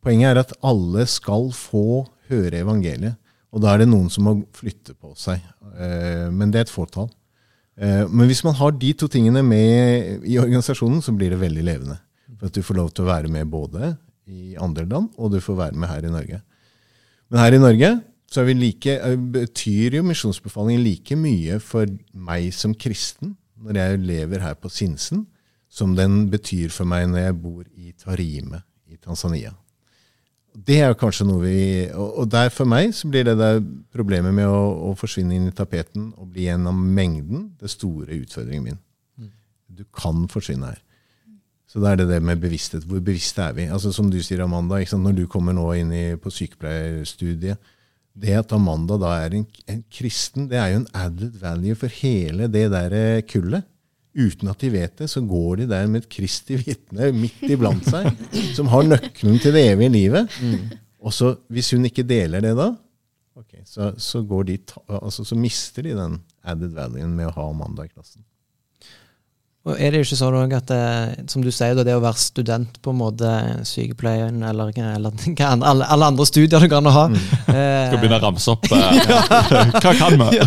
Poenget 0.00 0.30
er 0.30 0.40
at 0.40 0.54
alle 0.64 1.04
skal 1.10 1.50
få 1.52 2.06
høre 2.30 2.62
evangeliet. 2.62 3.18
Og 3.50 3.62
da 3.64 3.72
er 3.72 3.82
det 3.82 3.90
noen 3.90 4.08
som 4.12 4.28
må 4.28 4.36
flytte 4.54 4.94
på 4.94 5.12
seg. 5.18 5.42
Eh, 5.74 6.28
men 6.32 6.52
det 6.52 6.60
er 6.60 6.68
et 6.68 6.72
fåtall. 6.72 7.10
Eh, 7.80 8.04
men 8.06 8.30
hvis 8.30 8.44
man 8.46 8.56
har 8.60 8.76
de 8.76 8.92
to 8.94 9.08
tingene 9.10 9.42
med 9.44 10.22
i 10.28 10.38
organisasjonen, 10.40 11.02
så 11.02 11.12
blir 11.16 11.34
det 11.34 11.40
veldig 11.42 11.64
levende. 11.66 11.98
For 12.38 12.48
at 12.48 12.56
du 12.56 12.64
får 12.64 12.78
lov 12.78 12.92
til 12.94 13.04
å 13.04 13.10
være 13.10 13.32
med 13.32 13.50
både 13.50 13.96
i 14.30 14.54
andre 14.60 14.86
land, 14.86 15.10
og 15.18 15.34
du 15.34 15.40
får 15.42 15.58
være 15.58 15.82
med 15.82 15.90
her 15.90 16.06
i 16.06 16.14
Norge. 16.14 16.40
Men 17.30 17.42
her 17.42 17.56
i 17.56 17.62
Norge 17.62 17.90
så 18.30 18.40
er 18.40 18.46
vi 18.46 18.54
like, 18.54 18.94
eh, 18.94 19.18
betyr 19.18 19.98
jo 19.98 20.06
misjonsbefalingen 20.06 20.86
like 20.86 21.18
mye 21.18 21.58
for 21.58 21.90
meg 22.14 22.52
som 22.54 22.76
kristen 22.78 23.34
når 23.60 23.78
jeg 23.80 24.02
lever 24.04 24.44
her 24.44 24.56
på 24.58 24.70
Sinsen, 24.72 25.26
som 25.70 25.94
den 25.96 26.24
betyr 26.32 26.72
for 26.74 26.88
meg 26.88 27.08
når 27.10 27.26
jeg 27.26 27.40
bor 27.42 27.64
i 27.78 27.92
Tarime 27.98 28.62
i 28.90 28.98
Tanzania. 28.98 29.52
Det 30.50 30.80
er 30.82 30.96
kanskje 30.98 31.28
noe 31.28 31.44
vi 31.44 31.58
Og 31.94 32.24
og 32.24 32.30
der 32.32 32.48
for 32.50 32.66
meg 32.66 32.90
så 32.94 33.06
blir 33.06 33.22
det 33.28 33.36
der 33.38 33.60
problemet 33.94 34.34
med 34.34 34.48
å, 34.50 34.90
å 34.90 34.94
forsvinne 34.98 35.36
inn 35.36 35.46
i 35.46 35.54
tapeten 35.54 36.10
og 36.16 36.32
bli 36.34 36.48
en 36.50 36.66
av 36.66 36.74
mengden 36.74 37.52
det 37.60 37.70
store 37.70 38.18
utfordringen 38.18 38.64
min. 38.66 38.80
Du 39.70 39.84
kan 39.94 40.26
forsvinne 40.28 40.72
her. 40.72 40.80
Så 41.70 41.78
da 41.78 41.92
er 41.92 42.00
det 42.00 42.08
det 42.10 42.18
med 42.22 42.40
bevissthet. 42.42 42.82
Hvor 42.82 42.98
bevisste 42.98 43.44
er 43.46 43.54
vi? 43.54 43.68
Altså 43.70 43.92
Som 43.94 44.10
du 44.10 44.18
sier, 44.22 44.42
Amanda, 44.42 44.80
når 44.82 45.12
du 45.14 45.26
kommer 45.30 45.54
nå 45.54 45.68
inn 45.78 45.92
i, 45.94 46.16
på 46.18 46.32
sykepleierstudiet 46.34 47.58
Det 48.20 48.34
at 48.40 48.52
Amanda 48.52 48.96
da 49.00 49.12
er 49.24 49.36
en, 49.38 49.46
en 49.70 49.82
kristen, 49.92 50.48
det 50.50 50.58
er 50.58 50.72
jo 50.72 50.80
en 50.82 50.88
added 50.96 51.36
value 51.40 51.76
for 51.78 52.00
hele 52.00 52.48
det 52.50 52.66
der 52.72 53.20
kullet. 53.30 53.66
uten 54.10 54.48
at 54.50 54.58
de 54.58 54.72
vet 54.72 54.96
det, 54.98 55.06
så 55.10 55.20
går 55.22 55.60
de 55.60 55.66
der 55.70 55.86
med 55.86 56.02
et 56.02 56.08
kristig 56.10 56.58
vitne 56.64 57.12
midt 57.14 57.44
iblant 57.46 57.86
seg, 57.86 58.08
som 58.56 58.66
har 58.72 58.82
nøkkelen 58.82 59.38
til 59.38 59.54
det 59.54 59.62
evige 59.70 59.92
livet. 59.94 60.40
Og 61.00 61.14
så, 61.14 61.36
hvis 61.48 61.70
hun 61.70 61.86
ikke 61.86 62.02
deler 62.02 62.42
det 62.42 62.56
da, 62.58 62.72
okay, 63.38 63.62
så, 63.64 63.92
så, 63.96 64.22
går 64.26 64.48
de, 64.50 64.58
altså, 64.88 65.24
så 65.24 65.38
mister 65.38 65.86
de 65.86 65.94
den 65.94 66.18
added 66.42 66.74
valuen 66.74 67.14
med 67.14 67.30
å 67.30 67.36
ha 67.38 67.46
Amanda 67.52 67.86
i 67.86 67.92
klassen. 67.92 68.24
Og 69.68 69.76
er 69.76 69.90
det 69.92 69.98
ikke 70.06 70.16
sånn 70.16 70.52
at 70.56 70.70
det, 70.70 71.24
som 71.28 71.42
du 71.44 71.50
sier, 71.52 71.76
det 71.84 71.92
å 71.92 72.00
være 72.00 72.16
student 72.16 72.78
på 72.80 72.94
en 72.94 72.96
måte 73.02 73.28
sykepleien 73.68 74.38
eller, 74.48 74.70
eller 74.72 75.12
alle, 75.52 75.84
alle 75.84 76.06
andre 76.08 76.24
studier 76.24 76.64
du 76.64 76.68
kan 76.72 76.86
ha 76.88 77.02
Mm. 77.10 77.18
eh, 77.52 77.90
Skal 77.90 77.98
begynne 78.00 78.16
å 78.16 78.22
ramse 78.24 78.54
opp 78.54 78.64
eh, 78.72 79.02
Hva 79.82 79.92
kan 79.98 80.16
vi? 80.16 80.38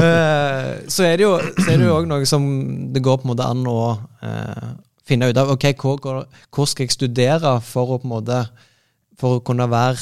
eh, 0.00 0.70
Så 0.88 1.04
er 1.04 1.18
det 1.20 1.26
jo 1.26 1.34
også 1.36 2.06
noe 2.08 2.26
som 2.28 2.46
det 2.94 3.02
går 3.04 3.20
på 3.20 3.28
en 3.28 3.32
måte 3.34 3.46
an 3.50 3.60
å 3.68 3.76
eh, 4.24 4.70
finne 5.10 5.28
ut 5.30 5.36
av. 5.40 5.52
Ok, 5.56 5.68
hvor, 5.80 6.24
hvor 6.54 6.68
skal 6.70 6.86
jeg 6.86 6.94
studere 6.96 7.56
for 7.66 7.96
å 7.96 8.00
på 8.00 8.08
en 8.08 8.14
måte 8.14 8.40
for 9.20 9.36
å 9.36 9.44
kunne 9.44 9.66
være 9.68 9.98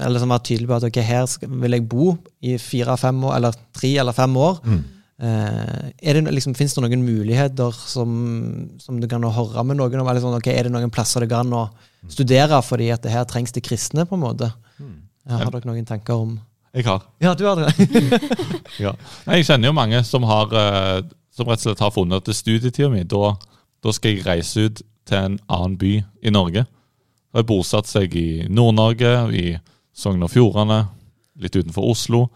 eller 0.00 0.22
sånn 0.22 0.30
være 0.32 0.46
tydelig 0.48 0.70
på 0.70 0.76
at 0.78 0.86
ok, 0.88 0.98
her 1.04 1.26
skal, 1.28 1.50
vil 1.60 1.76
jeg 1.76 1.84
bo 1.92 2.12
i 2.40 2.54
fire-fem 2.56 3.18
år, 3.28 3.34
eller 3.36 3.58
tre 3.76 3.90
eller 4.00 4.16
fem 4.16 4.36
år. 4.40 4.62
Eh, 4.64 4.78
er 5.22 6.16
det, 6.16 6.22
liksom, 6.34 6.54
Fins 6.58 6.74
det 6.74 6.82
noen 6.82 7.04
muligheter 7.04 7.74
som, 7.76 8.12
som 8.80 9.00
du 9.00 9.06
kan 9.10 9.22
høre 9.22 9.64
med 9.68 9.78
noen 9.78 10.00
om? 10.00 10.08
Eller 10.08 10.22
sånn, 10.24 10.38
okay, 10.38 10.56
er 10.56 10.66
det 10.66 10.72
noen 10.74 10.90
plasser 10.90 11.22
det 11.22 11.30
går 11.30 11.44
an 11.44 11.54
å 11.54 11.66
studere 12.10 12.58
fordi 12.64 12.88
at 12.94 13.04
det 13.04 13.12
her 13.14 13.26
trengs 13.28 13.54
det 13.54 13.62
kristne? 13.62 14.06
på 14.08 14.18
en 14.18 14.24
måte? 14.24 14.50
Ja, 15.28 15.38
har 15.44 15.52
dere 15.52 15.68
noen 15.68 15.86
tanker 15.86 16.24
om 16.24 16.32
Jeg 16.74 16.86
har. 16.88 17.04
Ja, 17.22 17.34
du 17.38 17.44
har 17.46 17.60
det. 17.60 17.70
Ja. 18.82 18.94
Jeg 19.28 19.46
kjenner 19.46 19.70
jo 19.70 19.76
mange 19.76 20.00
som 20.08 20.24
har 20.26 20.54
eh, 20.56 21.04
Som 21.30 21.46
rett 21.46 21.60
og 21.60 21.68
slett 21.68 21.82
har 21.84 21.92
funnet 21.94 22.22
at 22.22 22.26
til 22.26 22.36
studietida 22.36 22.88
mi, 22.90 23.04
da, 23.08 23.34
da 23.84 23.92
skal 23.94 24.16
jeg 24.16 24.26
reise 24.26 24.66
ut 24.66 24.82
til 25.08 25.18
en 25.18 25.38
annen 25.48 25.76
by 25.78 25.92
i 26.22 26.32
Norge. 26.32 26.64
Da 27.32 27.40
har 27.40 27.46
bosatt 27.48 27.88
seg 27.88 28.12
i 28.18 28.44
Nord-Norge, 28.52 29.12
i 29.32 29.54
Sogn 29.96 30.22
og 30.24 30.30
Fjordane, 30.32 30.82
litt 31.40 31.56
utenfor 31.56 31.88
Oslo. 31.94 32.26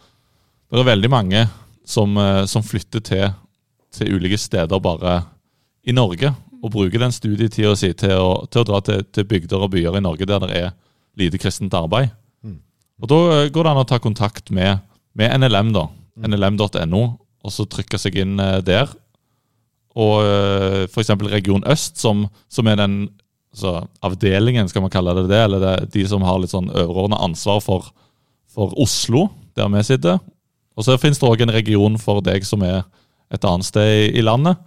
Det 0.72 0.80
er 0.80 0.88
veldig 0.88 1.10
mange 1.12 1.42
som, 1.86 2.16
eh, 2.18 2.44
som 2.50 2.64
flytter 2.66 3.00
til, 3.00 3.30
til 3.94 4.18
ulike 4.18 4.38
steder 4.40 4.82
bare 4.82 5.20
i 5.86 5.94
Norge, 5.94 6.32
og 6.62 6.72
bruker 6.74 6.98
den 6.98 7.14
studietida 7.14 7.74
si 7.78 7.92
til 7.94 8.16
å, 8.18 8.30
til 8.50 8.64
å 8.64 8.66
dra 8.66 8.80
til, 8.82 9.04
til 9.14 9.26
bygder 9.28 9.62
og 9.62 9.70
byer 9.76 9.98
i 9.98 10.02
Norge 10.02 10.26
der 10.26 10.42
det 10.42 10.56
er 10.58 10.72
lite 11.16 11.38
kristent 11.40 11.76
arbeid. 11.78 12.10
Og 12.96 13.10
Da 13.12 13.20
eh, 13.36 13.50
går 13.52 13.66
det 13.66 13.72
an 13.72 13.84
å 13.84 13.88
ta 13.88 14.00
kontakt 14.02 14.50
med, 14.50 14.82
med 15.14 15.34
NLM, 15.40 15.74
da. 15.76 15.86
NLM.no, 16.16 17.02
og 17.44 17.52
så 17.52 17.66
trykke 17.68 18.00
seg 18.00 18.16
inn 18.22 18.40
eh, 18.40 18.62
der. 18.64 18.90
Og 19.96 20.26
f.eks. 20.90 21.14
Region 21.32 21.62
Øst, 21.72 21.94
som, 22.02 22.26
som 22.52 22.68
er 22.68 22.76
den 22.76 22.96
altså, 23.54 23.86
avdelingen, 24.04 24.68
skal 24.68 24.84
man 24.84 24.92
kalle 24.92 25.14
det 25.16 25.28
det, 25.30 25.38
eller 25.46 25.62
det, 25.62 25.76
de 25.94 26.02
som 26.08 26.24
har 26.26 26.42
litt 26.42 26.52
sånn 26.52 26.68
overordna 26.68 27.22
ansvar 27.24 27.62
for, 27.64 27.86
for 28.52 28.74
Oslo, 28.76 29.30
der 29.56 29.70
vi 29.72 29.84
sitter. 29.88 30.20
Og 30.76 30.84
så 30.84 30.96
finnes 31.00 31.20
det 31.20 31.28
òg 31.28 31.42
en 31.42 31.54
region 31.54 31.96
for 32.00 32.22
deg 32.24 32.44
som 32.46 32.64
er 32.66 32.82
et 33.32 33.44
annet 33.48 33.66
sted 33.66 34.16
i, 34.16 34.22
landet. 34.24 34.60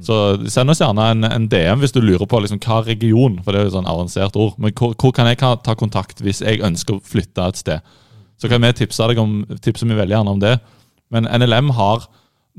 Så 0.00 0.16
send 0.48 0.72
oss 0.72 0.80
gjerne 0.80 1.10
en, 1.12 1.26
en 1.28 1.48
DM 1.52 1.82
hvis 1.82 1.92
du 1.92 2.00
lurer 2.00 2.24
på 2.28 2.40
liksom, 2.40 2.60
hva 2.64 2.80
region, 2.86 3.36
for 3.44 3.52
det 3.52 3.60
er 3.60 3.68
jo 3.68 3.74
sånn 3.76 3.90
avansert 3.90 4.38
ord. 4.40 4.56
Men 4.58 4.72
hvor, 4.72 4.94
hvor 4.96 5.12
kan 5.16 5.28
jeg 5.28 5.40
ta 5.40 5.76
kontakt 5.76 6.22
hvis 6.24 6.40
jeg 6.40 6.62
ønsker 6.64 6.96
å 6.96 7.04
flytte 7.04 7.44
et 7.44 7.60
sted? 7.60 7.92
Så 8.40 8.48
kan 8.48 8.64
vi 8.64 8.72
tipse 8.78 9.10
deg 9.10 9.20
om, 9.20 9.42
tipse 9.60 9.84
meg 9.84 10.00
veldig 10.00 10.16
gjerne 10.16 10.34
om 10.34 10.40
det. 10.40 10.56
Men 11.12 11.28
NLM 11.28 11.74
har 11.76 12.08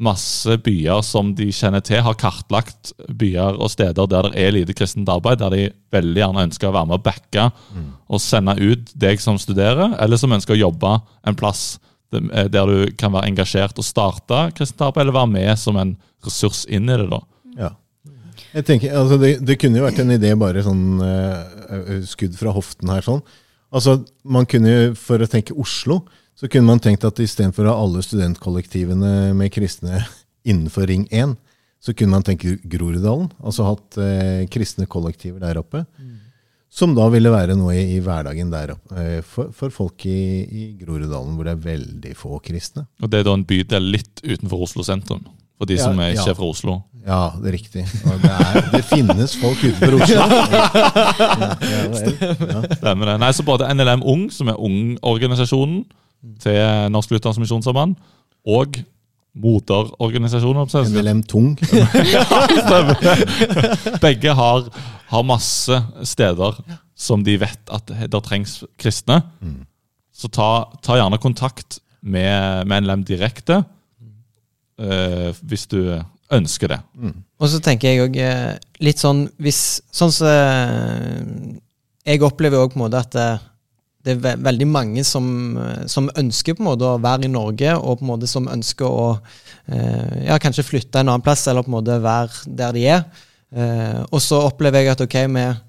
masse 0.02 0.56
byer 0.64 1.02
som 1.04 1.34
de 1.36 1.50
kjenner 1.54 1.84
til, 1.84 2.02
har 2.06 2.18
kartlagt 2.20 2.94
byer 3.10 3.58
og 3.60 3.72
steder 3.74 4.08
der 4.10 4.30
det 4.30 4.40
er 4.40 4.54
lite 4.56 4.76
kristent 4.78 5.10
arbeid, 5.12 5.42
der 5.42 5.54
de 5.54 5.66
veldig 5.94 6.22
gjerne 6.22 6.46
ønsker 6.48 6.70
å 6.70 6.76
være 6.78 6.90
med 6.90 7.00
og 7.00 7.06
backe 7.06 7.48
og 8.08 8.22
sende 8.24 8.56
ut 8.62 8.94
deg 8.96 9.22
som 9.24 9.40
studerer, 9.42 9.98
eller 10.02 10.20
som 10.20 10.32
ønsker 10.32 10.56
å 10.56 10.62
jobbe 10.62 10.94
en 11.28 11.38
plass 11.38 11.80
der 12.12 12.70
du 12.70 12.92
kan 13.00 13.14
være 13.14 13.32
engasjert 13.32 13.78
og 13.80 13.88
starte 13.88 14.50
kristent 14.58 14.84
arbeid, 14.84 15.06
eller 15.06 15.16
være 15.16 15.32
med 15.32 15.60
som 15.60 15.78
en 15.80 15.96
ressurs 16.26 16.66
inn 16.70 16.90
i 16.90 16.98
det. 17.00 17.08
da. 17.12 17.22
Ja. 17.58 17.72
Jeg 18.52 18.68
tenker, 18.68 18.96
altså 19.00 19.18
det, 19.22 19.36
det 19.48 19.58
kunne 19.62 19.80
jo 19.80 19.86
vært 19.86 20.02
en 20.04 20.12
idé 20.12 20.34
bare 20.40 20.64
sånn 20.66 21.00
uh, 21.00 22.02
skudd 22.08 22.36
fra 22.40 22.54
hoften 22.56 22.92
her 22.92 23.06
sånn. 23.06 23.22
Altså, 23.72 24.02
man 24.28 24.48
kunne 24.50 24.72
jo, 24.74 24.88
For 25.00 25.24
å 25.24 25.30
tenke 25.32 25.56
Oslo, 25.56 26.02
så 26.36 26.50
kunne 26.52 26.68
man 26.68 26.82
tenkt 26.84 27.06
at 27.08 27.20
istedenfor 27.24 27.68
å 27.68 27.76
ha 27.76 27.86
alle 27.86 28.04
studentkollektivene 28.04 29.32
med 29.38 29.54
kristne 29.54 30.02
innenfor 30.48 30.90
Ring 30.90 31.06
1, 31.14 31.38
så 31.82 31.96
kunne 31.96 32.18
man 32.18 32.26
tenke 32.26 32.58
Groruddalen. 32.68 33.30
Altså 33.40 33.70
hatt 33.70 34.00
uh, 34.02 34.44
kristne 34.52 34.90
kollektiver 34.90 35.40
der 35.44 35.62
oppe. 35.62 35.86
Som 36.72 36.94
da 36.96 37.04
ville 37.12 37.28
være 37.34 37.56
noe 37.60 37.74
i, 37.76 37.82
i 37.98 38.00
hverdagen 38.04 38.48
der 38.54 38.72
oppe 38.78 38.96
eh, 38.96 39.20
for, 39.28 39.50
for 39.52 39.68
folk 39.76 40.06
i, 40.08 40.20
i 40.48 40.70
Groruddalen, 40.80 41.34
hvor 41.36 41.44
det 41.50 41.54
er 41.58 41.66
veldig 41.66 42.14
få 42.16 42.38
kristne. 42.46 42.86
Og 43.04 43.12
Det 43.12 43.20
er 43.20 43.26
da 43.28 43.34
en 43.36 43.44
bydel 43.50 43.84
litt 43.98 44.22
utenfor 44.24 44.64
Oslo 44.70 44.84
sentrum, 44.88 45.24
for 45.60 45.66
de 45.68 45.76
Ja, 45.76 45.84
som 45.90 46.00
er 46.00 46.14
ikke 46.16 46.30
ja. 46.30 46.32
er 46.32 46.38
fra 46.40 46.48
Oslo. 46.48 46.78
Ja, 47.02 47.34
det 47.42 47.48
er 47.50 47.56
riktig. 47.58 47.84
Og 48.08 48.16
det, 48.22 48.30
er, 48.32 48.38
det 48.78 48.84
finnes 48.88 49.34
folk 49.42 49.60
utenfor 49.66 49.94
Oslo. 50.00 50.22
Ja, 50.22 50.28
ja, 51.66 51.82
vel. 51.92 52.14
Stemmer 52.78 53.06
det. 53.12 53.16
Nei, 53.26 53.32
så 53.36 53.42
Både 53.48 53.68
NLM 53.74 54.04
Ung, 54.08 54.24
som 54.32 54.48
er 54.54 54.58
ungorganisasjonen 54.62 55.80
til 56.44 56.60
Norsk 56.94 57.10
Luthersk 57.16 57.40
Misjonssamband, 57.42 57.96
og 58.48 58.70
moderorganisasjonen 59.42 60.62
oppsett, 60.66 60.92
NLM 60.94 61.22
Tung. 61.28 61.56
Begge 64.06 64.32
har, 64.38 64.60
har 65.12 65.28
masse 65.28 65.78
steder 66.08 66.58
som 66.96 67.24
de 67.26 67.36
vet 67.42 67.74
at 67.74 67.92
det 67.92 68.24
trengs 68.26 68.62
kristne. 68.80 69.22
Så 70.16 70.30
ta, 70.32 70.70
ta 70.84 70.98
gjerne 71.00 71.20
kontakt 71.22 71.80
med, 72.02 72.68
med 72.70 72.86
NLM 72.86 73.06
direkte 73.08 73.62
uh, 74.82 75.30
hvis 75.42 75.66
du 75.72 75.80
ønsker 76.32 76.72
det. 76.72 76.80
Og 77.42 77.50
så 77.52 77.60
tenker 77.64 77.92
jeg 77.92 78.06
òg 78.06 78.20
litt 78.86 79.02
sånn 79.02 79.26
hvis 79.42 79.82
Sånn 79.92 80.14
som 80.16 80.30
eh, 80.32 81.58
Jeg 82.08 82.24
opplever 82.24 82.62
òg 82.62 82.72
på 82.72 82.80
en 82.80 82.86
måte 82.86 83.02
at 83.02 83.18
eh, 83.20 83.48
det 84.02 84.16
er 84.16 84.22
ve 84.22 84.32
veldig 84.48 84.68
mange 84.70 85.04
som, 85.06 85.26
eh, 85.62 85.84
som 85.92 86.10
ønsker 86.18 86.56
på 86.58 86.64
en 86.64 86.70
måte 86.72 86.88
å 86.88 87.02
være 87.02 87.28
i 87.28 87.32
Norge, 87.32 87.76
og 87.78 88.00
på 88.00 88.06
en 88.06 88.12
måte 88.14 88.30
som 88.30 88.50
ønsker 88.50 88.88
å 88.88 89.10
eh, 89.68 90.24
ja, 90.26 90.40
kanskje 90.42 90.66
flytte 90.66 91.02
en 91.02 91.12
annen 91.12 91.26
plass, 91.26 91.46
eller 91.48 91.66
på 91.66 91.70
en 91.70 91.78
måte 91.78 92.00
være 92.02 92.56
der 92.62 92.74
de 92.78 92.88
er. 92.96 93.04
Eh, 93.52 94.00
og 94.12 94.22
så 94.24 94.40
opplever 94.46 94.84
jeg 94.84 94.94
at 94.94 95.04
ok, 95.04 95.18
med, 95.32 95.60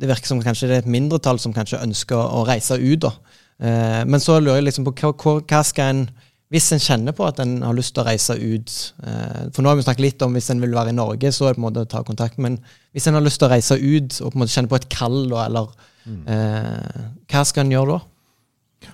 det 0.00 0.10
virker 0.10 0.30
som 0.30 0.42
kanskje 0.44 0.70
det 0.70 0.78
er 0.78 0.84
et 0.84 0.94
mindretall 0.94 1.40
som 1.42 1.54
kanskje 1.56 1.82
ønsker 1.82 2.18
å, 2.18 2.42
å 2.42 2.46
reise 2.48 2.78
ut. 2.78 3.06
da. 3.06 3.12
Eh, 3.58 4.02
men 4.06 4.22
så 4.22 4.38
lurer 4.40 4.60
jeg 4.60 4.70
liksom 4.70 4.86
på 4.88 4.94
hva, 5.00 5.38
hva, 5.40 5.64
skal 5.66 5.92
en 5.94 6.06
hvis 6.52 6.68
en 6.70 6.82
kjenner 6.82 7.14
på 7.16 7.24
at 7.26 7.40
en 7.42 7.56
har 7.66 7.74
lyst 7.74 7.90
til 7.96 8.04
å 8.04 8.06
reise 8.06 8.36
ut 8.38 8.72
eh, 9.02 9.46
For 9.50 9.64
nå 9.64 9.72
har 9.72 9.78
vi 9.80 9.82
snakket 9.82 10.04
litt 10.04 10.20
om 10.22 10.36
hvis 10.36 10.52
en 10.52 10.60
vil 10.62 10.76
være 10.76 10.92
i 10.92 10.94
Norge, 10.94 11.32
så 11.34 11.48
er 11.48 11.54
det 11.54 11.58
på 11.58 11.64
en 11.64 11.66
måte 11.66 11.82
å 11.82 11.88
ta 11.90 12.04
kontakt. 12.06 12.38
Men 12.38 12.60
hvis 12.94 13.08
en 13.10 13.18
har 13.18 13.24
lyst 13.24 13.40
til 13.42 13.48
å 13.48 13.50
reise 13.50 13.74
ut 13.74 14.20
og 14.20 14.30
på 14.30 14.36
en 14.36 14.44
måte 14.44 14.54
kjenne 14.54 14.70
på 14.70 14.78
et 14.78 14.86
kall, 14.92 15.24
da, 15.32 15.48
eller 15.48 15.72
eh, 16.06 17.08
Hva 17.32 17.42
skal 17.48 17.66
en 17.66 17.74
gjøre 17.74 17.96
da? 17.96 18.92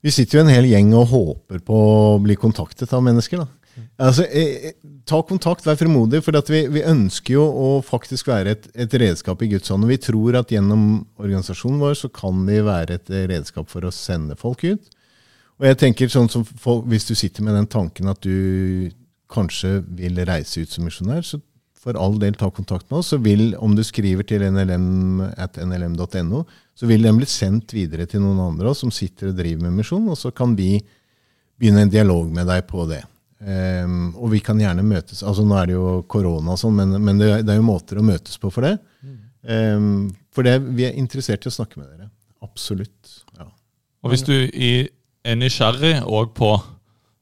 Vi 0.00 0.12
sitter 0.12 0.38
jo 0.38 0.44
en 0.44 0.52
hel 0.52 0.68
gjeng 0.68 0.92
og 0.96 1.10
håper 1.10 1.60
på 1.64 1.78
å 1.78 2.20
bli 2.24 2.36
kontaktet 2.40 2.92
av 2.96 3.02
mennesker. 3.04 3.42
da. 3.42 3.59
Altså, 4.00 4.24
eh, 4.24 4.70
eh, 4.70 4.76
ta 5.08 5.20
kontakt, 5.26 5.66
vær 5.66 5.78
frimodig, 5.80 6.22
for 6.24 6.36
vi, 6.50 6.62
vi 6.72 6.84
ønsker 6.86 7.34
jo 7.36 7.44
å 7.44 7.68
faktisk 7.84 8.30
være 8.30 8.54
et, 8.56 8.70
et 8.86 8.96
redskap 9.02 9.42
i 9.42 9.50
Guds 9.52 9.68
hånd. 9.72 9.84
og 9.84 9.92
Vi 9.92 10.00
tror 10.02 10.40
at 10.40 10.54
gjennom 10.54 11.04
organisasjonen 11.20 11.82
vår 11.82 11.98
så 12.02 12.10
kan 12.14 12.46
vi 12.46 12.60
være 12.64 13.00
et 13.00 13.12
eh, 13.12 13.28
redskap 13.30 13.70
for 13.72 13.86
å 13.86 13.94
sende 13.94 14.38
folk 14.40 14.64
ut. 14.64 14.96
Og 15.60 15.68
jeg 15.68 15.80
tenker 15.82 16.08
sånn 16.08 16.30
som 16.32 16.46
folk, 16.46 16.86
Hvis 16.88 17.08
du 17.10 17.14
sitter 17.14 17.44
med 17.44 17.54
den 17.58 17.68
tanken 17.68 18.08
at 18.08 18.22
du 18.24 18.90
kanskje 19.30 19.80
vil 19.96 20.18
reise 20.26 20.64
ut 20.64 20.72
som 20.72 20.86
misjonær, 20.88 21.22
så 21.22 21.38
for 21.80 21.96
all 21.96 22.18
del 22.20 22.36
ta 22.36 22.50
kontakt 22.52 22.90
med 22.90 23.00
oss. 23.00 23.12
så 23.12 23.18
vil, 23.20 23.54
Om 23.56 23.76
du 23.76 23.82
skriver 23.84 24.26
til 24.26 24.44
nlm 24.44 25.20
at 25.36 25.56
nlm.no, 25.56 26.44
så 26.76 26.88
vil 26.88 27.02
den 27.02 27.20
bli 27.20 27.28
sendt 27.28 27.72
videre 27.72 28.06
til 28.06 28.20
noen 28.24 28.40
andre 28.50 28.74
som 28.76 28.92
sitter 28.92 29.30
og 29.30 29.38
driver 29.38 29.68
med 29.68 29.80
misjon, 29.80 30.08
og 30.08 30.18
så 30.18 30.32
kan 30.32 30.56
vi 30.56 30.80
begynne 31.60 31.86
en 31.86 31.92
dialog 31.92 32.28
med 32.32 32.48
deg 32.48 32.66
på 32.68 32.86
det. 32.88 33.02
Ehm, 33.40 34.10
og 34.20 34.34
vi 34.34 34.42
kan 34.44 34.58
gjerne 34.60 34.84
møtes. 34.84 35.22
altså 35.24 35.44
Nå 35.46 35.56
er 35.56 35.70
det 35.70 35.76
jo 35.76 36.00
korona 36.10 36.54
og 36.54 36.60
sånn, 36.60 36.76
men, 36.76 36.96
men 37.00 37.20
det, 37.20 37.30
det 37.46 37.54
er 37.54 37.60
jo 37.60 37.68
måter 37.68 38.00
å 38.00 38.04
møtes 38.04 38.36
på 38.40 38.52
for 38.52 38.66
det. 38.66 38.76
Um, 39.40 40.10
for 40.36 40.44
det, 40.44 40.58
vi 40.76 40.84
er 40.84 40.98
interessert 41.00 41.46
i 41.46 41.48
å 41.48 41.54
snakke 41.54 41.80
med 41.80 41.88
dere. 41.88 42.10
Absolutt. 42.44 43.22
Ja. 43.38 43.48
Og 44.04 44.12
hvis 44.12 44.26
du 44.26 44.34
i, 44.36 44.90
er 45.24 45.40
nysgjerrig 45.40 45.94
og 46.04 46.34
på, 46.36 46.52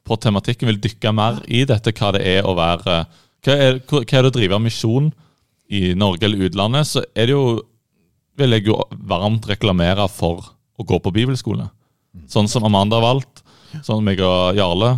på 0.06 0.18
tematikken, 0.18 0.70
vil 0.72 0.82
dykke 0.82 1.14
mer 1.14 1.38
i 1.46 1.62
dette, 1.68 1.94
hva 1.94 2.12
det 2.16 2.26
er 2.26 2.46
å 2.46 2.56
være 2.58 3.00
Hva 3.46 3.54
er, 3.54 3.78
hva 3.86 4.02
er 4.02 4.24
det 4.26 4.30
å 4.32 4.34
drive 4.34 4.58
misjon 4.58 5.12
i 5.70 5.92
Norge 5.94 6.26
eller 6.26 6.48
utlandet, 6.48 6.88
så 6.90 7.04
er 7.14 7.28
det 7.28 7.36
jo 7.36 7.60
vil 8.38 8.54
jeg 8.54 8.68
jo 8.68 8.78
varmt 9.10 9.46
reklamere 9.50 10.06
for 10.10 10.52
å 10.78 10.86
gå 10.86 10.98
på 11.02 11.12
bibelskole. 11.14 11.66
Sånn 12.30 12.50
som 12.50 12.66
Amanda 12.66 12.98
har 12.98 13.06
valgt. 13.06 13.42
Sånn 13.82 13.98
som 13.98 14.06
meg 14.06 14.22
og 14.22 14.58
Jarle. 14.58 14.92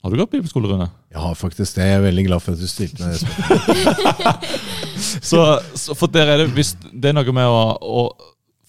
Har 0.00 0.12
du 0.12 0.16
gått 0.16 0.32
bibelskole, 0.32 0.68
Rune? 0.70 0.86
Jeg 1.12 1.20
har 1.20 1.34
faktisk 1.36 1.76
det. 1.76 1.86
Jeg 1.90 1.98
er 1.98 2.04
veldig 2.06 2.22
glad 2.30 2.40
for 2.40 2.56
at 2.56 2.60
du 2.62 2.68
stilte 2.70 3.04
meg 3.04 3.16
det 3.16 3.20
spørsmålet. 3.20 4.46
Så, 5.30 5.40
så 5.74 5.94
for 5.96 6.12
der 6.12 6.28
er 6.28 6.42
det, 6.42 6.50
hvis, 6.54 6.74
det 6.92 7.10
er 7.10 7.16
noe 7.16 7.32
med 7.34 7.48
å, 7.48 7.60
å 7.80 8.02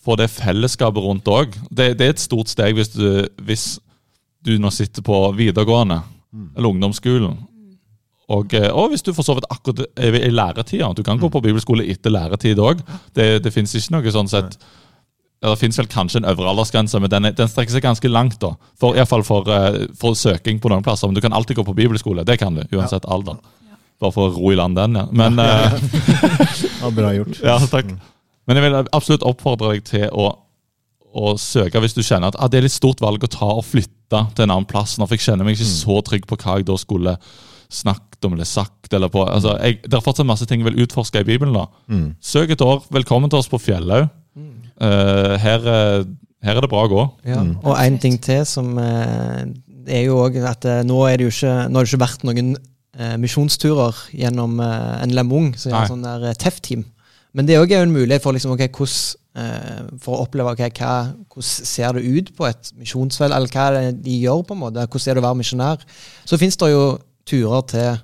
få 0.02 0.16
det 0.20 0.30
fellesskapet 0.32 1.04
rundt 1.04 1.30
òg. 1.32 1.56
Det, 1.70 1.92
det 2.00 2.08
er 2.08 2.16
et 2.16 2.24
stort 2.24 2.52
steg 2.52 2.76
hvis 2.78 2.94
du, 2.96 3.08
hvis 3.46 3.66
du 4.42 4.56
nå 4.60 4.72
sitter 4.74 5.06
på 5.06 5.20
videregående 5.38 6.02
eller 6.56 6.72
ungdomsskolen. 6.72 7.36
Og, 8.32 8.54
eh, 8.56 8.70
og 8.72 8.94
hvis 8.94 9.04
du 9.04 9.12
for 9.14 9.28
så 9.28 9.36
vidt 9.38 9.50
akkurat 9.52 9.84
er 10.00 10.18
i 10.22 10.32
læretida. 10.32 10.92
Du 10.96 11.04
kan 11.04 11.20
gå 11.20 11.30
på 11.32 11.44
bibelskole 11.44 11.86
etter 11.92 12.14
læretid 12.14 12.62
òg. 12.64 12.84
Det, 13.16 13.44
det 13.44 13.54
fins 13.54 13.76
ikke 13.76 13.98
noe 13.98 14.16
sånn 14.16 14.32
sett 14.32 14.56
Det 15.42 15.56
fins 15.58 15.80
vel 15.80 15.88
kanskje 15.90 16.20
en 16.22 16.28
øvre 16.30 16.52
aldersgrense, 16.52 17.00
men 17.02 17.10
den, 17.10 17.26
den 17.34 17.50
strekker 17.50 17.74
seg 17.74 17.82
ganske 17.82 18.10
langt. 18.12 18.36
da. 18.44 18.52
For, 18.78 18.94
i 18.94 19.00
hvert 19.02 19.10
fall 19.10 19.24
for, 19.26 19.48
eh, 19.50 19.88
for 19.98 20.14
søking 20.18 20.60
på 20.62 20.70
noen 20.70 20.84
plasser. 20.86 21.10
Men 21.10 21.18
du 21.18 21.22
kan 21.26 21.34
alltid 21.34 21.58
gå 21.58 21.66
på 21.66 21.74
bibelskole. 21.80 22.22
Det 22.28 22.38
kan 22.38 22.54
du, 22.60 22.62
uansett 22.78 23.08
alder. 23.10 23.40
Bare 24.02 24.14
for 24.14 24.30
å 24.30 24.36
ro 24.36 24.52
i 24.54 24.58
land 24.60 24.78
den, 24.78 25.00
ja. 25.00 25.08
Men, 25.12 25.38
ja, 25.42 25.72
Ja, 26.82 26.90
bra 26.94 27.10
gjort. 27.18 27.42
ja, 27.42 27.58
takk. 27.70 27.90
Men 28.50 28.58
jeg 28.58 28.66
vil 28.68 28.78
absolutt 28.94 29.26
oppfordre 29.26 29.74
deg 29.76 29.84
til 29.90 30.08
å, 30.14 30.28
å 31.14 31.34
søke 31.42 31.82
hvis 31.84 31.94
du 31.98 32.02
kjenner 32.06 32.32
at 32.32 32.38
ah, 32.42 32.48
det 32.50 32.62
er 32.62 32.66
litt 32.66 32.74
stort 32.74 33.02
valg 33.04 33.22
å 33.26 33.30
ta 33.30 33.50
og 33.60 33.66
flytte 33.66 34.24
til 34.38 34.46
en 34.46 34.54
annen 34.56 34.66
plass. 34.70 34.96
Nå, 34.98 35.06
for 35.10 35.18
jeg 35.18 35.26
kjenner 35.26 35.46
meg 35.46 35.58
ikke 35.58 35.70
så 35.70 35.98
trygg 36.06 36.26
på 36.30 36.38
hva 36.42 36.58
jeg 36.60 36.70
da 36.70 36.78
skulle 36.82 37.18
snakket 37.72 38.26
om 38.30 38.34
eller 38.38 38.50
sagt. 38.50 38.94
eller 38.94 39.10
på. 39.14 39.26
Altså, 39.26 39.54
jeg, 39.62 39.82
Det 39.86 39.98
er 39.98 40.06
fortsatt 40.06 40.30
masse 40.30 40.46
ting 40.50 40.62
jeg 40.62 40.70
vil 40.72 40.82
utforske 40.86 41.22
i 41.22 41.28
Bibelen. 41.34 41.54
da. 41.58 41.66
Mm. 41.90 42.10
Søk 42.22 42.54
et 42.54 42.62
år. 42.66 42.82
Velkommen 42.94 43.30
til 43.32 43.42
oss 43.42 43.50
på 43.50 43.62
Fjellhaug. 43.62 44.10
Eh, 44.38 44.71
her, 44.82 45.68
eh, 45.68 46.06
her 46.46 46.58
er 46.58 46.66
det 46.66 46.72
bra 46.72 46.86
å 46.88 46.92
gå. 46.92 47.04
Ja. 47.30 47.44
Og 47.62 47.76
en 47.78 48.00
ting 48.02 48.18
til 48.22 48.46
som 48.50 48.74
eh, 48.82 49.46
er 49.88 50.06
jo 50.08 50.20
òg 50.24 50.38
at 50.48 50.66
eh, 50.70 50.84
nå 50.88 51.00
er 51.08 51.20
det 51.20 51.28
jo 51.28 51.34
ikke 51.34 51.56
Nå 51.70 51.80
har 51.80 51.86
det 51.86 51.92
ikke 51.92 52.04
vært 52.06 52.26
noen 52.28 52.54
eh, 52.56 53.16
misjonsturer 53.22 54.04
gjennom 54.18 54.60
eh, 54.64 55.04
en 55.04 55.16
Lamung, 55.18 55.52
som 55.58 55.74
er 55.74 55.84
en 55.84 55.94
sånn 55.96 56.06
der 56.06 56.30
eh, 56.32 56.38
TEF-team. 56.40 56.86
Men 57.38 57.48
det 57.48 57.56
er 57.56 57.64
òg 57.64 57.74
en 57.78 57.94
mulighet 57.94 58.24
for 58.24 58.36
liksom, 58.36 58.54
okay, 58.56 58.72
hos, 58.76 59.16
eh, 59.40 59.82
for 60.04 60.18
å 60.18 60.26
oppleve 60.26 60.52
okay, 60.56 60.74
hva, 60.82 61.14
hvordan 61.32 61.70
ser 61.72 61.96
det 61.98 62.04
ut 62.04 62.34
på 62.36 62.48
et 62.50 62.74
misjonsfelt, 62.80 63.36
eller 63.36 63.54
hva 63.54 63.70
er 63.70 63.78
det 63.78 64.04
de 64.08 64.18
gjør, 64.26 64.44
på 64.48 64.58
en 64.58 64.64
måte. 64.66 64.86
Hvordan 64.88 65.14
er 65.14 65.20
det 65.20 65.24
å 65.24 65.28
være 65.30 65.42
misjonær? 65.44 65.86
Så 66.28 66.40
fins 66.42 66.60
det 66.60 66.74
jo 66.74 66.86
turer 67.30 67.68
til 67.72 68.02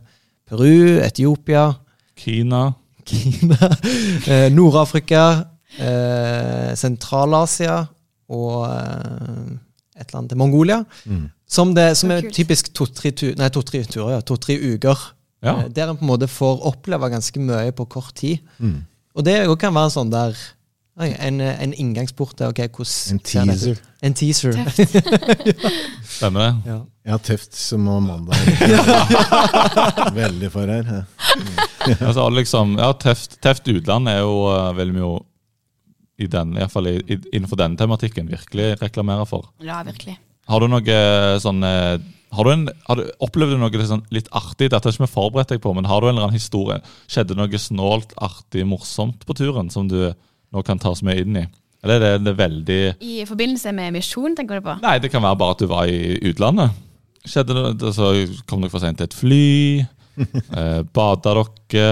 Peru, 0.48 1.00
Etiopia, 1.04 1.72
Kina. 2.18 2.70
Kina, 3.08 3.58
eh, 4.32 4.48
Nord-Afrika, 4.52 5.26
eh, 5.80 6.74
Sentral-Asia 6.78 7.78
og 8.30 8.66
eh, 8.68 9.56
et 9.98 10.06
eller 10.08 10.20
annet 10.20 10.34
til 10.34 10.42
Mongolia. 10.42 10.82
Mm. 11.06 11.28
Som, 11.48 11.72
det, 11.78 11.90
som 11.98 12.12
er 12.12 12.28
typisk 12.34 12.74
to-tre 12.76 13.14
tu 13.16 13.32
turer, 13.32 14.12
ja, 14.18 14.20
to-tre 14.22 14.58
uker. 14.60 15.08
Ja. 15.46 15.54
Eh, 15.64 15.70
der 15.74 15.90
en 15.94 15.98
på 15.98 16.06
en 16.06 16.12
måte 16.12 16.28
får 16.28 16.62
oppleve 16.68 17.10
ganske 17.14 17.40
mye 17.40 17.72
på 17.72 17.86
kort 17.86 18.14
tid. 18.16 18.44
Mm. 18.60 18.84
Og 19.18 19.26
det 19.26 19.40
jo 19.46 19.56
kan 19.58 19.74
være 19.74 19.94
sånn 19.96 20.12
der 20.14 20.36
oi, 20.98 21.12
en, 21.14 21.40
en 21.42 21.74
inngangsport 21.74 22.36
til 22.38 22.52
okay, 22.52 22.70
hvordan 22.70 23.16
En 23.16 23.22
teaser. 23.24 23.80
En 24.06 24.14
teaser. 24.18 24.58
Stemmer 26.06 26.42
det? 26.46 26.52
Ja. 26.70 26.78
ja, 27.14 27.18
tøft 27.22 27.56
som 27.58 27.86
mandag. 27.88 28.38
Veldig 30.18 30.52
for 30.54 30.70
her. 30.70 30.92
ja. 30.92 31.96
Altså, 32.02 32.28
liksom, 32.34 32.76
ja, 32.82 32.92
Teft, 33.00 33.38
tøft 33.42 33.70
utland 33.72 34.10
er 34.12 34.20
jo 34.26 34.42
uh, 34.52 34.74
veldig 34.76 34.96
mye 34.98 35.08
å- 35.08 35.26
i 36.18 36.28
den, 36.32 36.56
i 36.56 36.62
hvert 36.64 36.74
fall 36.74 36.90
i, 36.90 36.98
i, 37.06 37.18
innenfor 37.36 37.60
denne 37.60 37.78
tematikken 37.80 38.30
virkelig 38.32 38.76
reklamerer 38.82 39.28
for. 39.30 39.52
Ja, 39.64 39.84
virkelig. 39.86 40.18
Har 40.48 40.64
du 40.64 40.72
noe 40.72 41.02
sånn 41.44 41.66
eh, 41.68 41.98
har 42.36 42.44
du 42.44 42.52
en, 42.52 42.66
har 42.88 43.00
du, 43.00 43.06
Opplevde 43.24 43.56
du 43.56 43.62
noe 43.62 43.88
sånn, 43.88 44.04
litt 44.14 44.28
artig? 44.36 44.72
Dette 44.72 44.84
har 44.84 44.96
ikke 44.96 45.06
vi 45.06 45.14
forberedt 45.14 45.54
deg 45.54 45.62
på, 45.64 45.72
men 45.76 45.88
har 45.88 46.02
du 46.02 46.10
en 46.10 46.16
eller 46.16 46.28
annen 46.28 46.40
historie? 46.40 46.80
Skjedde 47.08 47.38
noe 47.38 47.62
snålt, 47.62 48.16
artig, 48.20 48.66
morsomt 48.68 49.24
på 49.28 49.38
turen 49.38 49.72
som 49.74 49.88
du 49.92 50.02
nå 50.08 50.64
kan 50.68 50.80
ta 50.80 50.92
oss 50.96 51.04
med 51.06 51.22
inn 51.24 51.40
i? 51.44 51.46
Eller 51.86 52.02
er 52.02 52.18
det, 52.18 52.26
det 52.26 52.36
veldig 52.40 52.82
I 53.06 53.22
forbindelse 53.30 53.72
med 53.76 53.96
misjon, 53.96 54.36
tenker 54.36 54.60
du 54.60 54.66
på? 54.66 54.76
Nei, 54.84 54.98
det 55.04 55.12
kan 55.14 55.24
være 55.24 55.40
bare 55.40 55.56
at 55.56 55.64
du 55.64 55.70
var 55.72 55.92
i 55.92 56.18
utlandet. 56.32 56.84
Skjedde 57.28 57.56
det, 57.56 57.66
det 57.84 57.94
så 57.96 58.12
Kom 58.48 58.64
dere 58.64 58.72
for 58.72 58.84
sent 58.84 59.00
til 59.02 59.10
et 59.10 59.18
fly? 59.18 59.48
Eh, 60.58 60.80
bada 60.98 61.36
dere? 61.38 61.90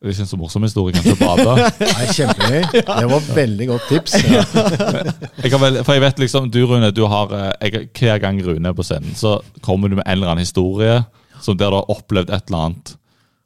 Det 0.00 0.08
er 0.08 0.14
ikke 0.14 0.24
en 0.24 0.28
så 0.30 0.36
morsom 0.40 0.64
historie, 0.64 0.94
kanskje, 0.96 1.12
å 1.12 1.20
bade. 1.20 1.64
Nei, 1.92 2.04
Kjempegøy. 2.16 2.62
Det 2.72 3.08
var 3.10 3.26
veldig 3.36 3.66
godt 3.68 3.88
tips. 3.90 4.14
Ja. 4.24 4.44
Jeg 5.44 5.52
kan 5.52 5.60
vel, 5.60 5.76
for 5.84 5.92
jeg 5.92 6.04
vet 6.06 6.22
liksom, 6.22 6.46
du 6.52 6.62
Rune, 6.70 6.88
du 6.96 7.02
har, 7.08 7.34
eh, 7.36 7.50
jeg, 7.68 7.90
hver 7.98 8.22
gang 8.22 8.40
Rune 8.44 8.72
er 8.72 8.76
på 8.76 8.84
scenen, 8.86 9.12
så 9.16 9.34
kommer 9.64 9.92
du 9.92 9.98
med 9.98 10.06
en 10.06 10.14
eller 10.16 10.32
annen 10.32 10.44
historie 10.46 11.02
som 11.44 11.56
der 11.60 11.68
du 11.72 11.76
har 11.82 11.92
opplevd 11.92 12.32
et 12.32 12.48
eller 12.48 12.64
annet. 12.70 12.94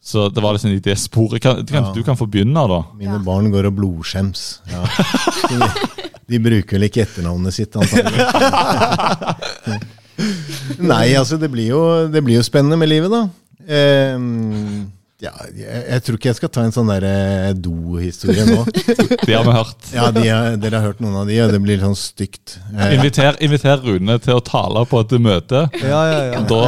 Så 0.05 0.29
det 0.31 0.43
var 0.45 0.55
liksom 0.55 0.71
i 0.77 0.81
det 0.85 0.95
sporet. 1.01 1.43
Kan, 1.43 1.67
kan, 1.67 1.89
Ja. 1.89 1.93
Du 1.97 2.03
kan 2.07 2.19
få 2.19 2.27
begynne, 2.31 2.67
da. 2.71 2.81
Mine 3.03 3.19
barn 3.25 3.51
går 3.51 3.71
og 3.71 3.79
blodskjems. 3.81 4.47
Ja. 4.71 4.83
De, 5.51 5.59
de 6.31 6.43
bruker 6.45 6.77
vel 6.79 6.87
ikke 6.87 7.03
etternavnet 7.09 7.57
sitt, 7.57 7.75
antakelig. 7.75 8.21
Nei, 10.93 11.07
altså 11.19 11.39
det 11.41 11.51
blir, 11.51 11.73
jo, 11.73 11.81
det 12.15 12.23
blir 12.23 12.39
jo 12.39 12.47
spennende 12.47 12.79
med 12.79 12.93
livet, 12.95 13.11
da. 13.11 13.25
Eh, 13.65 14.19
ja, 15.25 15.31
jeg, 15.57 15.81
jeg 15.89 16.03
tror 16.07 16.17
ikke 16.19 16.29
jeg 16.31 16.37
skal 16.39 16.51
ta 16.55 16.63
en 16.67 16.73
sånn 16.75 16.91
der 16.93 17.05
eh, 17.09 17.51
do-historie 17.57 18.45
nå. 18.49 18.61
de 19.27 19.35
har 19.37 19.45
vi 19.47 19.55
hørt. 19.57 19.89
Ja, 19.95 20.07
de 20.15 20.25
har, 20.29 20.57
Dere 20.61 20.81
har 20.81 20.87
hørt 20.91 21.01
noen 21.05 21.17
av 21.23 21.29
de, 21.31 21.39
og 21.45 21.53
det 21.55 21.61
blir 21.65 21.81
sånn 21.83 21.97
stygt. 21.99 22.57
Eh, 22.75 22.95
Inviter, 22.99 23.39
inviter 23.45 23.83
Rune 23.85 24.17
til 24.25 24.37
å 24.39 24.43
tale 24.45 24.85
på 24.91 25.01
et 25.05 25.15
møte. 25.25 25.65
Ja, 25.83 26.03
ja, 26.11 26.21
ja. 26.35 26.43
Da, 26.51 26.63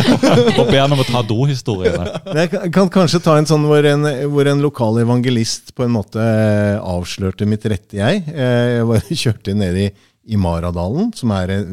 da 0.56 0.66
ber 0.68 0.78
han 0.84 0.96
om 0.96 1.02
å 1.04 1.08
ta 1.08 1.22
do-historiene. 1.28 2.08
Jeg 2.40 2.52
kan- 2.54 2.70
kan 2.80 2.92
kanskje 3.00 3.22
ta 3.24 3.36
en 3.40 3.48
sånn 3.50 3.66
hvor 3.68 3.84
en, 3.92 4.06
hvor 4.32 4.48
en 4.50 4.64
lokal 4.64 5.00
evangelist 5.04 5.74
på 5.76 5.84
en 5.86 5.94
måte 5.98 6.20
eh, 6.24 6.76
avslørte 6.80 7.46
mitt 7.48 7.66
rette 7.70 8.00
jeg. 8.00 8.24
Eh, 8.32 8.66
Jeg 8.80 8.88
var, 8.88 9.06
kjørte 9.24 9.54
ned 9.56 9.76
i, 9.86 9.88
i 10.30 10.38
Maradalen, 10.40 11.12
som 11.16 11.32
er 11.36 11.52
eh, 11.58 11.72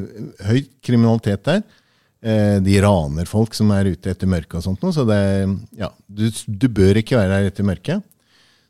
høy 0.50 0.62
kriminalitet 0.84 1.44
der. 1.48 1.62
Eh, 2.22 2.58
De 2.66 2.78
raner 2.82 3.30
folk 3.30 3.54
som 3.58 3.72
er 3.76 3.92
ute 3.94 4.12
etter 4.14 4.30
mørket 4.30 4.60
og 4.60 4.66
sånt 4.66 4.86
noe, 4.86 4.96
så 4.96 5.06
det, 5.08 5.20
ja, 5.78 5.92
du, 6.08 6.28
du 6.48 6.68
bør 6.68 7.02
ikke 7.02 7.20
være 7.20 7.42
her 7.42 7.50
etter 7.52 7.68
mørket. 7.68 8.06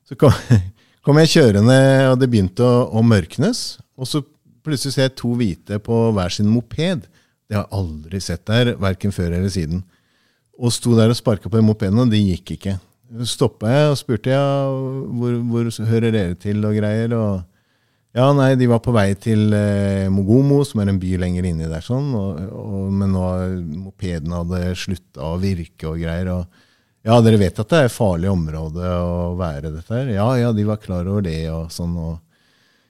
Så 0.07 0.17
kom, 0.19 0.33
kom 1.05 1.19
jeg 1.23 1.33
kjørende, 1.35 1.77
og 2.11 2.17
det 2.21 2.31
begynte 2.31 2.65
å, 2.65 2.87
å 2.91 3.03
mørknes. 3.05 3.77
Og 3.97 4.09
så 4.09 4.23
plutselig 4.65 4.97
ser 4.97 5.07
jeg 5.07 5.19
to 5.19 5.31
hvite 5.39 5.79
på 5.83 5.99
hver 6.15 6.33
sin 6.33 6.49
moped. 6.51 7.07
Det 7.47 7.55
har 7.55 7.63
jeg 7.65 7.77
aldri 7.79 8.19
sett 8.23 8.43
der, 8.49 8.73
verken 8.81 9.15
før 9.15 9.31
eller 9.31 9.53
siden 9.53 9.85
og 10.57 10.73
sto 10.73 10.95
der 10.97 11.11
og 11.13 11.17
sparka 11.17 11.49
på 11.51 11.59
en 11.59 11.67
mopeden, 11.67 11.99
og 12.01 12.11
det 12.11 12.21
gikk 12.23 12.55
ikke. 12.57 12.77
Så 13.21 13.29
stoppa 13.37 13.69
jeg 13.71 13.91
og 13.91 13.99
spurte 13.99 14.33
ja, 14.33 14.47
hvor, 14.67 15.37
hvor 15.47 15.69
hører 15.87 16.11
dere 16.11 16.37
til 16.39 16.65
og 16.65 16.75
greier. 16.75 17.13
og 17.15 17.43
ja, 18.17 18.27
nei, 18.33 18.55
De 18.59 18.67
var 18.69 18.81
på 18.83 18.93
vei 18.95 19.11
til 19.21 19.53
eh, 19.53 20.07
Mogomo, 20.13 20.63
som 20.65 20.81
er 20.81 20.91
en 20.91 21.01
by 21.01 21.17
lenger 21.21 21.47
inni 21.49 21.69
der. 21.69 21.83
sånn, 21.85 22.09
og, 22.17 22.39
og, 22.49 22.87
Men 22.93 23.13
nå 23.13 23.25
mopeden 23.85 24.35
hadde 24.35 24.75
slutta 24.79 25.33
å 25.33 25.41
virke 25.41 25.91
og 25.91 26.01
greier. 26.01 26.31
og 26.33 27.07
Ja, 27.07 27.19
dere 27.21 27.41
vet 27.41 27.59
at 27.61 27.69
det 27.71 27.81
er 27.83 27.91
et 27.91 27.95
farlig 27.95 28.31
område 28.33 28.83
å 28.83 29.35
være 29.39 29.71
dette 29.71 29.93
her? 29.93 30.13
Ja, 30.17 30.29
ja, 30.41 30.53
de 30.53 30.65
var 30.67 30.81
klar 30.81 31.07
over 31.07 31.25
det 31.29 31.43
og 31.53 31.71
sånn. 31.73 31.95
og 31.95 32.17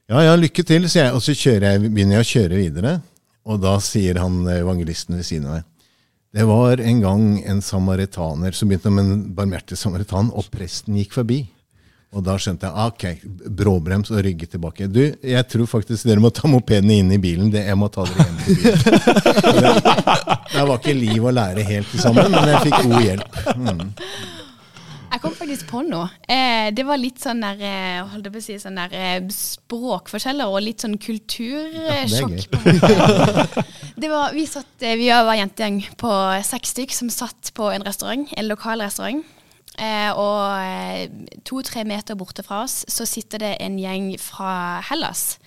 ja, 0.07 0.23
ja, 0.23 0.35
lykke 0.39 0.63
til, 0.63 0.87
sier 0.87 1.09
jeg. 1.09 1.15
Og 1.17 1.21
så 1.21 1.35
jeg, 1.35 1.81
begynner 1.91 2.21
jeg 2.21 2.25
å 2.25 2.31
kjøre 2.33 2.61
videre. 2.61 2.99
Og 3.47 3.59
da 3.63 3.77
sier 3.83 4.19
han 4.23 4.45
eh, 4.47 4.61
evangelisten 4.63 5.19
ved 5.19 5.27
siden 5.27 5.51
av 5.51 5.59
meg 5.59 5.73
det 6.37 6.43
var 6.45 6.81
en 6.83 6.99
gang 7.01 7.21
en 7.49 7.61
samaritaner 7.63 8.51
som 8.53 8.69
begynte 8.69 8.91
med 8.93 9.05
en 9.05 9.21
barmhjertig 9.33 9.77
samaritan, 9.79 10.27
og 10.35 10.49
presten 10.53 10.97
gikk 10.99 11.15
forbi. 11.15 11.39
Og 12.15 12.23
da 12.23 12.37
skjønte 12.39 12.69
jeg 12.69 12.71
ah, 12.71 12.87
ok, 12.87 13.51
bråbrems 13.59 14.13
og 14.13 14.21
rygge 14.23 14.47
tilbake. 14.53 14.87
Du, 14.87 15.01
jeg 15.03 15.47
tror 15.51 15.67
faktisk 15.67 16.07
dere 16.07 16.23
må 16.23 16.31
ta 16.31 16.47
mopedene 16.49 17.01
inn 17.01 17.11
i 17.11 17.19
bilen. 17.21 17.51
Det, 17.51 17.65
jeg 17.67 17.77
må 17.77 17.91
ta 17.91 18.07
dere 18.07 18.23
hjem 18.23 18.37
til 18.45 18.55
bilen. 18.63 18.81
Det, 19.57 19.75
det 20.55 20.63
var 20.71 20.75
ikke 20.79 20.95
liv 20.95 21.27
og 21.27 21.35
lære 21.35 21.67
helt 21.67 21.93
sammen, 21.99 22.31
men 22.31 22.51
jeg 22.53 22.65
fikk 22.69 22.79
god 22.87 23.07
hjelp. 23.09 23.39
Mm. 23.59 23.87
Jeg 25.07 25.23
kom 25.23 25.35
faktisk 25.35 25.69
på 25.69 25.81
noe. 25.87 26.07
Eh, 26.29 26.69
det 26.75 26.83
var 26.87 26.99
litt 26.99 27.21
sånn 27.23 27.39
der, 27.43 27.61
eh, 27.63 27.99
holdt 28.11 28.27
jeg 28.27 28.33
på 28.33 28.41
å 28.41 28.45
si, 28.47 28.57
sånn 28.61 28.79
der 28.79 28.95
eh, 28.95 29.29
språkforskjeller 29.33 30.51
og 30.51 30.63
litt 30.63 30.83
sånn 30.83 30.97
kultursjokk. 31.01 32.57
Ja, 32.57 33.47
det 34.01 34.11
var, 34.11 34.35
vi, 34.35 34.43
satt, 34.49 34.73
eh, 34.83 34.97
vi 34.99 35.07
var 35.11 35.39
jentegjeng 35.39 35.79
på 35.99 36.11
seks 36.47 36.75
stykk 36.75 36.95
som 36.95 37.11
satt 37.13 37.53
på 37.57 37.71
en 37.71 37.87
restaurant, 37.87 38.27
en 38.35 38.51
lokal 38.51 38.83
restaurant. 38.83 39.23
Eh, 39.77 40.11
og 40.17 40.57
eh, 40.57 41.33
to-tre 41.45 41.83
meter 41.85 42.17
borte 42.17 42.41
fra 42.45 42.63
oss 42.65 42.81
så 42.89 43.05
sitter 43.05 43.43
det 43.43 43.51
en 43.61 43.77
gjeng 43.77 44.15
fra 44.21 44.79
Hellas. 44.89 45.37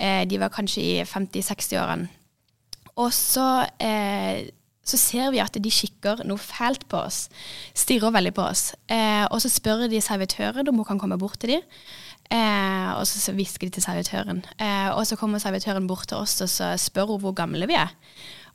Eh, 0.00 0.24
de 0.28 0.40
var 0.40 0.52
kanskje 0.54 0.84
i 0.84 0.94
50-60-årene. 1.04 2.08
Og 2.96 3.12
så, 3.12 3.66
eh, 3.80 4.48
så 4.86 4.96
ser 4.96 5.30
vi 5.34 5.42
at 5.42 5.56
de 5.60 5.72
kikker 5.72 6.24
noe 6.24 6.40
fælt 6.40 6.86
på 6.88 7.02
oss. 7.04 7.26
Stirrer 7.76 8.14
veldig 8.14 8.32
på 8.36 8.46
oss. 8.46 8.70
Eh, 8.88 9.26
og 9.28 9.42
så 9.44 9.52
spør 9.52 9.84
de 9.92 10.00
servitøren 10.00 10.68
om 10.68 10.80
hun 10.80 10.88
kan 10.88 11.00
komme 11.02 11.18
bort 11.20 11.38
til 11.42 11.56
dem. 11.56 11.66
Eh, 12.32 12.92
og 12.96 13.04
så, 13.06 13.32
hvisker 13.36 13.68
de 13.68 13.76
til 13.76 13.84
servitøren. 13.84 14.40
Og 14.96 15.04
så 15.06 15.16
kommer 15.20 15.38
servitøren 15.38 15.86
bort 15.86 16.08
til 16.08 16.16
oss 16.16 16.40
og 16.40 16.48
så 16.48 16.72
spør 16.80 17.12
hun 17.12 17.20
hvor 17.20 17.36
gamle 17.36 17.68
vi 17.68 17.76
er. 17.76 17.92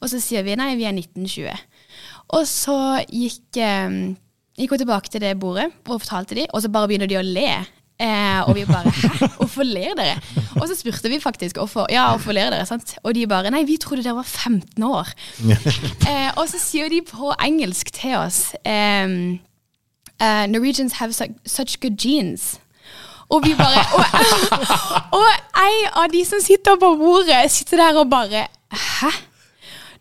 Og 0.02 0.10
så 0.10 0.20
sier 0.20 0.42
vi 0.44 0.58
nei, 0.58 0.74
vi 0.76 0.90
er 0.90 0.98
1920. 0.98 1.54
Og 2.34 2.48
så 2.50 3.06
gikk, 3.06 3.60
gikk 4.62 4.76
hun 4.76 4.82
tilbake 4.84 5.12
til 5.12 5.24
det 5.24 5.36
bordet 5.42 5.70
og 5.88 6.02
fortalte 6.02 6.38
de, 6.38 6.48
og 6.54 6.64
så 6.64 6.72
bare 6.72 6.90
begynner 6.92 7.10
de 7.10 7.20
å 7.20 7.26
le. 7.26 7.52
Eh, 8.02 8.50
og 8.50 8.56
vi 8.58 8.64
bare 8.66 8.90
Hæ, 8.90 9.28
hvorfor 9.38 9.64
ler 9.64 9.94
dere? 9.98 10.16
Og 10.58 10.66
så 10.68 10.74
spurte 10.74 11.10
vi 11.10 11.20
faktisk 11.22 11.60
hvorfor, 11.62 11.86
ja, 11.94 12.08
hvorfor 12.10 12.34
ler 12.34 12.50
dere. 12.50 12.66
sant? 12.66 12.96
Og 13.04 13.14
de 13.16 13.28
bare 13.30 13.52
Nei, 13.54 13.62
vi 13.64 13.78
trodde 13.78 14.02
dere 14.04 14.16
var 14.18 14.26
15 14.26 14.84
år. 14.84 15.12
eh, 16.10 16.32
og 16.38 16.48
så 16.50 16.58
sier 16.58 16.90
de 16.90 17.04
på 17.06 17.34
engelsk 17.38 17.94
til 17.94 18.18
oss 18.18 18.56
ehm, 18.66 19.38
uh, 20.22 20.46
Norwegians 20.50 20.98
have 20.98 21.14
su 21.14 21.30
such 21.46 21.78
good 21.82 21.98
genes. 21.98 22.60
Og 23.30 23.46
vi 23.46 23.54
bare 23.56 23.86
og, 23.96 24.06
og 25.20 25.28
ei 25.62 25.76
av 25.94 26.10
de 26.12 26.26
som 26.26 26.42
sitter 26.44 26.80
på 26.82 26.96
bordet, 27.00 27.52
sitter 27.52 27.86
der 27.86 28.02
og 28.02 28.10
bare 28.10 28.48
Hæ? 28.72 29.12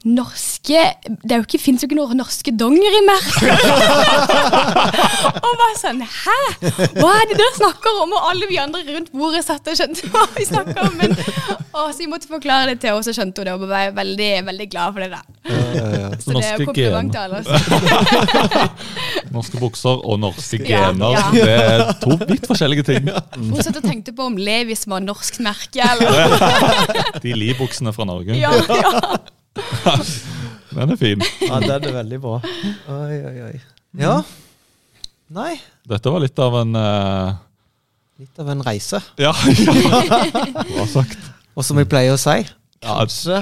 Norske 0.09 0.81
Det 1.05 1.35
er 1.35 1.41
jo 1.43 1.45
ikke, 1.45 1.59
finnes 1.61 1.83
jo 1.85 1.89
ikke 1.91 1.99
noen 1.99 2.17
norske 2.23 2.53
dongerimerker! 2.57 3.53
og 5.45 5.51
bare 5.61 5.75
sånn 5.77 6.01
Hæ? 6.01 6.37
Hva 6.97 7.11
er 7.19 7.27
det 7.29 7.37
dere 7.37 7.53
snakker 7.59 7.99
om? 8.05 8.15
Og 8.17 8.29
alle 8.31 8.49
vi 8.49 8.57
andre 8.63 8.81
rundt 8.89 9.11
bordet 9.13 9.43
satt 9.45 9.69
og 9.69 9.77
skjønte 9.77 10.09
hva 10.13 10.23
vi 10.37 10.47
snakka 10.49 10.87
om. 10.87 10.95
Men, 11.01 11.13
og 11.77 11.91
så 11.93 12.01
jeg 12.05 12.11
måtte 12.13 12.31
forklare 12.31 12.71
det 12.73 12.79
til 12.81 12.95
henne, 12.95 13.05
så 13.07 13.13
skjønte 13.17 13.43
hun 13.43 13.51
det. 13.51 13.55
Og 13.59 13.67
ble 13.67 13.83
veldig, 13.99 14.31
veldig 14.49 14.69
glad 14.73 14.97
for 14.97 15.01
det. 15.05 15.11
da 15.13 15.21
Så 16.25 16.33
det 16.37 16.45
er 16.47 16.57
jo 16.57 16.67
kompliment 16.71 17.13
til 17.13 17.21
alle. 17.21 17.37
oss. 17.41 17.49
Norske 19.37 19.61
bukser 19.63 20.01
og 20.01 20.17
norske 20.23 20.59
Ja, 20.65 20.89
gener. 20.91 21.13
ja. 21.15 21.27
Det 21.35 21.43
er 21.51 21.93
to 22.03 22.17
vidt 22.29 22.49
forskjellige 22.51 22.85
ting. 22.89 23.11
Hun 23.37 23.61
satt 23.63 23.77
og 23.79 23.85
tenkte 23.87 24.15
på 24.17 24.27
om 24.31 24.39
Levis 24.41 24.87
var 24.91 25.05
norsk 25.05 25.39
merke, 25.45 25.85
eller 25.85 27.21
De 27.23 27.37
Li-buksene 27.37 27.93
fra 27.95 28.09
Norge. 28.09 28.35
ja, 28.41 28.51
ja. 28.57 29.19
Den 30.77 30.93
er 30.95 30.97
fin. 31.01 31.23
Ja, 31.43 31.59
den 31.59 31.85
er 31.89 31.95
veldig 31.97 32.21
bra. 32.23 32.37
Oi, 32.95 33.17
oi, 33.27 33.37
oi. 33.49 33.55
Ja. 33.99 34.21
Nei, 35.35 35.57
Dette 35.87 36.11
var 36.11 36.23
litt 36.23 36.39
av 36.43 36.55
en 36.61 36.77
uh... 36.79 37.33
litt 38.23 38.39
av 38.43 38.49
en 38.55 38.63
reise. 38.67 39.01
Ja, 39.25 39.33
bra 39.35 40.87
sagt. 40.91 41.19
Og 41.59 41.67
som 41.67 41.79
jeg 41.83 41.89
pleier 41.91 42.15
å 42.15 42.21
si, 42.21 42.37
kanskje 42.87 43.41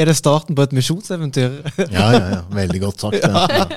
er 0.00 0.08
det 0.08 0.16
starten 0.18 0.56
på 0.56 0.64
et 0.64 0.72
misjonseventyr. 0.76 1.60
Ja, 1.92 2.06
ja, 2.16 2.24
ja. 2.38 2.40
Veldig 2.56 2.80
godt 2.86 3.04
sagt. 3.04 3.20
Ja. 3.20 3.68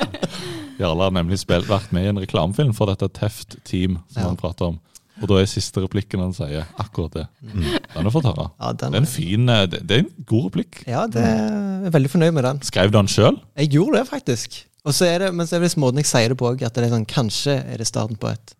Jarle 0.80 1.06
har 1.10 1.14
nemlig 1.14 1.38
spilt, 1.44 1.68
vært 1.70 1.92
med 1.94 2.08
i 2.08 2.12
en 2.14 2.20
reklamefilm 2.24 2.72
for 2.76 2.90
dette 2.90 3.12
Teft 3.14 3.60
Team, 3.68 4.00
som 4.12 4.24
Ja. 4.24 4.30
han 4.32 4.40
prater 4.40 4.72
om. 4.72 4.80
Og 5.22 5.28
da 5.30 5.34
er 5.40 5.46
siste 5.50 5.82
replikken 5.84 6.20
han 6.24 6.34
sier 6.34 6.66
akkurat 6.82 7.14
det. 7.20 7.26
Den 7.54 7.64
har 7.94 8.04
du 8.08 8.12
fått 8.14 8.26
høre. 8.26 8.48
Ja, 8.60 8.72
Det 8.74 8.84
er 8.90 8.96
en 8.98 9.06
fin, 9.10 9.50
eh, 9.50 9.66
det, 9.70 9.80
det 9.88 9.94
er 9.98 10.00
en 10.06 10.12
god 10.26 10.44
replikk. 10.50 10.74
ja, 10.90 11.02
det 11.08 11.22
er 11.22 11.84
jeg 11.86 11.94
veldig 11.94 12.10
fornøyd 12.16 12.34
med 12.34 12.44
den. 12.48 12.62
Skrev 12.66 12.90
du 12.92 12.98
den 12.98 13.08
sjøl? 13.12 13.38
Jeg 13.60 13.70
gjorde 13.76 13.98
det, 14.00 14.08
faktisk. 14.10 14.50
Og 14.84 14.94
så 14.98 15.06
er 15.08 15.18
det, 15.20 15.30
men 15.36 15.48
så 15.48 15.56
er 15.56 15.60
det 15.64 15.78
måten 15.80 15.98
jeg 16.02 16.06
sier 16.10 16.30
det 16.34 16.38
på 16.42 16.50
òg, 16.50 16.64
at 16.66 16.74
det 16.76 16.84
er 16.88 16.92
sånn 16.96 17.06
Kanskje 17.08 17.54
er 17.62 17.78
det 17.80 17.88
starten 17.88 18.18
på 18.20 18.28
et 18.34 18.56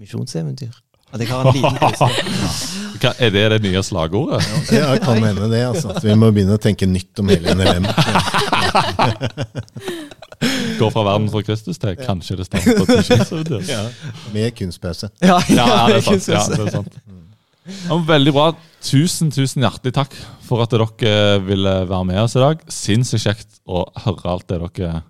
misjonseventyr. 0.00 0.72
At 1.12 1.20
jeg 1.20 1.28
har 1.28 1.44
en 1.44 1.54
liten 1.54 1.76
twist. 1.92 2.08
Er 3.20 3.30
det 3.34 3.44
det 3.52 3.60
nye 3.66 3.82
slagordet? 3.84 4.40
Ja, 4.72 4.96
kan 5.02 5.20
hende 5.22 5.48
det. 5.52 5.60
altså. 5.68 5.88
At 5.92 6.04
vi 6.06 6.14
må 6.16 6.30
begynne 6.32 6.56
å 6.56 6.62
tenke 6.62 6.86
nytt 6.88 7.18
om 7.20 7.28
hele 7.28 7.52
NLM. 7.52 7.84
Går 10.80 10.90
fra 10.94 11.04
verden 11.06 11.28
for 11.32 11.44
Kristus 11.46 11.78
til 11.82 11.96
kanskje 12.00 12.36
det 12.40 12.48
på 12.50 12.86
et? 12.90 13.68
Ja. 13.68 13.82
Med 14.34 14.54
kunstpause. 14.58 15.10
Ja, 15.22 15.38
Ja, 15.50 15.66
ja, 15.66 15.86
det 15.88 16.00
er 16.00 16.06
sant. 16.08 16.28
Ja, 16.28 16.42
det 16.56 16.66
er 16.66 16.72
sant. 16.76 16.98
Ja, 17.86 17.96
veldig 18.08 18.32
bra. 18.34 18.46
Tusen 18.82 19.30
tusen 19.30 19.62
hjertelig 19.62 19.94
takk 19.94 20.14
for 20.42 20.64
at 20.64 20.72
dere 20.74 21.38
ville 21.46 21.74
være 21.86 22.04
med 22.08 22.18
oss 22.24 22.34
i 22.34 22.42
dag. 22.42 22.62
Sinnssykt 22.66 23.22
kjekt 23.22 23.60
å 23.70 23.84
høre 24.02 24.32
alt 24.32 24.48
det 24.50 24.58
dere, 24.64 25.02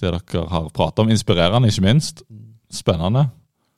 det 0.00 0.12
dere 0.14 0.44
har 0.52 0.68
pratet 0.74 1.02
om. 1.02 1.10
Inspirerende, 1.10 1.72
ikke 1.72 1.82
minst. 1.88 2.22
Spennende. 2.74 3.26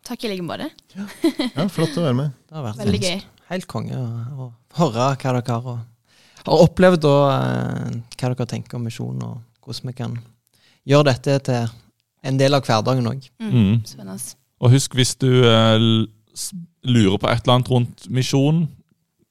Takk 0.07 0.23
i 0.29 0.35
like 0.35 0.45
måte. 0.47 0.69
Ja, 0.95 1.67
Flott 1.73 1.97
å 1.99 2.05
være 2.05 2.15
med. 2.21 2.37
Det 2.47 2.55
har 2.59 2.69
vært 2.69 2.85
Veldig 2.85 3.01
gøy. 3.03 3.25
helt 3.51 3.67
konge 3.71 3.97
å, 3.99 4.07
å 4.47 4.51
høre 4.79 5.09
hva 5.17 5.33
dere 5.41 5.43
har, 5.57 5.67
og, 5.73 6.45
har 6.47 6.63
opplevd, 6.69 7.09
og 7.09 7.25
eh, 7.33 7.97
hva 8.21 8.31
dere 8.31 8.47
tenker 8.53 8.79
om 8.79 8.85
misjonen, 8.87 9.25
og 9.25 9.65
hvordan 9.67 9.91
vi 9.91 9.97
kan 9.99 10.15
gjøre 10.87 11.09
dette 11.13 11.39
til 11.51 11.69
en 12.27 12.39
del 12.41 12.55
av 12.59 12.65
hverdagen 12.67 13.07
òg. 13.11 13.29
Mm. 13.43 13.81
Spennende. 13.87 14.35
Og 14.63 14.73
husk, 14.73 14.95
hvis 14.97 15.15
du 15.21 15.29
eh, 15.45 15.79
lurer 16.87 17.19
på 17.21 17.29
et 17.31 17.43
eller 17.45 17.55
annet 17.59 17.71
rundt 17.71 18.07
misjon, 18.11 18.65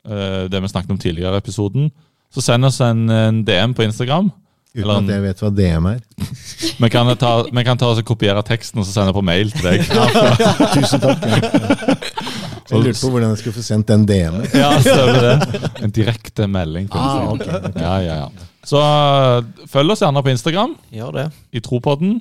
eh, 0.07 0.45
det 0.51 0.61
vi 0.63 0.69
snakket 0.71 0.91
om 0.95 1.01
tidligere 1.01 1.35
i 1.39 1.43
episoden, 1.43 1.91
så 2.33 2.43
send 2.43 2.67
oss 2.67 2.81
en, 2.83 3.05
en 3.09 3.43
DM 3.47 3.73
på 3.77 3.85
Instagram. 3.87 4.31
Uten 4.75 4.83
Eller 4.83 4.97
en- 4.99 5.09
at 5.09 5.13
jeg 5.15 5.23
vet 5.23 5.41
hva 5.43 5.49
DM 5.55 5.85
er. 5.93 5.99
Vi 6.83 6.89
kan 6.91 7.07
ta, 7.15 7.29
vi 7.47 7.61
kan 7.63 7.77
ta 7.79 7.87
oss 7.87 8.01
og 8.01 8.03
kopiere 8.09 8.41
teksten 8.43 8.81
og 8.81 8.85
så 8.85 8.91
sende 8.91 9.13
på 9.15 9.21
mail 9.23 9.47
til 9.53 9.63
deg. 9.63 9.85
Tusen 10.75 10.99
takk. 10.99 11.23
Ja. 11.23 11.37
Jeg 12.65 12.81
lurte 12.81 12.97
på 12.99 13.09
hvordan 13.13 13.29
jeg 13.29 13.37
skulle 13.39 13.53
få 13.55 13.61
sendt 13.63 13.87
den 13.91 14.03
DM-en. 14.09 14.47
Ja, 14.57 14.71
stemmer 14.81 15.19
det. 15.21 15.69
En 15.85 15.91
direkte 15.93 16.47
melding. 16.49 16.87
Ah, 16.97 17.27
okay, 17.29 17.59
okay. 17.59 17.71
Ja, 17.77 17.91
ja, 18.01 18.15
ja. 18.23 18.47
Så 18.65 18.79
eh, 18.81 19.67
følg 19.69 19.93
oss 19.93 20.01
gjerne 20.01 20.23
på 20.25 20.31
Instagram, 20.33 20.75
Gjør 20.93 21.11
det. 21.19 21.25
i 21.53 21.61
Tropodden. 21.61 22.19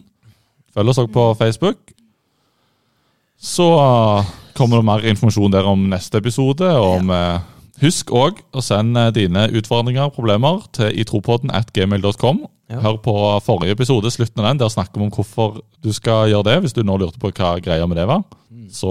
Følg 0.74 0.90
oss 0.92 0.98
også 1.00 1.12
på 1.14 1.26
Facebook. 1.40 1.78
Så 3.40 3.66
eh, 3.80 4.32
kommer 4.56 4.80
det 4.80 4.88
mer 4.88 5.04
informasjon 5.10 5.52
der 5.54 5.66
om 5.68 5.86
neste 5.90 6.20
episode. 6.20 6.68
Om, 6.68 7.10
eh, 7.10 7.40
husk 7.82 8.12
òg 8.14 8.38
å 8.54 8.62
sende 8.62 9.08
dine 9.16 9.48
utfordringer 9.56 10.06
og 10.08 10.14
problemer 10.18 10.60
til 10.76 10.92
itropodden 11.02 11.50
at 11.54 11.72
gmail.com. 11.74 12.44
Ja. 12.72 12.80
Hør 12.80 13.00
på 13.04 13.14
forrige 13.44 13.74
episode, 13.76 14.12
slutten 14.14 14.40
av 14.40 14.50
den. 14.52 14.60
Der 14.62 14.72
snakker 14.72 15.00
vi 15.00 15.08
om 15.08 15.12
hvorfor 15.12 15.58
du 15.84 15.90
skal 15.92 16.30
gjøre 16.32 16.46
det. 16.48 16.60
Hvis 16.64 16.76
du 16.76 16.82
nå 16.86 16.96
lurte 17.00 17.20
på 17.20 17.32
hva 17.34 17.56
greia 17.62 17.88
med 17.88 17.98
det 18.00 18.06
var. 18.08 18.22
Så 18.72 18.90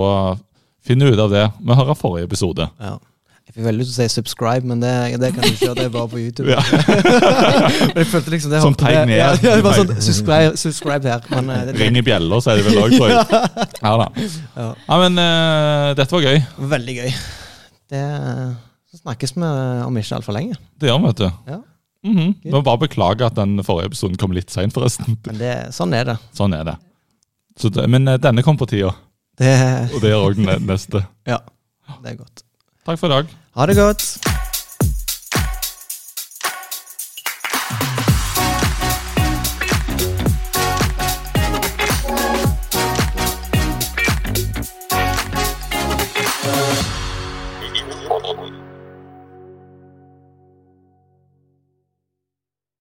finn 0.83 1.01
ut 1.01 1.17
av 1.19 1.31
det 1.31 1.45
Vi 1.63 1.73
hører 1.79 1.97
forrige 1.97 2.27
episode. 2.27 2.67
Ja. 2.79 2.97
Jeg 3.43 3.57
fikk 3.57 3.65
veldig 3.67 3.83
lyst 3.83 3.93
til 3.93 4.01
å 4.01 4.07
si 4.07 4.15
subscribe, 4.17 4.65
men 4.65 4.79
det, 4.81 4.91
det 5.21 5.29
kan 5.35 5.43
du 5.43 5.49
ikke 5.51 5.67
gjøre. 5.67 5.77
Det 5.77 5.85
er 5.85 5.93
bare 5.93 6.09
på 6.09 6.21
YouTube. 6.21 6.49
Ja. 6.49 6.61
Men 6.63 7.99
jeg 8.01 8.09
følte 8.09 8.33
liksom 8.33 8.53
det 8.53 8.61
Sånn 8.63 8.77
pek 8.79 8.97
ned. 9.09 9.17
Ja, 9.19 9.29
ja, 9.43 9.55
bare 9.61 9.81
sånn, 9.81 9.93
subscribe, 10.07 10.53
subscribe 10.61 11.11
her. 11.11 11.27
Men 11.33 11.51
eh, 11.53 11.65
det, 11.67 11.75
Ring 11.81 11.99
i 11.99 12.05
bjella, 12.07 12.39
er 12.39 12.61
det 12.61 12.65
vel 12.69 12.79
òg, 12.81 12.95
tror 12.95 13.11
jeg. 13.11 13.41
Ja 13.85 13.95
da. 13.99 14.07
Ja. 14.23 14.67
Ja, 14.87 14.99
men 15.03 15.19
uh, 15.19 15.89
dette 15.99 16.15
var 16.15 16.25
gøy. 16.25 16.39
veldig 16.73 16.95
gøy. 17.01 17.17
Det 17.93 18.05
så 18.93 18.99
snakkes 19.01 19.31
vi 19.33 19.47
om 19.87 19.95
ikke 19.97 20.17
altfor 20.19 20.35
lenge. 20.35 20.55
Det 20.77 20.89
gjør 20.89 20.99
vi, 21.01 21.07
vet 21.09 21.21
du. 21.23 21.29
Ja. 21.49 21.59
Mhm. 22.05 22.33
Vi 22.43 22.51
må 22.53 22.59
bare 22.61 22.83
beklage 22.83 23.25
at 23.25 23.37
den 23.39 23.57
forrige 23.65 23.89
episoden 23.89 24.19
kom 24.21 24.35
litt 24.35 24.53
seint, 24.53 24.73
forresten. 24.75 25.17
Men 25.27 25.39
det, 25.39 25.53
sånn 25.73 25.95
er 25.97 26.11
det. 26.11 26.17
Sånn 26.37 26.53
er 26.53 26.67
det. 26.67 26.75
Så 27.57 27.69
det 27.73 27.85
men 27.85 28.09
eh, 28.09 28.17
denne 28.17 28.41
kom 28.45 28.57
på 28.57 28.65
tida, 28.65 28.89
det. 29.37 29.51
og 29.93 29.99
det 30.01 30.09
gjør 30.09 30.23
òg 30.31 30.39
den 30.39 30.65
neste. 30.65 31.03
Ja, 31.29 31.37
det 32.01 32.15
er 32.15 32.15
godt. 32.17 32.41
Takk 32.85 32.99
for 32.99 33.07
i 33.07 33.09
dag. 33.09 33.25
Ha 33.55 33.65
det 33.65 33.75
godt. 33.75 34.42